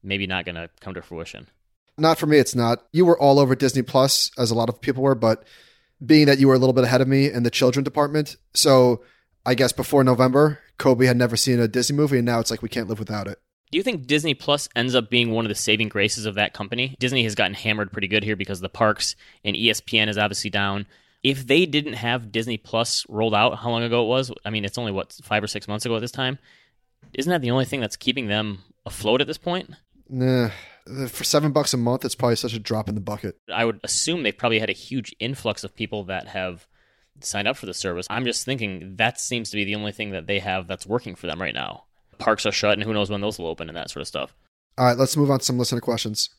maybe 0.02 0.26
not 0.26 0.44
going 0.44 0.56
to 0.56 0.70
come 0.80 0.94
to 0.94 1.02
fruition. 1.02 1.46
Not 1.98 2.18
for 2.18 2.26
me, 2.26 2.38
it's 2.38 2.54
not. 2.54 2.86
You 2.92 3.04
were 3.04 3.18
all 3.18 3.38
over 3.38 3.54
Disney 3.54 3.82
Plus, 3.82 4.30
as 4.38 4.50
a 4.50 4.54
lot 4.54 4.68
of 4.68 4.80
people 4.80 5.02
were, 5.02 5.14
but 5.14 5.44
being 6.04 6.26
that 6.26 6.38
you 6.38 6.48
were 6.48 6.54
a 6.54 6.58
little 6.58 6.72
bit 6.72 6.84
ahead 6.84 7.00
of 7.00 7.08
me 7.08 7.30
in 7.30 7.42
the 7.42 7.50
children 7.50 7.84
department, 7.84 8.36
so 8.54 9.02
I 9.44 9.54
guess 9.54 9.72
before 9.72 10.04
November, 10.04 10.58
Kobe 10.78 11.06
had 11.06 11.16
never 11.16 11.36
seen 11.36 11.60
a 11.60 11.68
Disney 11.68 11.96
movie, 11.96 12.18
and 12.18 12.26
now 12.26 12.40
it's 12.40 12.50
like 12.50 12.62
we 12.62 12.68
can't 12.68 12.88
live 12.88 12.98
without 12.98 13.26
it. 13.26 13.38
Do 13.70 13.78
you 13.78 13.84
think 13.84 14.06
Disney 14.06 14.34
Plus 14.34 14.68
ends 14.74 14.94
up 14.94 15.10
being 15.10 15.30
one 15.30 15.44
of 15.44 15.48
the 15.48 15.54
saving 15.54 15.88
graces 15.88 16.26
of 16.26 16.34
that 16.34 16.54
company? 16.54 16.96
Disney 16.98 17.22
has 17.22 17.36
gotten 17.36 17.54
hammered 17.54 17.92
pretty 17.92 18.08
good 18.08 18.24
here 18.24 18.34
because 18.34 18.58
of 18.58 18.62
the 18.62 18.68
parks, 18.68 19.14
and 19.44 19.54
ESPN 19.54 20.08
is 20.08 20.18
obviously 20.18 20.50
down. 20.50 20.86
If 21.22 21.46
they 21.46 21.66
didn't 21.66 21.94
have 21.94 22.32
Disney 22.32 22.56
Plus 22.56 23.04
rolled 23.08 23.34
out, 23.34 23.58
how 23.58 23.70
long 23.70 23.82
ago 23.82 24.04
it 24.04 24.08
was? 24.08 24.32
I 24.44 24.50
mean, 24.50 24.64
it's 24.64 24.78
only 24.78 24.92
what 24.92 25.12
five 25.22 25.42
or 25.42 25.48
six 25.48 25.68
months 25.68 25.84
ago 25.84 25.96
at 25.96 26.00
this 26.00 26.12
time. 26.12 26.38
Isn't 27.12 27.30
that 27.30 27.42
the 27.42 27.50
only 27.50 27.64
thing 27.64 27.80
that's 27.80 27.96
keeping 27.96 28.28
them 28.28 28.60
afloat 28.86 29.20
at 29.20 29.26
this 29.26 29.38
point? 29.38 29.70
Nah, 30.08 30.50
for 31.08 31.24
seven 31.24 31.52
bucks 31.52 31.74
a 31.74 31.76
month, 31.76 32.04
it's 32.04 32.14
probably 32.14 32.36
such 32.36 32.54
a 32.54 32.58
drop 32.58 32.88
in 32.88 32.94
the 32.94 33.00
bucket. 33.00 33.38
I 33.52 33.64
would 33.64 33.80
assume 33.84 34.22
they've 34.22 34.36
probably 34.36 34.58
had 34.58 34.70
a 34.70 34.74
huge 34.74 35.14
influx 35.20 35.62
of 35.62 35.74
people 35.74 36.04
that 36.04 36.28
have 36.28 36.66
signed 37.20 37.48
up 37.48 37.56
for 37.56 37.66
the 37.66 37.74
service. 37.74 38.06
I'm 38.10 38.24
just 38.24 38.44
thinking 38.44 38.96
that 38.96 39.20
seems 39.20 39.50
to 39.50 39.56
be 39.56 39.64
the 39.64 39.74
only 39.74 39.92
thing 39.92 40.10
that 40.12 40.26
they 40.26 40.38
have 40.38 40.66
that's 40.66 40.86
working 40.86 41.14
for 41.14 41.26
them 41.26 41.40
right 41.40 41.54
now. 41.54 41.84
Parks 42.18 42.46
are 42.46 42.52
shut, 42.52 42.74
and 42.74 42.82
who 42.82 42.92
knows 42.92 43.10
when 43.10 43.20
those 43.20 43.38
will 43.38 43.46
open 43.46 43.68
and 43.68 43.76
that 43.76 43.90
sort 43.90 44.02
of 44.02 44.08
stuff. 44.08 44.34
All 44.78 44.86
right, 44.86 44.96
let's 44.96 45.16
move 45.16 45.30
on 45.30 45.38
to 45.38 45.44
some 45.44 45.58
listener 45.58 45.80
questions. 45.80 46.30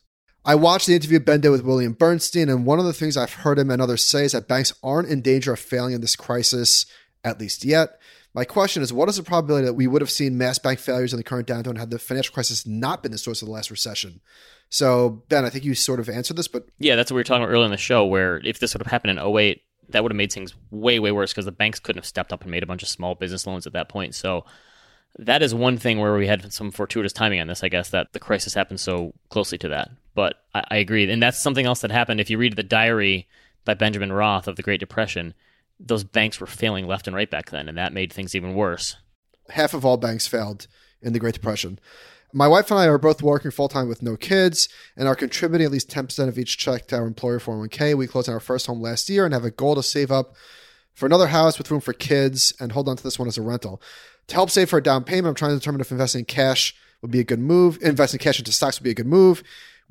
I 0.44 0.56
watched 0.56 0.88
the 0.88 0.94
interview 0.94 1.20
Ben 1.20 1.40
did 1.40 1.50
with 1.50 1.64
William 1.64 1.92
Bernstein, 1.92 2.48
and 2.48 2.66
one 2.66 2.80
of 2.80 2.84
the 2.84 2.92
things 2.92 3.16
I've 3.16 3.32
heard 3.32 3.58
him 3.58 3.70
and 3.70 3.80
others 3.80 4.04
say 4.04 4.24
is 4.24 4.32
that 4.32 4.48
banks 4.48 4.72
aren't 4.82 5.08
in 5.08 5.22
danger 5.22 5.52
of 5.52 5.60
failing 5.60 5.94
in 5.94 6.00
this 6.00 6.16
crisis, 6.16 6.84
at 7.22 7.38
least 7.38 7.64
yet. 7.64 8.00
My 8.34 8.44
question 8.44 8.82
is, 8.82 8.92
what 8.92 9.08
is 9.08 9.16
the 9.16 9.22
probability 9.22 9.66
that 9.66 9.74
we 9.74 9.86
would 9.86 10.02
have 10.02 10.10
seen 10.10 10.38
mass 10.38 10.58
bank 10.58 10.78
failures 10.78 11.12
in 11.12 11.18
the 11.18 11.22
current 11.22 11.46
downturn 11.46 11.78
had 11.78 11.90
the 11.90 11.98
financial 11.98 12.32
crisis 12.34 12.66
not 12.66 13.02
been 13.02 13.12
the 13.12 13.18
source 13.18 13.42
of 13.42 13.46
the 13.46 13.52
last 13.52 13.70
recession? 13.70 14.20
So, 14.68 15.22
Ben, 15.28 15.44
I 15.44 15.50
think 15.50 15.64
you 15.64 15.74
sort 15.74 16.00
of 16.00 16.08
answered 16.08 16.38
this, 16.38 16.48
but 16.48 16.66
yeah, 16.78 16.96
that's 16.96 17.10
what 17.10 17.16
we 17.16 17.20
were 17.20 17.24
talking 17.24 17.44
about 17.44 17.52
earlier 17.52 17.66
in 17.66 17.70
the 17.70 17.76
show. 17.76 18.06
Where 18.06 18.38
if 18.38 18.58
this 18.58 18.72
would 18.72 18.82
have 18.82 18.90
happened 18.90 19.18
in 19.18 19.24
08, 19.24 19.62
that 19.90 20.02
would 20.02 20.10
have 20.10 20.16
made 20.16 20.32
things 20.32 20.54
way 20.70 20.98
way 20.98 21.12
worse 21.12 21.32
because 21.32 21.44
the 21.44 21.52
banks 21.52 21.78
couldn't 21.78 21.98
have 21.98 22.06
stepped 22.06 22.32
up 22.32 22.42
and 22.42 22.50
made 22.50 22.62
a 22.62 22.66
bunch 22.66 22.82
of 22.82 22.88
small 22.88 23.14
business 23.14 23.46
loans 23.46 23.66
at 23.66 23.74
that 23.74 23.90
point. 23.90 24.14
So 24.14 24.46
that 25.18 25.42
is 25.42 25.54
one 25.54 25.76
thing 25.76 26.00
where 26.00 26.16
we 26.16 26.26
had 26.26 26.52
some 26.52 26.70
fortuitous 26.70 27.12
timing 27.12 27.40
on 27.40 27.48
this, 27.48 27.62
I 27.62 27.68
guess, 27.68 27.90
that 27.90 28.14
the 28.14 28.18
crisis 28.18 28.54
happened 28.54 28.80
so 28.80 29.12
closely 29.28 29.58
to 29.58 29.68
that. 29.68 29.90
But 30.14 30.42
I, 30.54 30.64
I 30.70 30.76
agree, 30.76 31.10
and 31.10 31.22
that's 31.22 31.42
something 31.42 31.66
else 31.66 31.80
that 31.80 31.90
happened. 31.90 32.20
If 32.20 32.30
you 32.30 32.38
read 32.38 32.56
the 32.56 32.62
diary 32.62 33.28
by 33.64 33.74
Benjamin 33.74 34.12
Roth 34.12 34.48
of 34.48 34.56
the 34.56 34.62
Great 34.62 34.80
Depression, 34.80 35.34
those 35.78 36.04
banks 36.04 36.40
were 36.40 36.46
failing 36.46 36.86
left 36.86 37.06
and 37.06 37.16
right 37.16 37.30
back 37.30 37.50
then, 37.50 37.68
and 37.68 37.78
that 37.78 37.92
made 37.92 38.12
things 38.12 38.34
even 38.34 38.54
worse. 38.54 38.96
Half 39.50 39.74
of 39.74 39.84
all 39.84 39.96
banks 39.96 40.26
failed 40.26 40.66
in 41.00 41.12
the 41.12 41.18
Great 41.18 41.34
Depression. 41.34 41.78
My 42.34 42.48
wife 42.48 42.70
and 42.70 42.80
I 42.80 42.86
are 42.86 42.98
both 42.98 43.20
working 43.20 43.50
full 43.50 43.68
time 43.68 43.88
with 43.88 44.02
no 44.02 44.16
kids 44.16 44.68
and 44.96 45.06
are 45.06 45.14
contributing 45.14 45.66
at 45.66 45.72
least 45.72 45.90
10% 45.90 46.28
of 46.28 46.38
each 46.38 46.56
check 46.56 46.86
to 46.88 46.96
our 46.96 47.06
employer 47.06 47.38
401k. 47.38 47.94
We 47.94 48.06
closed 48.06 48.28
on 48.28 48.34
our 48.34 48.40
first 48.40 48.66
home 48.66 48.80
last 48.80 49.10
year 49.10 49.26
and 49.26 49.34
have 49.34 49.44
a 49.44 49.50
goal 49.50 49.74
to 49.74 49.82
save 49.82 50.10
up 50.10 50.34
for 50.94 51.04
another 51.04 51.26
house 51.26 51.58
with 51.58 51.70
room 51.70 51.80
for 51.80 51.92
kids 51.92 52.54
and 52.58 52.72
hold 52.72 52.88
on 52.88 52.96
to 52.96 53.02
this 53.02 53.18
one 53.18 53.28
as 53.28 53.36
a 53.36 53.42
rental. 53.42 53.82
To 54.28 54.34
help 54.34 54.50
save 54.50 54.70
for 54.70 54.78
a 54.78 54.82
down 54.82 55.04
payment, 55.04 55.28
I'm 55.28 55.34
trying 55.34 55.50
to 55.50 55.58
determine 55.58 55.82
if 55.82 55.90
investing 55.90 56.20
in 56.20 56.24
cash 56.24 56.74
would 57.02 57.10
be 57.10 57.20
a 57.20 57.24
good 57.24 57.40
move. 57.40 57.78
Investing 57.82 58.20
cash 58.20 58.38
into 58.38 58.52
stocks 58.52 58.78
would 58.78 58.84
be 58.84 58.90
a 58.90 58.94
good 58.94 59.06
move. 59.06 59.42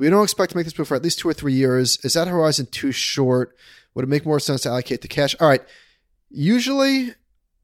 We 0.01 0.09
don't 0.09 0.23
expect 0.23 0.49
to 0.49 0.57
make 0.57 0.65
this 0.65 0.75
move 0.79 0.87
for 0.87 0.95
at 0.95 1.03
least 1.03 1.19
two 1.19 1.29
or 1.29 1.33
three 1.33 1.53
years. 1.53 2.03
Is 2.03 2.13
that 2.13 2.27
horizon 2.27 2.65
too 2.65 2.91
short? 2.91 3.55
Would 3.93 4.01
it 4.01 4.07
make 4.09 4.25
more 4.25 4.39
sense 4.39 4.61
to 4.61 4.69
allocate 4.69 5.01
the 5.01 5.07
cash? 5.07 5.35
All 5.39 5.47
right. 5.47 5.61
Usually, 6.31 7.11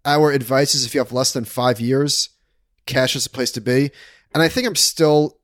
our 0.06 0.32
advice 0.32 0.76
is 0.76 0.86
if 0.86 0.93
you 0.93 1.00
have 1.00 1.12
less 1.12 1.34
than 1.34 1.45
five 1.45 1.80
years, 1.80 2.30
cash 2.86 3.15
is 3.15 3.23
the 3.23 3.32
place 3.32 3.52
to 3.54 3.60
be. 3.60 3.89
And 4.36 4.43
I 4.43 4.50
think 4.50 4.67
I'm 4.67 4.76
still 4.76 5.39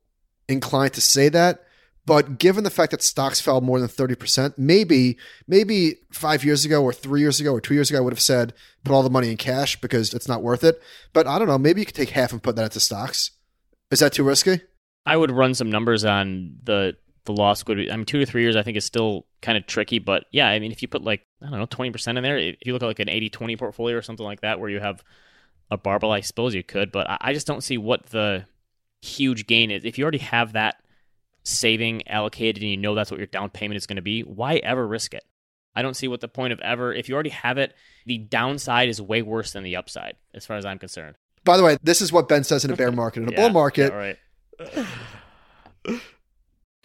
inclined 0.48 0.92
to 0.92 1.00
say 1.00 1.28
that. 1.30 1.64
But 2.06 2.38
given 2.38 2.62
the 2.62 2.70
fact 2.70 2.92
that 2.92 3.02
stocks 3.02 3.40
fell 3.40 3.60
more 3.60 3.80
than 3.80 3.88
30%, 3.88 4.56
maybe, 4.56 5.18
maybe 5.48 5.96
five 6.12 6.44
years 6.44 6.64
ago 6.64 6.80
or 6.80 6.92
three 6.92 7.22
years 7.22 7.40
ago 7.40 7.54
or 7.54 7.60
two 7.60 7.74
years 7.74 7.90
ago, 7.90 7.98
I 7.98 8.02
would 8.02 8.12
have 8.12 8.20
said, 8.20 8.54
put 8.84 8.94
all 8.94 9.02
the 9.02 9.10
money 9.10 9.32
in 9.32 9.36
cash 9.36 9.80
because 9.80 10.14
it's 10.14 10.28
not 10.28 10.44
worth 10.44 10.62
it. 10.62 10.80
But 11.12 11.26
I 11.26 11.40
don't 11.40 11.48
know, 11.48 11.58
maybe 11.58 11.80
you 11.80 11.86
could 11.86 11.96
take 11.96 12.10
half 12.10 12.30
and 12.30 12.40
put 12.40 12.54
that 12.54 12.66
into 12.66 12.78
stocks. 12.78 13.32
Is 13.90 13.98
that 13.98 14.12
too 14.12 14.22
risky? 14.22 14.60
I 15.06 15.16
would 15.16 15.30
run 15.30 15.54
some 15.54 15.70
numbers 15.70 16.04
on 16.04 16.56
the 16.62 16.96
the 17.24 17.32
loss 17.32 17.64
would 17.66 17.78
be, 17.78 17.90
I 17.90 17.96
mean, 17.96 18.04
two 18.04 18.20
to 18.20 18.26
three 18.26 18.42
years, 18.42 18.56
I 18.56 18.62
think 18.62 18.76
is 18.76 18.84
still 18.84 19.26
kind 19.40 19.56
of 19.56 19.66
tricky. 19.66 19.98
But 19.98 20.24
yeah, 20.30 20.46
I 20.48 20.58
mean, 20.58 20.72
if 20.72 20.82
you 20.82 20.88
put 20.88 21.02
like, 21.02 21.26
I 21.42 21.48
don't 21.48 21.58
know, 21.58 21.66
20% 21.66 22.16
in 22.16 22.22
there, 22.22 22.36
if 22.36 22.56
you 22.64 22.72
look 22.72 22.82
at 22.82 22.86
like 22.86 22.98
an 22.98 23.08
80 23.08 23.30
20 23.30 23.56
portfolio 23.56 23.96
or 23.96 24.02
something 24.02 24.24
like 24.24 24.42
that, 24.42 24.60
where 24.60 24.68
you 24.68 24.80
have 24.80 25.02
a 25.70 25.78
barbell, 25.78 26.12
I 26.12 26.20
suppose 26.20 26.54
you 26.54 26.62
could. 26.62 26.92
But 26.92 27.06
I 27.20 27.32
just 27.32 27.46
don't 27.46 27.62
see 27.62 27.78
what 27.78 28.06
the 28.06 28.44
huge 29.00 29.46
gain 29.46 29.70
is. 29.70 29.84
If 29.84 29.98
you 29.98 30.04
already 30.04 30.18
have 30.18 30.52
that 30.52 30.76
saving 31.44 32.06
allocated 32.08 32.62
and 32.62 32.70
you 32.70 32.76
know 32.76 32.94
that's 32.94 33.10
what 33.10 33.18
your 33.18 33.26
down 33.26 33.50
payment 33.50 33.76
is 33.76 33.86
going 33.86 33.96
to 33.96 34.02
be, 34.02 34.22
why 34.22 34.56
ever 34.56 34.86
risk 34.86 35.14
it? 35.14 35.24
I 35.76 35.82
don't 35.82 35.94
see 35.94 36.08
what 36.08 36.20
the 36.20 36.28
point 36.28 36.52
of 36.52 36.60
ever, 36.60 36.92
if 36.92 37.08
you 37.08 37.14
already 37.14 37.30
have 37.30 37.58
it, 37.58 37.74
the 38.06 38.18
downside 38.18 38.88
is 38.88 39.02
way 39.02 39.22
worse 39.22 39.52
than 39.52 39.64
the 39.64 39.76
upside, 39.76 40.16
as 40.32 40.46
far 40.46 40.56
as 40.56 40.64
I'm 40.64 40.78
concerned. 40.78 41.16
By 41.42 41.56
the 41.56 41.64
way, 41.64 41.78
this 41.82 42.00
is 42.00 42.12
what 42.12 42.28
Ben 42.28 42.44
says 42.44 42.64
in 42.64 42.70
a 42.70 42.76
bear 42.76 42.92
market. 42.92 43.22
In 43.22 43.28
a 43.28 43.32
yeah, 43.32 43.40
bull 43.40 43.50
market, 43.50 43.92
yeah, 43.92 43.98
right. 43.98 44.16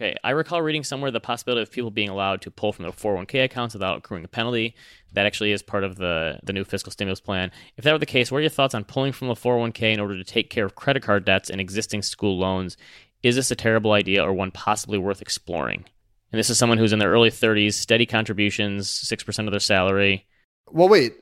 Okay, 0.02 0.16
I 0.24 0.30
recall 0.30 0.62
reading 0.62 0.86
somewhere 0.86 1.12
the 1.12 1.20
possibility 1.20 1.62
of 1.62 1.72
people 1.72 1.92
being 1.92 2.08
allowed 2.08 2.42
to 2.44 2.52
pull 2.52 2.72
from 2.72 2.84
their 2.84 2.92
401k 2.94 3.44
accounts 3.44 3.74
without 3.74 3.98
accruing 3.98 4.24
a 4.24 4.30
penalty. 4.30 4.74
That 5.12 5.26
actually 5.26 5.52
is 5.52 5.62
part 5.62 5.84
of 5.84 5.98
the, 5.98 6.40
the 6.42 6.54
new 6.54 6.64
fiscal 6.64 6.90
stimulus 6.90 7.20
plan. 7.20 7.52
If 7.76 7.84
that 7.84 7.92
were 7.92 7.98
the 7.98 8.06
case, 8.06 8.32
what 8.32 8.38
are 8.38 8.42
your 8.42 8.50
thoughts 8.50 8.74
on 8.74 8.86
pulling 8.86 9.12
from 9.12 9.28
the 9.28 9.34
401k 9.34 9.94
in 9.94 10.00
order 10.00 10.16
to 10.16 10.24
take 10.24 10.50
care 10.50 10.64
of 10.64 10.76
credit 10.76 11.04
card 11.04 11.26
debts 11.26 11.50
and 11.50 11.60
existing 11.60 12.04
school 12.04 12.38
loans? 12.38 12.78
Is 13.24 13.36
this 13.36 13.52
a 13.52 13.56
terrible 13.56 13.92
idea 13.92 14.24
or 14.24 14.32
one 14.32 14.52
possibly 14.52 14.98
worth 14.98 15.22
exploring? 15.22 15.84
And 16.32 16.40
this 16.40 16.50
is 16.50 16.58
someone 16.58 16.78
who's 16.78 16.94
in 16.94 17.00
their 17.00 17.12
early 17.12 17.30
30s, 17.30 17.74
steady 17.74 18.06
contributions, 18.06 18.90
6% 18.90 19.46
of 19.48 19.52
their 19.52 19.60
salary. 19.60 20.28
Well, 20.72 20.88
wait. 20.88 21.16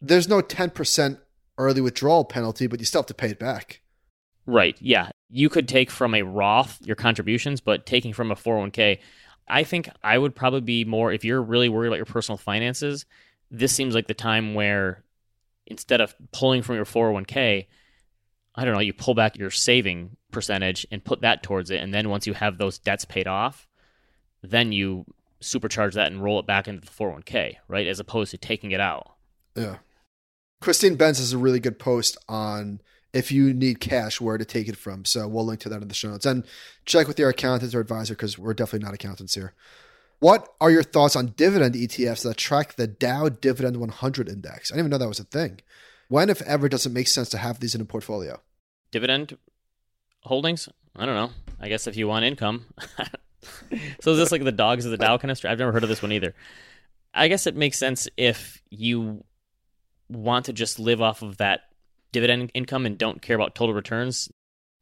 There's 0.00 0.28
no 0.28 0.40
10% 0.40 1.20
early 1.58 1.80
withdrawal 1.80 2.24
penalty, 2.24 2.66
but 2.66 2.80
you 2.80 2.86
still 2.86 3.02
have 3.02 3.06
to 3.06 3.14
pay 3.14 3.28
it 3.28 3.38
back. 3.38 3.82
Right. 4.46 4.76
Yeah. 4.80 5.10
You 5.30 5.48
could 5.48 5.68
take 5.68 5.90
from 5.90 6.14
a 6.14 6.22
Roth 6.22 6.78
your 6.84 6.96
contributions, 6.96 7.60
but 7.60 7.86
taking 7.86 8.12
from 8.12 8.30
a 8.30 8.36
401k, 8.36 8.98
I 9.48 9.64
think 9.64 9.88
I 10.02 10.18
would 10.18 10.34
probably 10.34 10.60
be 10.60 10.84
more, 10.84 11.12
if 11.12 11.24
you're 11.24 11.42
really 11.42 11.68
worried 11.68 11.88
about 11.88 11.96
your 11.96 12.06
personal 12.06 12.36
finances, 12.36 13.06
this 13.50 13.72
seems 13.72 13.94
like 13.94 14.06
the 14.06 14.14
time 14.14 14.54
where 14.54 15.04
instead 15.66 16.00
of 16.00 16.14
pulling 16.32 16.62
from 16.62 16.76
your 16.76 16.84
401k, 16.84 17.66
I 18.54 18.64
don't 18.64 18.74
know, 18.74 18.80
you 18.80 18.92
pull 18.92 19.14
back 19.14 19.38
your 19.38 19.50
saving 19.50 20.16
percentage 20.32 20.86
and 20.90 21.04
put 21.04 21.20
that 21.22 21.42
towards 21.42 21.70
it. 21.70 21.80
And 21.80 21.94
then 21.94 22.08
once 22.10 22.26
you 22.26 22.34
have 22.34 22.58
those 22.58 22.78
debts 22.78 23.04
paid 23.04 23.26
off, 23.26 23.68
then 24.42 24.72
you 24.72 25.04
supercharge 25.40 25.94
that 25.94 26.12
and 26.12 26.22
roll 26.22 26.38
it 26.40 26.46
back 26.46 26.68
into 26.68 26.80
the 26.80 26.92
401k, 26.92 27.56
right? 27.68 27.86
As 27.86 28.00
opposed 28.00 28.30
to 28.32 28.38
taking 28.38 28.72
it 28.72 28.80
out. 28.80 29.12
Yeah. 29.54 29.76
Christine 30.60 30.96
Benz 30.96 31.18
has 31.18 31.32
a 31.32 31.38
really 31.38 31.60
good 31.60 31.78
post 31.78 32.18
on 32.28 32.80
if 33.12 33.32
you 33.32 33.52
need 33.52 33.80
cash, 33.80 34.20
where 34.20 34.38
to 34.38 34.44
take 34.44 34.68
it 34.68 34.76
from. 34.76 35.04
So 35.04 35.26
we'll 35.26 35.44
link 35.44 35.60
to 35.60 35.68
that 35.68 35.82
in 35.82 35.88
the 35.88 35.94
show 35.94 36.10
notes. 36.10 36.26
And 36.26 36.44
check 36.84 37.08
with 37.08 37.18
your 37.18 37.30
accountant 37.30 37.74
or 37.74 37.80
advisor 37.80 38.14
because 38.14 38.38
we're 38.38 38.54
definitely 38.54 38.84
not 38.86 38.94
accountants 38.94 39.34
here. 39.34 39.54
What 40.20 40.48
are 40.60 40.70
your 40.70 40.82
thoughts 40.82 41.16
on 41.16 41.28
dividend 41.36 41.74
ETFs 41.74 42.22
that 42.24 42.36
track 42.36 42.74
the 42.74 42.86
Dow 42.86 43.30
Dividend 43.30 43.78
100 43.78 44.28
Index? 44.28 44.70
I 44.70 44.74
didn't 44.74 44.80
even 44.86 44.90
know 44.90 44.98
that 44.98 45.08
was 45.08 45.18
a 45.18 45.24
thing. 45.24 45.60
When, 46.08 46.28
if 46.28 46.42
ever, 46.42 46.68
does 46.68 46.86
it 46.86 46.92
make 46.92 47.08
sense 47.08 47.28
to 47.30 47.38
have 47.38 47.60
these 47.60 47.74
in 47.74 47.80
a 47.80 47.86
portfolio? 47.86 48.40
Dividend 48.90 49.38
holdings? 50.24 50.68
I 50.94 51.06
don't 51.06 51.14
know. 51.14 51.30
I 51.58 51.68
guess 51.68 51.86
if 51.86 51.96
you 51.96 52.06
want 52.06 52.24
income. 52.24 52.66
so 54.00 54.12
is 54.12 54.18
this 54.18 54.32
like 54.32 54.44
the 54.44 54.52
dogs 54.52 54.84
of 54.84 54.90
the 54.90 54.98
Dow 54.98 55.16
kind 55.16 55.30
of? 55.30 55.40
I've 55.44 55.58
never 55.58 55.72
heard 55.72 55.84
of 55.84 55.88
this 55.88 56.02
one 56.02 56.12
either. 56.12 56.34
I 57.14 57.28
guess 57.28 57.46
it 57.46 57.56
makes 57.56 57.78
sense 57.78 58.08
if 58.16 58.62
you 58.68 59.24
want 60.08 60.46
to 60.46 60.52
just 60.52 60.78
live 60.78 61.00
off 61.00 61.22
of 61.22 61.38
that 61.38 61.60
dividend 62.12 62.50
income 62.54 62.86
and 62.86 62.98
don't 62.98 63.22
care 63.22 63.36
about 63.36 63.54
total 63.54 63.74
returns, 63.74 64.30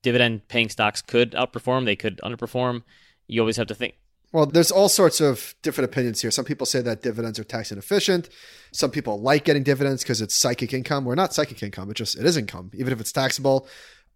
dividend 0.03 0.49
paying 0.49 0.69
stocks 0.69 1.03
could 1.03 1.33
outperform, 1.33 1.85
they 1.85 1.97
could 1.97 2.21
underperform. 2.25 2.83
You 3.27 3.41
always 3.41 3.57
have 3.57 3.67
to 3.69 3.75
think. 3.75 3.95
Well, 4.33 4.45
there's 4.45 4.71
all 4.71 4.91
sorts 4.91 5.21
of 5.21 5.55
different 5.63 5.91
opinions 5.91 6.21
here. 6.21 6.31
Some 6.31 6.45
people 6.45 6.67
say 6.67 6.83
that 6.83 7.03
dividends 7.03 7.39
are 7.39 7.45
tax 7.45 7.73
inefficient. 7.73 8.29
Some 8.73 8.91
people 8.91 9.21
like 9.21 9.45
getting 9.45 9.63
dividends 9.63 10.03
because 10.03 10.21
it's 10.21 10.35
psychic 10.35 10.75
income. 10.75 11.07
Or 11.07 11.17
not 11.17 11.33
psychic 11.33 11.63
income, 11.63 11.91
it 11.91 11.95
just 11.95 12.19
it 12.19 12.27
is 12.27 12.37
income, 12.37 12.71
even 12.75 12.93
if 12.93 13.01
it's 13.01 13.13
taxable. 13.13 13.67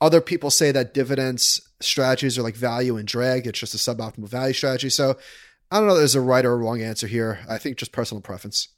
Other 0.02 0.20
people 0.20 0.50
say 0.50 0.70
that 0.72 0.92
dividends 0.92 1.60
strategies 1.80 2.38
are 2.38 2.42
like 2.42 2.56
value 2.56 2.96
and 2.96 3.08
drag. 3.08 3.46
It's 3.46 3.58
just 3.58 3.74
a 3.74 3.78
suboptimal 3.78 4.28
value 4.28 4.52
strategy. 4.52 4.90
So 4.90 5.16
I 5.70 5.78
don't 5.78 5.88
know. 5.88 5.96
There's 5.96 6.14
a 6.14 6.20
right 6.20 6.44
or 6.44 6.52
a 6.52 6.56
wrong 6.56 6.82
answer 6.82 7.06
here. 7.06 7.40
I 7.48 7.56
think 7.56 7.78
just 7.78 7.92
personal 7.92 8.20
preference. 8.20 8.68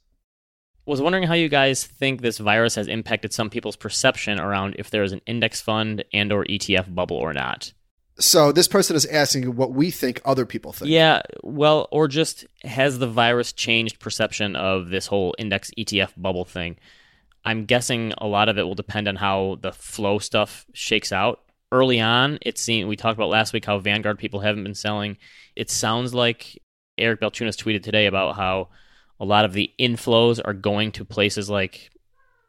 Was 0.85 1.01
wondering 1.01 1.23
how 1.23 1.33
you 1.33 1.49
guys 1.49 1.83
think 1.83 2.21
this 2.21 2.37
virus 2.37 2.75
has 2.75 2.87
impacted 2.87 3.33
some 3.33 3.49
people's 3.49 3.75
perception 3.75 4.39
around 4.39 4.75
if 4.77 4.91
there 4.91 5.03
is 5.03 5.13
an 5.13 5.21
index 5.25 5.59
fund 5.59 6.03
and 6.13 6.31
or 6.31 6.45
ETF 6.45 6.93
bubble 6.93 7.17
or 7.17 7.33
not. 7.33 7.73
So 8.17 8.51
this 8.51 8.67
person 8.67 8.95
is 8.95 9.05
asking 9.05 9.55
what 9.55 9.73
we 9.73 9.91
think 9.91 10.21
other 10.23 10.45
people 10.45 10.71
think. 10.71 10.89
Yeah, 10.89 11.21
well, 11.43 11.87
or 11.91 12.07
just 12.07 12.45
has 12.63 12.99
the 12.99 13.07
virus 13.07 13.51
changed 13.51 13.99
perception 13.99 14.55
of 14.55 14.89
this 14.89 15.07
whole 15.07 15.35
index 15.37 15.71
ETF 15.77 16.13
bubble 16.15 16.45
thing? 16.45 16.77
I'm 17.43 17.65
guessing 17.65 18.13
a 18.17 18.27
lot 18.27 18.47
of 18.47 18.57
it 18.57 18.63
will 18.63 18.75
depend 18.75 19.07
on 19.07 19.17
how 19.17 19.57
the 19.61 19.71
flow 19.71 20.19
stuff 20.19 20.65
shakes 20.73 21.11
out. 21.11 21.41
Early 21.71 21.99
on, 21.99 22.39
it 22.41 22.57
seemed 22.57 22.87
we 22.87 22.95
talked 22.95 23.17
about 23.17 23.29
last 23.29 23.51
week 23.51 23.65
how 23.65 23.79
Vanguard 23.79 24.17
people 24.17 24.39
haven't 24.39 24.63
been 24.63 24.75
selling. 24.75 25.17
It 25.55 25.69
sounds 25.69 26.13
like 26.13 26.61
Eric 26.97 27.19
Balchunas 27.19 27.61
tweeted 27.61 27.83
today 27.83 28.05
about 28.05 28.35
how 28.35 28.69
a 29.19 29.25
lot 29.25 29.45
of 29.45 29.53
the 29.53 29.71
inflows 29.79 30.39
are 30.43 30.53
going 30.53 30.91
to 30.93 31.05
places 31.05 31.49
like 31.49 31.91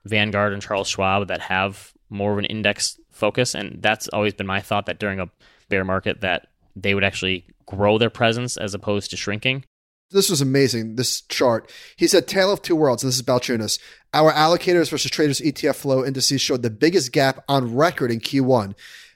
Vanguard 0.04 0.52
and 0.52 0.62
Charles 0.62 0.88
Schwab 0.88 1.28
that 1.28 1.40
have 1.40 1.92
more 2.08 2.32
of 2.32 2.38
an 2.38 2.44
index 2.44 2.98
focus, 3.10 3.54
and 3.54 3.82
that's 3.82 4.08
always 4.08 4.34
been 4.34 4.46
my 4.46 4.60
thought 4.60 4.86
that 4.86 4.98
during 4.98 5.20
a 5.20 5.30
bear 5.68 5.84
market 5.84 6.20
that 6.20 6.48
they 6.74 6.94
would 6.94 7.04
actually 7.04 7.46
grow 7.66 7.98
their 7.98 8.10
presence 8.10 8.56
as 8.56 8.74
opposed 8.74 9.10
to 9.10 9.16
shrinking. 9.16 9.64
This 10.10 10.30
was 10.30 10.40
amazing, 10.40 10.94
this 10.94 11.22
chart. 11.22 11.72
He 11.96 12.06
said, 12.06 12.28
Tale 12.28 12.52
of 12.52 12.62
Two 12.62 12.76
Worlds, 12.76 13.02
and 13.02 13.08
this 13.08 13.16
is 13.16 13.22
Balchunas. 13.22 13.80
Our 14.14 14.32
allocators 14.32 14.88
versus 14.88 15.10
traders 15.10 15.40
ETF 15.40 15.74
flow 15.74 16.04
indices 16.04 16.40
showed 16.40 16.62
the 16.62 16.70
biggest 16.70 17.10
gap 17.10 17.44
on 17.48 17.74
record 17.74 18.12
in 18.12 18.20
Q1. 18.20 18.74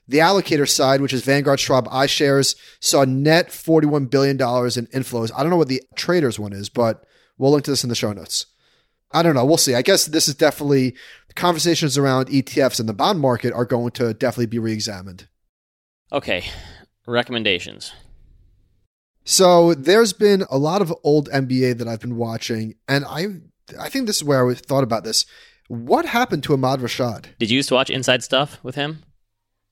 The 0.09 0.18
allocator 0.18 0.68
side, 0.68 1.01
which 1.01 1.12
is 1.12 1.22
Vanguard 1.22 1.61
Schwab 1.61 1.86
iShares, 1.86 2.57
saw 2.80 3.05
net 3.05 3.51
$41 3.51 4.11
billion 4.11 4.34
in 4.34 4.38
inflows. 4.38 5.30
I 5.36 5.42
don't 5.42 5.51
know 5.51 5.57
what 5.57 5.68
the 5.68 5.82
traders 5.94 6.40
one 6.40 6.53
is, 6.53 6.68
but 6.68 7.07
we'll 7.41 7.51
link 7.53 7.64
to 7.64 7.70
this 7.70 7.82
in 7.82 7.88
the 7.88 7.97
show 7.97 8.12
notes. 8.12 8.47
I 9.12 9.22
don't 9.22 9.34
know. 9.34 9.45
We'll 9.45 9.57
see. 9.57 9.74
I 9.74 9.82
guess 9.82 10.07
this 10.07 10.28
is 10.28 10.34
definitely 10.34 10.95
conversations 11.34 11.99
around 11.99 12.28
ETFs 12.28 12.78
and 12.78 12.88
the 12.88 12.93
bond 12.93 13.18
market 13.18 13.53
are 13.53 13.64
going 13.64 13.91
to 13.93 14.14
definitely 14.14 14.47
be 14.47 14.59
re 14.59 14.72
examined. 14.72 15.26
Okay, 16.12 16.45
recommendations. 17.07 17.93
So 19.24 19.74
there's 19.74 20.12
been 20.12 20.45
a 20.51 20.59
lot 20.59 20.82
of 20.82 20.95
old 21.03 21.28
NBA 21.30 21.78
that 21.78 21.88
I've 21.88 22.01
been 22.01 22.16
watching, 22.16 22.74
and 22.88 23.05
I 23.05 23.26
I 23.78 23.88
think 23.88 24.07
this 24.07 24.16
is 24.16 24.24
where 24.24 24.49
I 24.49 24.55
thought 24.55 24.84
about 24.84 25.05
this. 25.05 25.24
What 25.68 26.05
happened 26.07 26.43
to 26.45 26.55
Ahmad 26.55 26.80
Rashad? 26.80 27.26
Did 27.38 27.51
you 27.51 27.57
used 27.57 27.68
to 27.68 27.74
watch 27.74 27.91
Inside 27.91 28.24
Stuff 28.24 28.59
with 28.62 28.74
him 28.74 29.05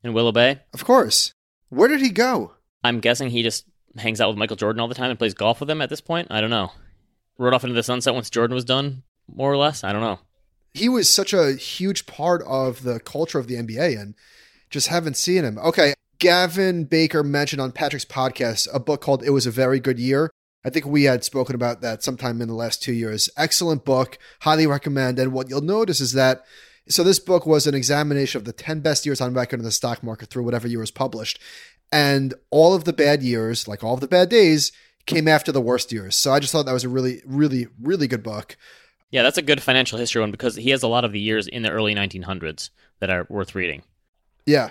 in 0.02 0.12
Willow 0.12 0.32
Bay? 0.32 0.60
Of 0.72 0.84
course. 0.84 1.32
Where 1.70 1.88
did 1.88 2.00
he 2.00 2.10
go? 2.10 2.52
I'm 2.84 3.00
guessing 3.00 3.30
he 3.30 3.42
just 3.42 3.64
hangs 3.96 4.20
out 4.20 4.28
with 4.28 4.38
Michael 4.38 4.56
Jordan 4.56 4.80
all 4.80 4.86
the 4.88 4.94
time 4.94 5.10
and 5.10 5.18
plays 5.18 5.34
golf 5.34 5.60
with 5.60 5.68
him 5.68 5.82
at 5.82 5.90
this 5.90 6.00
point. 6.00 6.28
I 6.30 6.40
don't 6.40 6.50
know. 6.50 6.70
Rode 7.39 7.55
off 7.55 7.64
into 7.64 7.74
the 7.74 7.82
sunset 7.82 8.14
once 8.14 8.30
Jordan 8.30 8.55
was 8.55 8.64
done, 8.64 9.05
more 9.32 9.53
or 9.53 9.57
less. 9.57 9.84
I 9.84 9.93
don't 9.93 10.03
know. 10.03 10.18
He 10.74 10.89
was 10.89 11.09
such 11.09 11.32
a 11.32 11.53
huge 11.53 12.07
part 12.07 12.43
of 12.43 12.82
the 12.82 13.01
culture 13.01 13.39
of 13.39 13.47
the 13.47 13.55
NBA 13.55 13.99
and 14.01 14.14
just 14.70 14.89
haven't 14.89 15.16
seen 15.16 15.45
him. 15.45 15.59
Okay, 15.59 15.95
Gavin 16.18 16.84
Baker 16.84 17.22
mentioned 17.22 17.62
on 17.62 17.72
Patrick's 17.72 18.05
podcast 18.05 18.68
a 18.74 18.80
book 18.80 19.01
called 19.01 19.22
It 19.22 19.30
Was 19.30 19.47
a 19.47 19.51
Very 19.51 19.80
Good 19.80 19.99
Year. 19.99 20.30
I 20.64 20.70
think 20.70 20.84
we 20.84 21.05
had 21.05 21.24
spoken 21.24 21.55
about 21.55 21.80
that 21.80 22.03
sometime 22.03 22.43
in 22.43 22.49
the 22.49 22.55
last 22.55 22.82
two 22.82 22.93
years. 22.93 23.30
Excellent 23.36 23.84
book, 23.84 24.18
highly 24.41 24.66
recommend. 24.66 25.18
And 25.18 25.32
what 25.32 25.49
you'll 25.49 25.61
notice 25.61 26.01
is 26.01 26.12
that 26.12 26.45
so 26.89 27.05
this 27.05 27.18
book 27.18 27.47
was 27.47 27.66
an 27.66 27.74
examination 27.74 28.39
of 28.39 28.45
the 28.45 28.53
10 28.53 28.80
best 28.80 29.05
years 29.05 29.20
on 29.20 29.34
record 29.34 29.61
in 29.61 29.64
the 29.64 29.70
stock 29.70 30.03
market 30.03 30.30
through 30.30 30.45
whatever 30.45 30.66
year 30.66 30.80
was 30.80 30.91
published. 30.91 31.39
And 31.93 32.34
all 32.51 32.74
of 32.74 32.84
the 32.84 32.93
bad 32.93 33.22
years, 33.22 33.68
like 33.68 33.84
all 33.84 33.95
of 33.95 34.01
the 34.01 34.09
bad 34.09 34.28
days, 34.28 34.72
came 35.09 35.26
after 35.26 35.50
the 35.50 35.61
worst 35.61 35.92
years. 35.92 36.14
So 36.14 36.32
I 36.32 36.38
just 36.38 36.52
thought 36.52 36.66
that 36.66 36.72
was 36.72 36.84
a 36.84 36.88
really, 36.88 37.22
really, 37.26 37.66
really 37.80 38.06
good 38.06 38.22
book. 38.22 38.56
Yeah, 39.11 39.22
that's 39.22 39.38
a 39.38 39.42
good 39.42 39.62
financial 39.62 39.98
history 39.98 40.20
one 40.20 40.30
because 40.30 40.54
he 40.54 40.70
has 40.70 40.82
a 40.82 40.88
lot 40.88 41.04
of 41.04 41.12
the 41.12 41.20
years 41.20 41.48
in 41.48 41.62
the 41.62 41.70
early 41.70 41.94
1900s 41.94 42.70
that 43.00 43.11
are 43.11 43.26
worth 43.28 43.54
reading. 43.54 43.82
Yeah. 44.46 44.70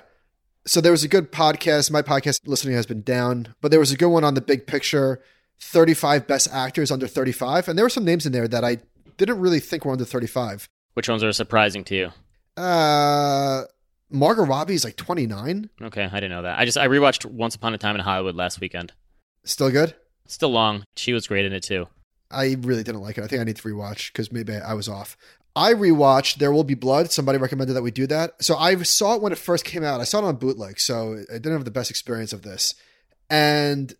So 0.65 0.79
there 0.79 0.91
was 0.91 1.03
a 1.03 1.07
good 1.07 1.31
podcast. 1.31 1.91
My 1.91 2.01
podcast 2.01 2.41
listening 2.45 2.75
has 2.75 2.85
been 2.85 3.01
down, 3.01 3.55
but 3.61 3.71
there 3.71 3.79
was 3.79 3.91
a 3.91 3.97
good 3.97 4.09
one 4.09 4.23
on 4.23 4.35
the 4.35 4.41
big 4.41 4.67
picture 4.67 5.21
35 5.59 6.27
best 6.27 6.47
actors 6.53 6.91
under 6.91 7.07
35. 7.07 7.67
And 7.67 7.77
there 7.77 7.85
were 7.85 7.89
some 7.89 8.05
names 8.05 8.25
in 8.25 8.31
there 8.31 8.47
that 8.47 8.63
I 8.63 8.77
didn't 9.17 9.39
really 9.39 9.59
think 9.59 9.85
were 9.85 9.91
under 9.91 10.05
35. 10.05 10.69
Which 10.93 11.09
ones 11.09 11.23
are 11.23 11.31
surprising 11.31 11.83
to 11.85 11.95
you? 11.95 12.61
Uh, 12.61 13.63
Margot 14.09 14.45
Robbie 14.45 14.75
is 14.75 14.83
like 14.83 14.95
29. 14.95 15.69
Okay, 15.81 16.03
I 16.03 16.15
didn't 16.15 16.31
know 16.31 16.43
that. 16.43 16.59
I 16.59 16.65
just 16.65 16.77
I 16.77 16.87
rewatched 16.87 17.25
Once 17.25 17.55
Upon 17.55 17.73
a 17.73 17.77
Time 17.77 17.95
in 17.95 18.01
Hollywood 18.01 18.35
last 18.35 18.59
weekend. 18.59 18.93
Still 19.43 19.71
good? 19.71 19.95
Still 20.27 20.49
long. 20.49 20.83
She 20.95 21.13
was 21.13 21.27
great 21.27 21.45
in 21.45 21.53
it 21.53 21.63
too. 21.63 21.87
I 22.29 22.57
really 22.59 22.83
didn't 22.83 23.01
like 23.01 23.17
it. 23.17 23.23
I 23.23 23.27
think 23.27 23.41
I 23.41 23.45
need 23.45 23.55
to 23.55 23.67
rewatch 23.67 24.11
because 24.11 24.31
maybe 24.31 24.55
I 24.55 24.73
was 24.73 24.89
off. 24.89 25.17
I 25.55 25.73
rewatched 25.73 26.35
There 26.35 26.51
Will 26.51 26.63
Be 26.63 26.75
Blood. 26.75 27.11
Somebody 27.11 27.39
recommended 27.39 27.73
that 27.73 27.81
we 27.81 27.89
do 27.89 28.05
that. 28.07 28.43
So 28.43 28.55
I 28.57 28.75
saw 28.83 29.15
it 29.15 29.21
when 29.21 29.31
it 29.31 29.39
first 29.39 29.65
came 29.65 29.83
out. 29.83 30.01
I 30.01 30.03
saw 30.03 30.19
it 30.19 30.25
on 30.25 30.35
bootleg, 30.35 30.79
so 30.79 31.13
I 31.29 31.33
didn't 31.33 31.53
have 31.53 31.65
the 31.65 31.71
best 31.71 31.89
experience 31.89 32.31
of 32.31 32.43
this. 32.43 32.75
And 33.29 33.95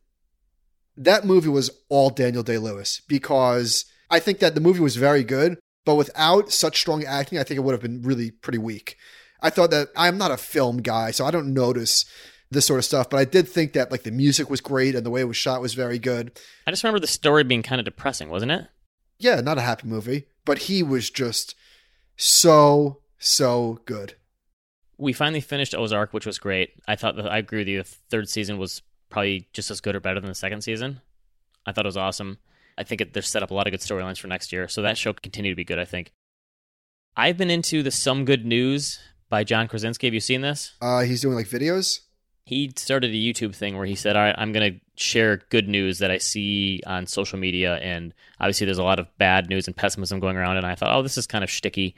that 0.98 1.26
movie 1.26 1.50
was 1.50 1.72
all 1.90 2.10
Daniel 2.10 2.44
Day 2.44 2.58
Lewis 2.58 3.02
because 3.08 3.86
I 4.10 4.20
think 4.20 4.40
that 4.40 4.54
the 4.54 4.62
movie 4.62 4.82
was 4.82 4.98
very 4.98 5.24
good, 5.24 5.58
but 5.86 5.96
without 5.96 6.52
such 6.52 6.80
strong 6.80 7.04
acting, 7.06 7.40
I 7.40 7.44
think 7.44 7.58
it 7.58 7.62
would 7.62 7.74
have 7.74 7.82
been 7.82 8.02
really 8.02 8.32
pretty 8.32 8.60
weak. 8.60 8.98
I 9.42 9.50
thought 9.50 9.72
that 9.72 9.90
I'm 9.96 10.18
not 10.18 10.32
a 10.32 10.38
film 10.38 10.78
guy, 10.78 11.12
so 11.12 11.26
I 11.26 11.32
don't 11.32 11.54
notice 11.54 12.06
this 12.50 12.66
sort 12.66 12.80
of 12.80 12.86
stuff, 12.86 13.10
but 13.10 13.18
I 13.18 13.26
did 13.26 13.48
think 13.48 13.74
that 13.74 13.92
like 13.92 14.04
the 14.04 14.12
music 14.12 14.50
was 14.50 14.62
great 14.62 14.96
and 14.96 15.06
the 15.06 15.10
way 15.10 15.22
it 15.22 15.28
was 15.28 15.38
shot 15.38 15.62
was 15.62 15.74
very 15.74 16.00
good. 16.00 16.40
I 16.66 16.72
just 16.72 16.84
remember 16.84 17.00
the 17.00 17.08
story 17.08 17.44
being 17.44 17.64
kind 17.64 17.80
of 17.80 17.86
depressing, 17.86 18.30
wasn't 18.30 18.52
it? 18.52 18.68
Yeah, 19.20 19.42
not 19.42 19.58
a 19.58 19.62
happy 19.62 19.88
movie, 19.88 20.26
but 20.46 20.60
he 20.60 20.84
was 20.84 21.10
just 21.10 21.56
so 22.16 23.00
so 23.20 23.80
good. 23.86 24.16
We 24.98 25.14
finally 25.14 25.42
finished 25.42 25.76
Ozark, 25.76 26.14
which 26.14 26.26
was 26.26 26.40
great. 26.40 26.72
I 26.88 26.96
thought 26.96 27.16
that 27.18 27.32
I 27.32 27.38
agree 27.38 27.60
with 27.60 27.68
you. 27.68 27.78
The 27.84 27.90
third 28.10 28.30
season 28.30 28.58
was 28.58 28.82
probably 29.10 29.48
just 29.54 29.70
as 29.70 29.82
good 29.82 29.96
or 29.96 30.00
better 30.00 30.20
than 30.20 30.30
the 30.30 30.36
second 30.36 30.62
season. 30.62 31.02
I 31.66 31.72
thought 31.72 31.86
it 31.86 31.90
was 31.90 31.98
awesome. 31.98 32.38
I 32.78 32.84
think 32.84 33.02
it, 33.02 33.14
they're 33.14 33.24
set 33.24 33.44
up 33.44 33.52
a 33.52 33.54
lot 33.54 33.68
of 33.68 33.72
good 33.72 33.82
storylines 33.82 34.20
for 34.20 34.28
next 34.28 34.52
year, 34.52 34.68
so 34.68 34.82
that 34.82 34.98
show 34.98 35.14
continue 35.14 35.52
to 35.52 35.56
be 35.56 35.64
good. 35.64 35.80
I 35.80 35.86
think. 35.86 36.14
I've 37.16 37.38
been 37.38 37.50
into 37.50 37.82
the 37.82 37.92
Some 37.92 38.26
Good 38.26 38.46
News 38.46 39.00
by 39.30 39.44
John 39.44 39.68
Krasinski. 39.68 40.06
Have 40.08 40.14
you 40.14 40.20
seen 40.20 40.42
this? 40.42 40.74
Uh, 40.80 41.02
he's 41.02 41.22
doing 41.22 41.36
like 41.36 41.48
videos. 41.48 42.02
He 42.48 42.72
started 42.76 43.12
a 43.12 43.14
YouTube 43.14 43.54
thing 43.54 43.76
where 43.76 43.86
he 43.86 43.96
said, 43.96 44.16
"All 44.16 44.24
right, 44.24 44.36
I'm 44.38 44.54
going 44.54 44.74
to 44.74 44.80
share 44.96 45.42
good 45.50 45.68
news 45.68 46.00
that 46.00 46.12
I 46.12 46.18
see 46.18 46.82
on 46.88 47.06
social 47.06 47.38
media." 47.38 47.76
And 47.76 48.14
obviously, 48.40 48.66
there's 48.66 48.78
a 48.78 48.84
lot 48.84 49.00
of 49.00 49.16
bad 49.18 49.50
news 49.50 49.68
and 49.68 49.76
pessimism 49.76 50.20
going 50.20 50.38
around. 50.38 50.58
And 50.58 50.66
I 50.66 50.76
thought, 50.76 50.96
"Oh, 50.96 51.02
this 51.02 51.18
is 51.18 51.28
kind 51.28 51.44
of 51.44 51.50
shticky," 51.50 51.94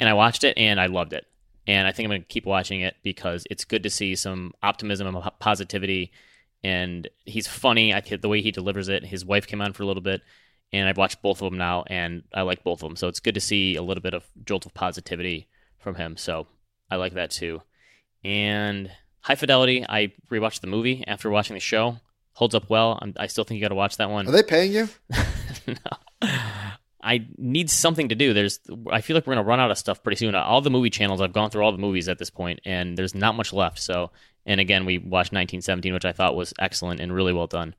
and 0.00 0.08
I 0.08 0.14
watched 0.14 0.44
it 0.44 0.58
and 0.58 0.80
I 0.80 0.86
loved 0.86 1.12
it. 1.12 1.26
And 1.66 1.86
I 1.86 1.92
think 1.92 2.06
I'm 2.06 2.10
going 2.10 2.22
to 2.22 2.28
keep 2.28 2.46
watching 2.46 2.80
it 2.80 2.96
because 3.04 3.46
it's 3.48 3.64
good 3.64 3.84
to 3.84 3.90
see 3.90 4.16
some 4.16 4.52
optimism 4.62 5.06
and 5.06 5.22
positivity 5.38 6.10
and 6.64 7.08
he's 7.24 7.46
funny. 7.46 7.92
I 7.94 8.00
the 8.00 8.28
way 8.28 8.40
he 8.40 8.50
delivers 8.50 8.88
it. 8.88 9.04
His 9.04 9.24
wife 9.24 9.46
came 9.46 9.60
on 9.60 9.72
for 9.72 9.82
a 9.82 9.86
little 9.86 10.02
bit, 10.02 10.22
and 10.72 10.88
I've 10.88 10.96
watched 10.96 11.22
both 11.22 11.42
of 11.42 11.50
them 11.50 11.58
now, 11.58 11.84
and 11.88 12.22
I 12.32 12.42
like 12.42 12.62
both 12.64 12.82
of 12.82 12.88
them. 12.88 12.96
So 12.96 13.08
it's 13.08 13.20
good 13.20 13.34
to 13.34 13.40
see 13.40 13.76
a 13.76 13.82
little 13.82 14.02
bit 14.02 14.14
of 14.14 14.24
jolt 14.44 14.66
of 14.66 14.74
positivity 14.74 15.48
from 15.78 15.96
him. 15.96 16.16
So 16.16 16.46
I 16.90 16.96
like 16.96 17.14
that 17.14 17.30
too. 17.30 17.62
And 18.24 18.90
High 19.22 19.34
Fidelity, 19.34 19.84
I 19.88 20.12
rewatched 20.30 20.60
the 20.60 20.66
movie 20.66 21.04
after 21.06 21.30
watching 21.30 21.54
the 21.54 21.60
show. 21.60 21.98
Holds 22.34 22.54
up 22.54 22.70
well. 22.70 22.98
I'm, 23.00 23.14
i 23.18 23.26
still 23.26 23.44
think 23.44 23.58
you 23.58 23.64
got 23.64 23.68
to 23.68 23.74
watch 23.74 23.98
that 23.98 24.10
one. 24.10 24.26
Are 24.26 24.32
they 24.32 24.42
paying 24.42 24.72
you? 24.72 24.88
no. 25.66 26.28
I 27.04 27.26
need 27.36 27.68
something 27.68 28.08
to 28.10 28.14
do. 28.14 28.32
There's, 28.32 28.60
I 28.90 29.00
feel 29.00 29.16
like 29.16 29.26
we're 29.26 29.34
gonna 29.34 29.46
run 29.46 29.58
out 29.58 29.72
of 29.72 29.78
stuff 29.78 30.02
pretty 30.02 30.16
soon. 30.16 30.34
All 30.34 30.60
the 30.60 30.70
movie 30.70 30.88
channels, 30.88 31.20
I've 31.20 31.32
gone 31.32 31.50
through 31.50 31.64
all 31.64 31.72
the 31.72 31.78
movies 31.78 32.08
at 32.08 32.18
this 32.18 32.30
point, 32.30 32.60
and 32.64 32.96
there's 32.96 33.14
not 33.14 33.34
much 33.34 33.52
left. 33.52 33.80
So 33.80 34.10
and 34.46 34.60
again, 34.60 34.84
we 34.84 34.98
watched 34.98 35.32
1917, 35.32 35.94
which 35.94 36.04
I 36.04 36.12
thought 36.12 36.34
was 36.34 36.52
excellent 36.58 37.00
and 37.00 37.14
really 37.14 37.32
well 37.32 37.46
done. 37.46 37.74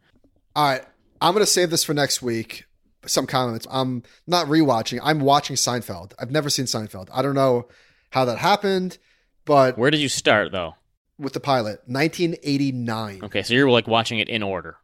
All 0.55 0.69
right. 0.69 0.83
I'm 1.21 1.33
going 1.33 1.45
to 1.45 1.51
save 1.51 1.69
this 1.69 1.83
for 1.83 1.93
next 1.93 2.21
week. 2.21 2.65
Some 3.05 3.27
comments. 3.27 3.67
I'm 3.69 4.03
not 4.27 4.47
rewatching. 4.47 4.99
I'm 5.03 5.19
watching 5.19 5.55
Seinfeld. 5.55 6.13
I've 6.19 6.31
never 6.31 6.49
seen 6.49 6.65
Seinfeld. 6.65 7.09
I 7.13 7.21
don't 7.21 7.35
know 7.35 7.67
how 8.11 8.25
that 8.25 8.37
happened, 8.37 8.97
but. 9.45 9.77
Where 9.77 9.91
did 9.91 9.99
you 9.99 10.09
start, 10.09 10.51
though? 10.51 10.75
With 11.19 11.33
the 11.33 11.39
pilot, 11.39 11.81
1989. 11.85 13.21
Okay, 13.23 13.43
so 13.43 13.53
you're 13.53 13.69
like 13.69 13.87
watching 13.87 14.19
it 14.19 14.29
in 14.29 14.41
order. 14.41 14.77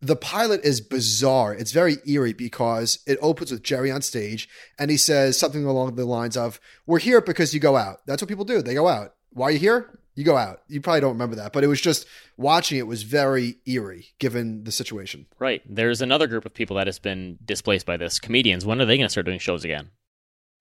The 0.00 0.16
pilot 0.16 0.62
is 0.64 0.80
bizarre. 0.80 1.54
It's 1.54 1.72
very 1.72 1.96
eerie 2.06 2.32
because 2.32 2.98
it 3.06 3.18
opens 3.22 3.50
with 3.50 3.62
Jerry 3.62 3.90
on 3.90 4.02
stage 4.02 4.48
and 4.78 4.90
he 4.90 4.96
says 4.96 5.38
something 5.38 5.64
along 5.64 5.94
the 5.94 6.04
lines 6.04 6.36
of, 6.36 6.60
We're 6.86 6.98
here 6.98 7.20
because 7.20 7.54
you 7.54 7.60
go 7.60 7.76
out. 7.76 7.98
That's 8.06 8.22
what 8.22 8.28
people 8.28 8.44
do. 8.44 8.62
They 8.62 8.74
go 8.74 8.88
out. 8.88 9.14
Why 9.30 9.48
are 9.48 9.50
you 9.52 9.58
here? 9.58 9.98
You 10.14 10.24
go 10.24 10.36
out. 10.36 10.62
You 10.68 10.80
probably 10.80 11.02
don't 11.02 11.12
remember 11.12 11.36
that, 11.36 11.52
but 11.52 11.62
it 11.62 11.66
was 11.66 11.80
just 11.80 12.06
watching 12.38 12.78
it 12.78 12.86
was 12.86 13.02
very 13.02 13.56
eerie 13.66 14.14
given 14.18 14.64
the 14.64 14.72
situation. 14.72 15.26
Right. 15.38 15.62
There's 15.68 16.00
another 16.00 16.26
group 16.26 16.46
of 16.46 16.54
people 16.54 16.76
that 16.76 16.86
has 16.86 16.98
been 16.98 17.38
displaced 17.44 17.84
by 17.84 17.98
this. 17.98 18.18
Comedians. 18.18 18.64
When 18.64 18.80
are 18.80 18.86
they 18.86 18.96
going 18.96 19.06
to 19.06 19.10
start 19.10 19.26
doing 19.26 19.38
shows 19.38 19.64
again? 19.64 19.90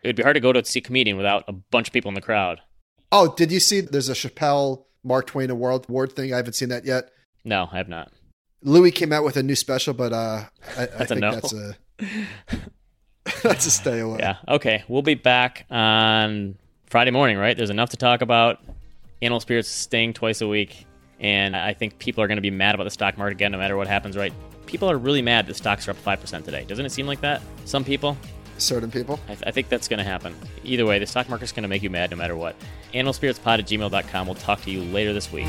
It 0.04 0.10
would 0.10 0.18
be 0.18 0.24
hard 0.24 0.36
to 0.36 0.42
go 0.42 0.52
to 0.54 0.64
see 0.66 0.80
a 0.80 0.82
comedian 0.82 1.18
without 1.18 1.46
a 1.48 1.54
bunch 1.54 1.88
of 1.88 1.94
people 1.94 2.10
in 2.10 2.16
the 2.16 2.22
crowd. 2.22 2.62
Oh, 3.12 3.34
did 3.34 3.52
you 3.52 3.60
see 3.60 3.80
there's 3.82 4.10
a 4.10 4.14
Chappelle 4.14 4.86
Mark 5.06 5.28
Twain 5.28 5.50
Award 5.50 5.86
award 5.88 6.14
thing? 6.14 6.34
I 6.34 6.38
haven't 6.38 6.54
seen 6.54 6.70
that 6.70 6.86
yet. 6.86 7.12
No, 7.44 7.70
I 7.72 7.78
have 7.78 7.88
not. 7.88 8.12
Louis 8.64 8.92
came 8.92 9.14
out 9.14 9.24
with 9.24 9.38
a 9.38 9.44
new 9.44 9.56
special, 9.56 9.94
but 9.94 10.12
uh, 10.12 10.46
I, 10.78 10.82
I 10.82 10.84
a 10.84 11.06
think 11.06 11.22
no. 11.22 11.32
that's 11.32 11.54
a 11.54 11.78
that's 13.44 13.66
a 13.66 13.72
stay 13.72 14.00
away. 14.00 14.20
Yeah. 14.20 14.38
Okay. 14.48 14.84
We'll 14.88 15.02
be 15.02 15.16
back 15.16 15.66
on 15.70 16.58
Friday 16.88 17.12
morning, 17.12 17.38
right? 17.38 17.56
There's 17.56 17.70
enough 17.70 17.90
to 17.92 17.98
talk 17.98 18.22
about. 18.22 18.60
Animal 19.22 19.40
Spirits 19.40 19.70
staying 19.70 20.14
twice 20.14 20.42
a 20.42 20.48
week. 20.48 20.86
And 21.20 21.56
I 21.56 21.74
think 21.74 21.98
people 21.98 22.24
are 22.24 22.28
going 22.28 22.38
to 22.38 22.42
be 22.42 22.52
mad 22.52 22.76
about 22.76 22.84
the 22.84 22.92
stock 22.92 23.18
market 23.18 23.34
again, 23.34 23.52
no 23.52 23.58
matter 23.58 23.78
what 23.78 23.88
happens, 23.88 24.18
right? 24.18 24.34
People 24.66 24.92
are 24.92 24.98
really 24.98 25.22
mad 25.22 25.48
that 25.48 25.56
stocks 25.56 25.88
are 25.88 25.92
up 25.92 26.04
5% 26.04 26.44
today. 26.44 26.66
Doesn't 26.66 26.86
it 26.86 26.92
seem 26.92 27.08
like 27.08 27.22
that? 27.22 27.42
Some 27.64 27.84
people? 27.84 28.18
Certain 28.58 28.90
people. 28.92 29.20
I, 29.26 29.36
th- 29.36 29.44
I 29.48 29.52
think 29.52 29.70
that's 29.70 29.88
going 29.88 29.98
to 29.98 30.04
happen. 30.04 30.36
Either 30.64 30.86
way, 30.86 31.00
the 31.00 31.06
stock 31.08 31.30
market's 31.30 31.52
going 31.52 31.64
to 31.64 31.70
make 31.70 31.84
you 31.84 31.90
mad 31.90 32.12
no 32.12 32.18
matter 32.18 32.36
what. 32.36 32.56
Animalspiritspod 32.94 33.60
at 33.60 33.66
gmail.com. 33.66 34.28
We'll 34.28 34.36
talk 34.36 34.62
to 34.62 34.72
you 34.72 34.82
later 34.82 35.14
this 35.14 35.32
week. 35.32 35.48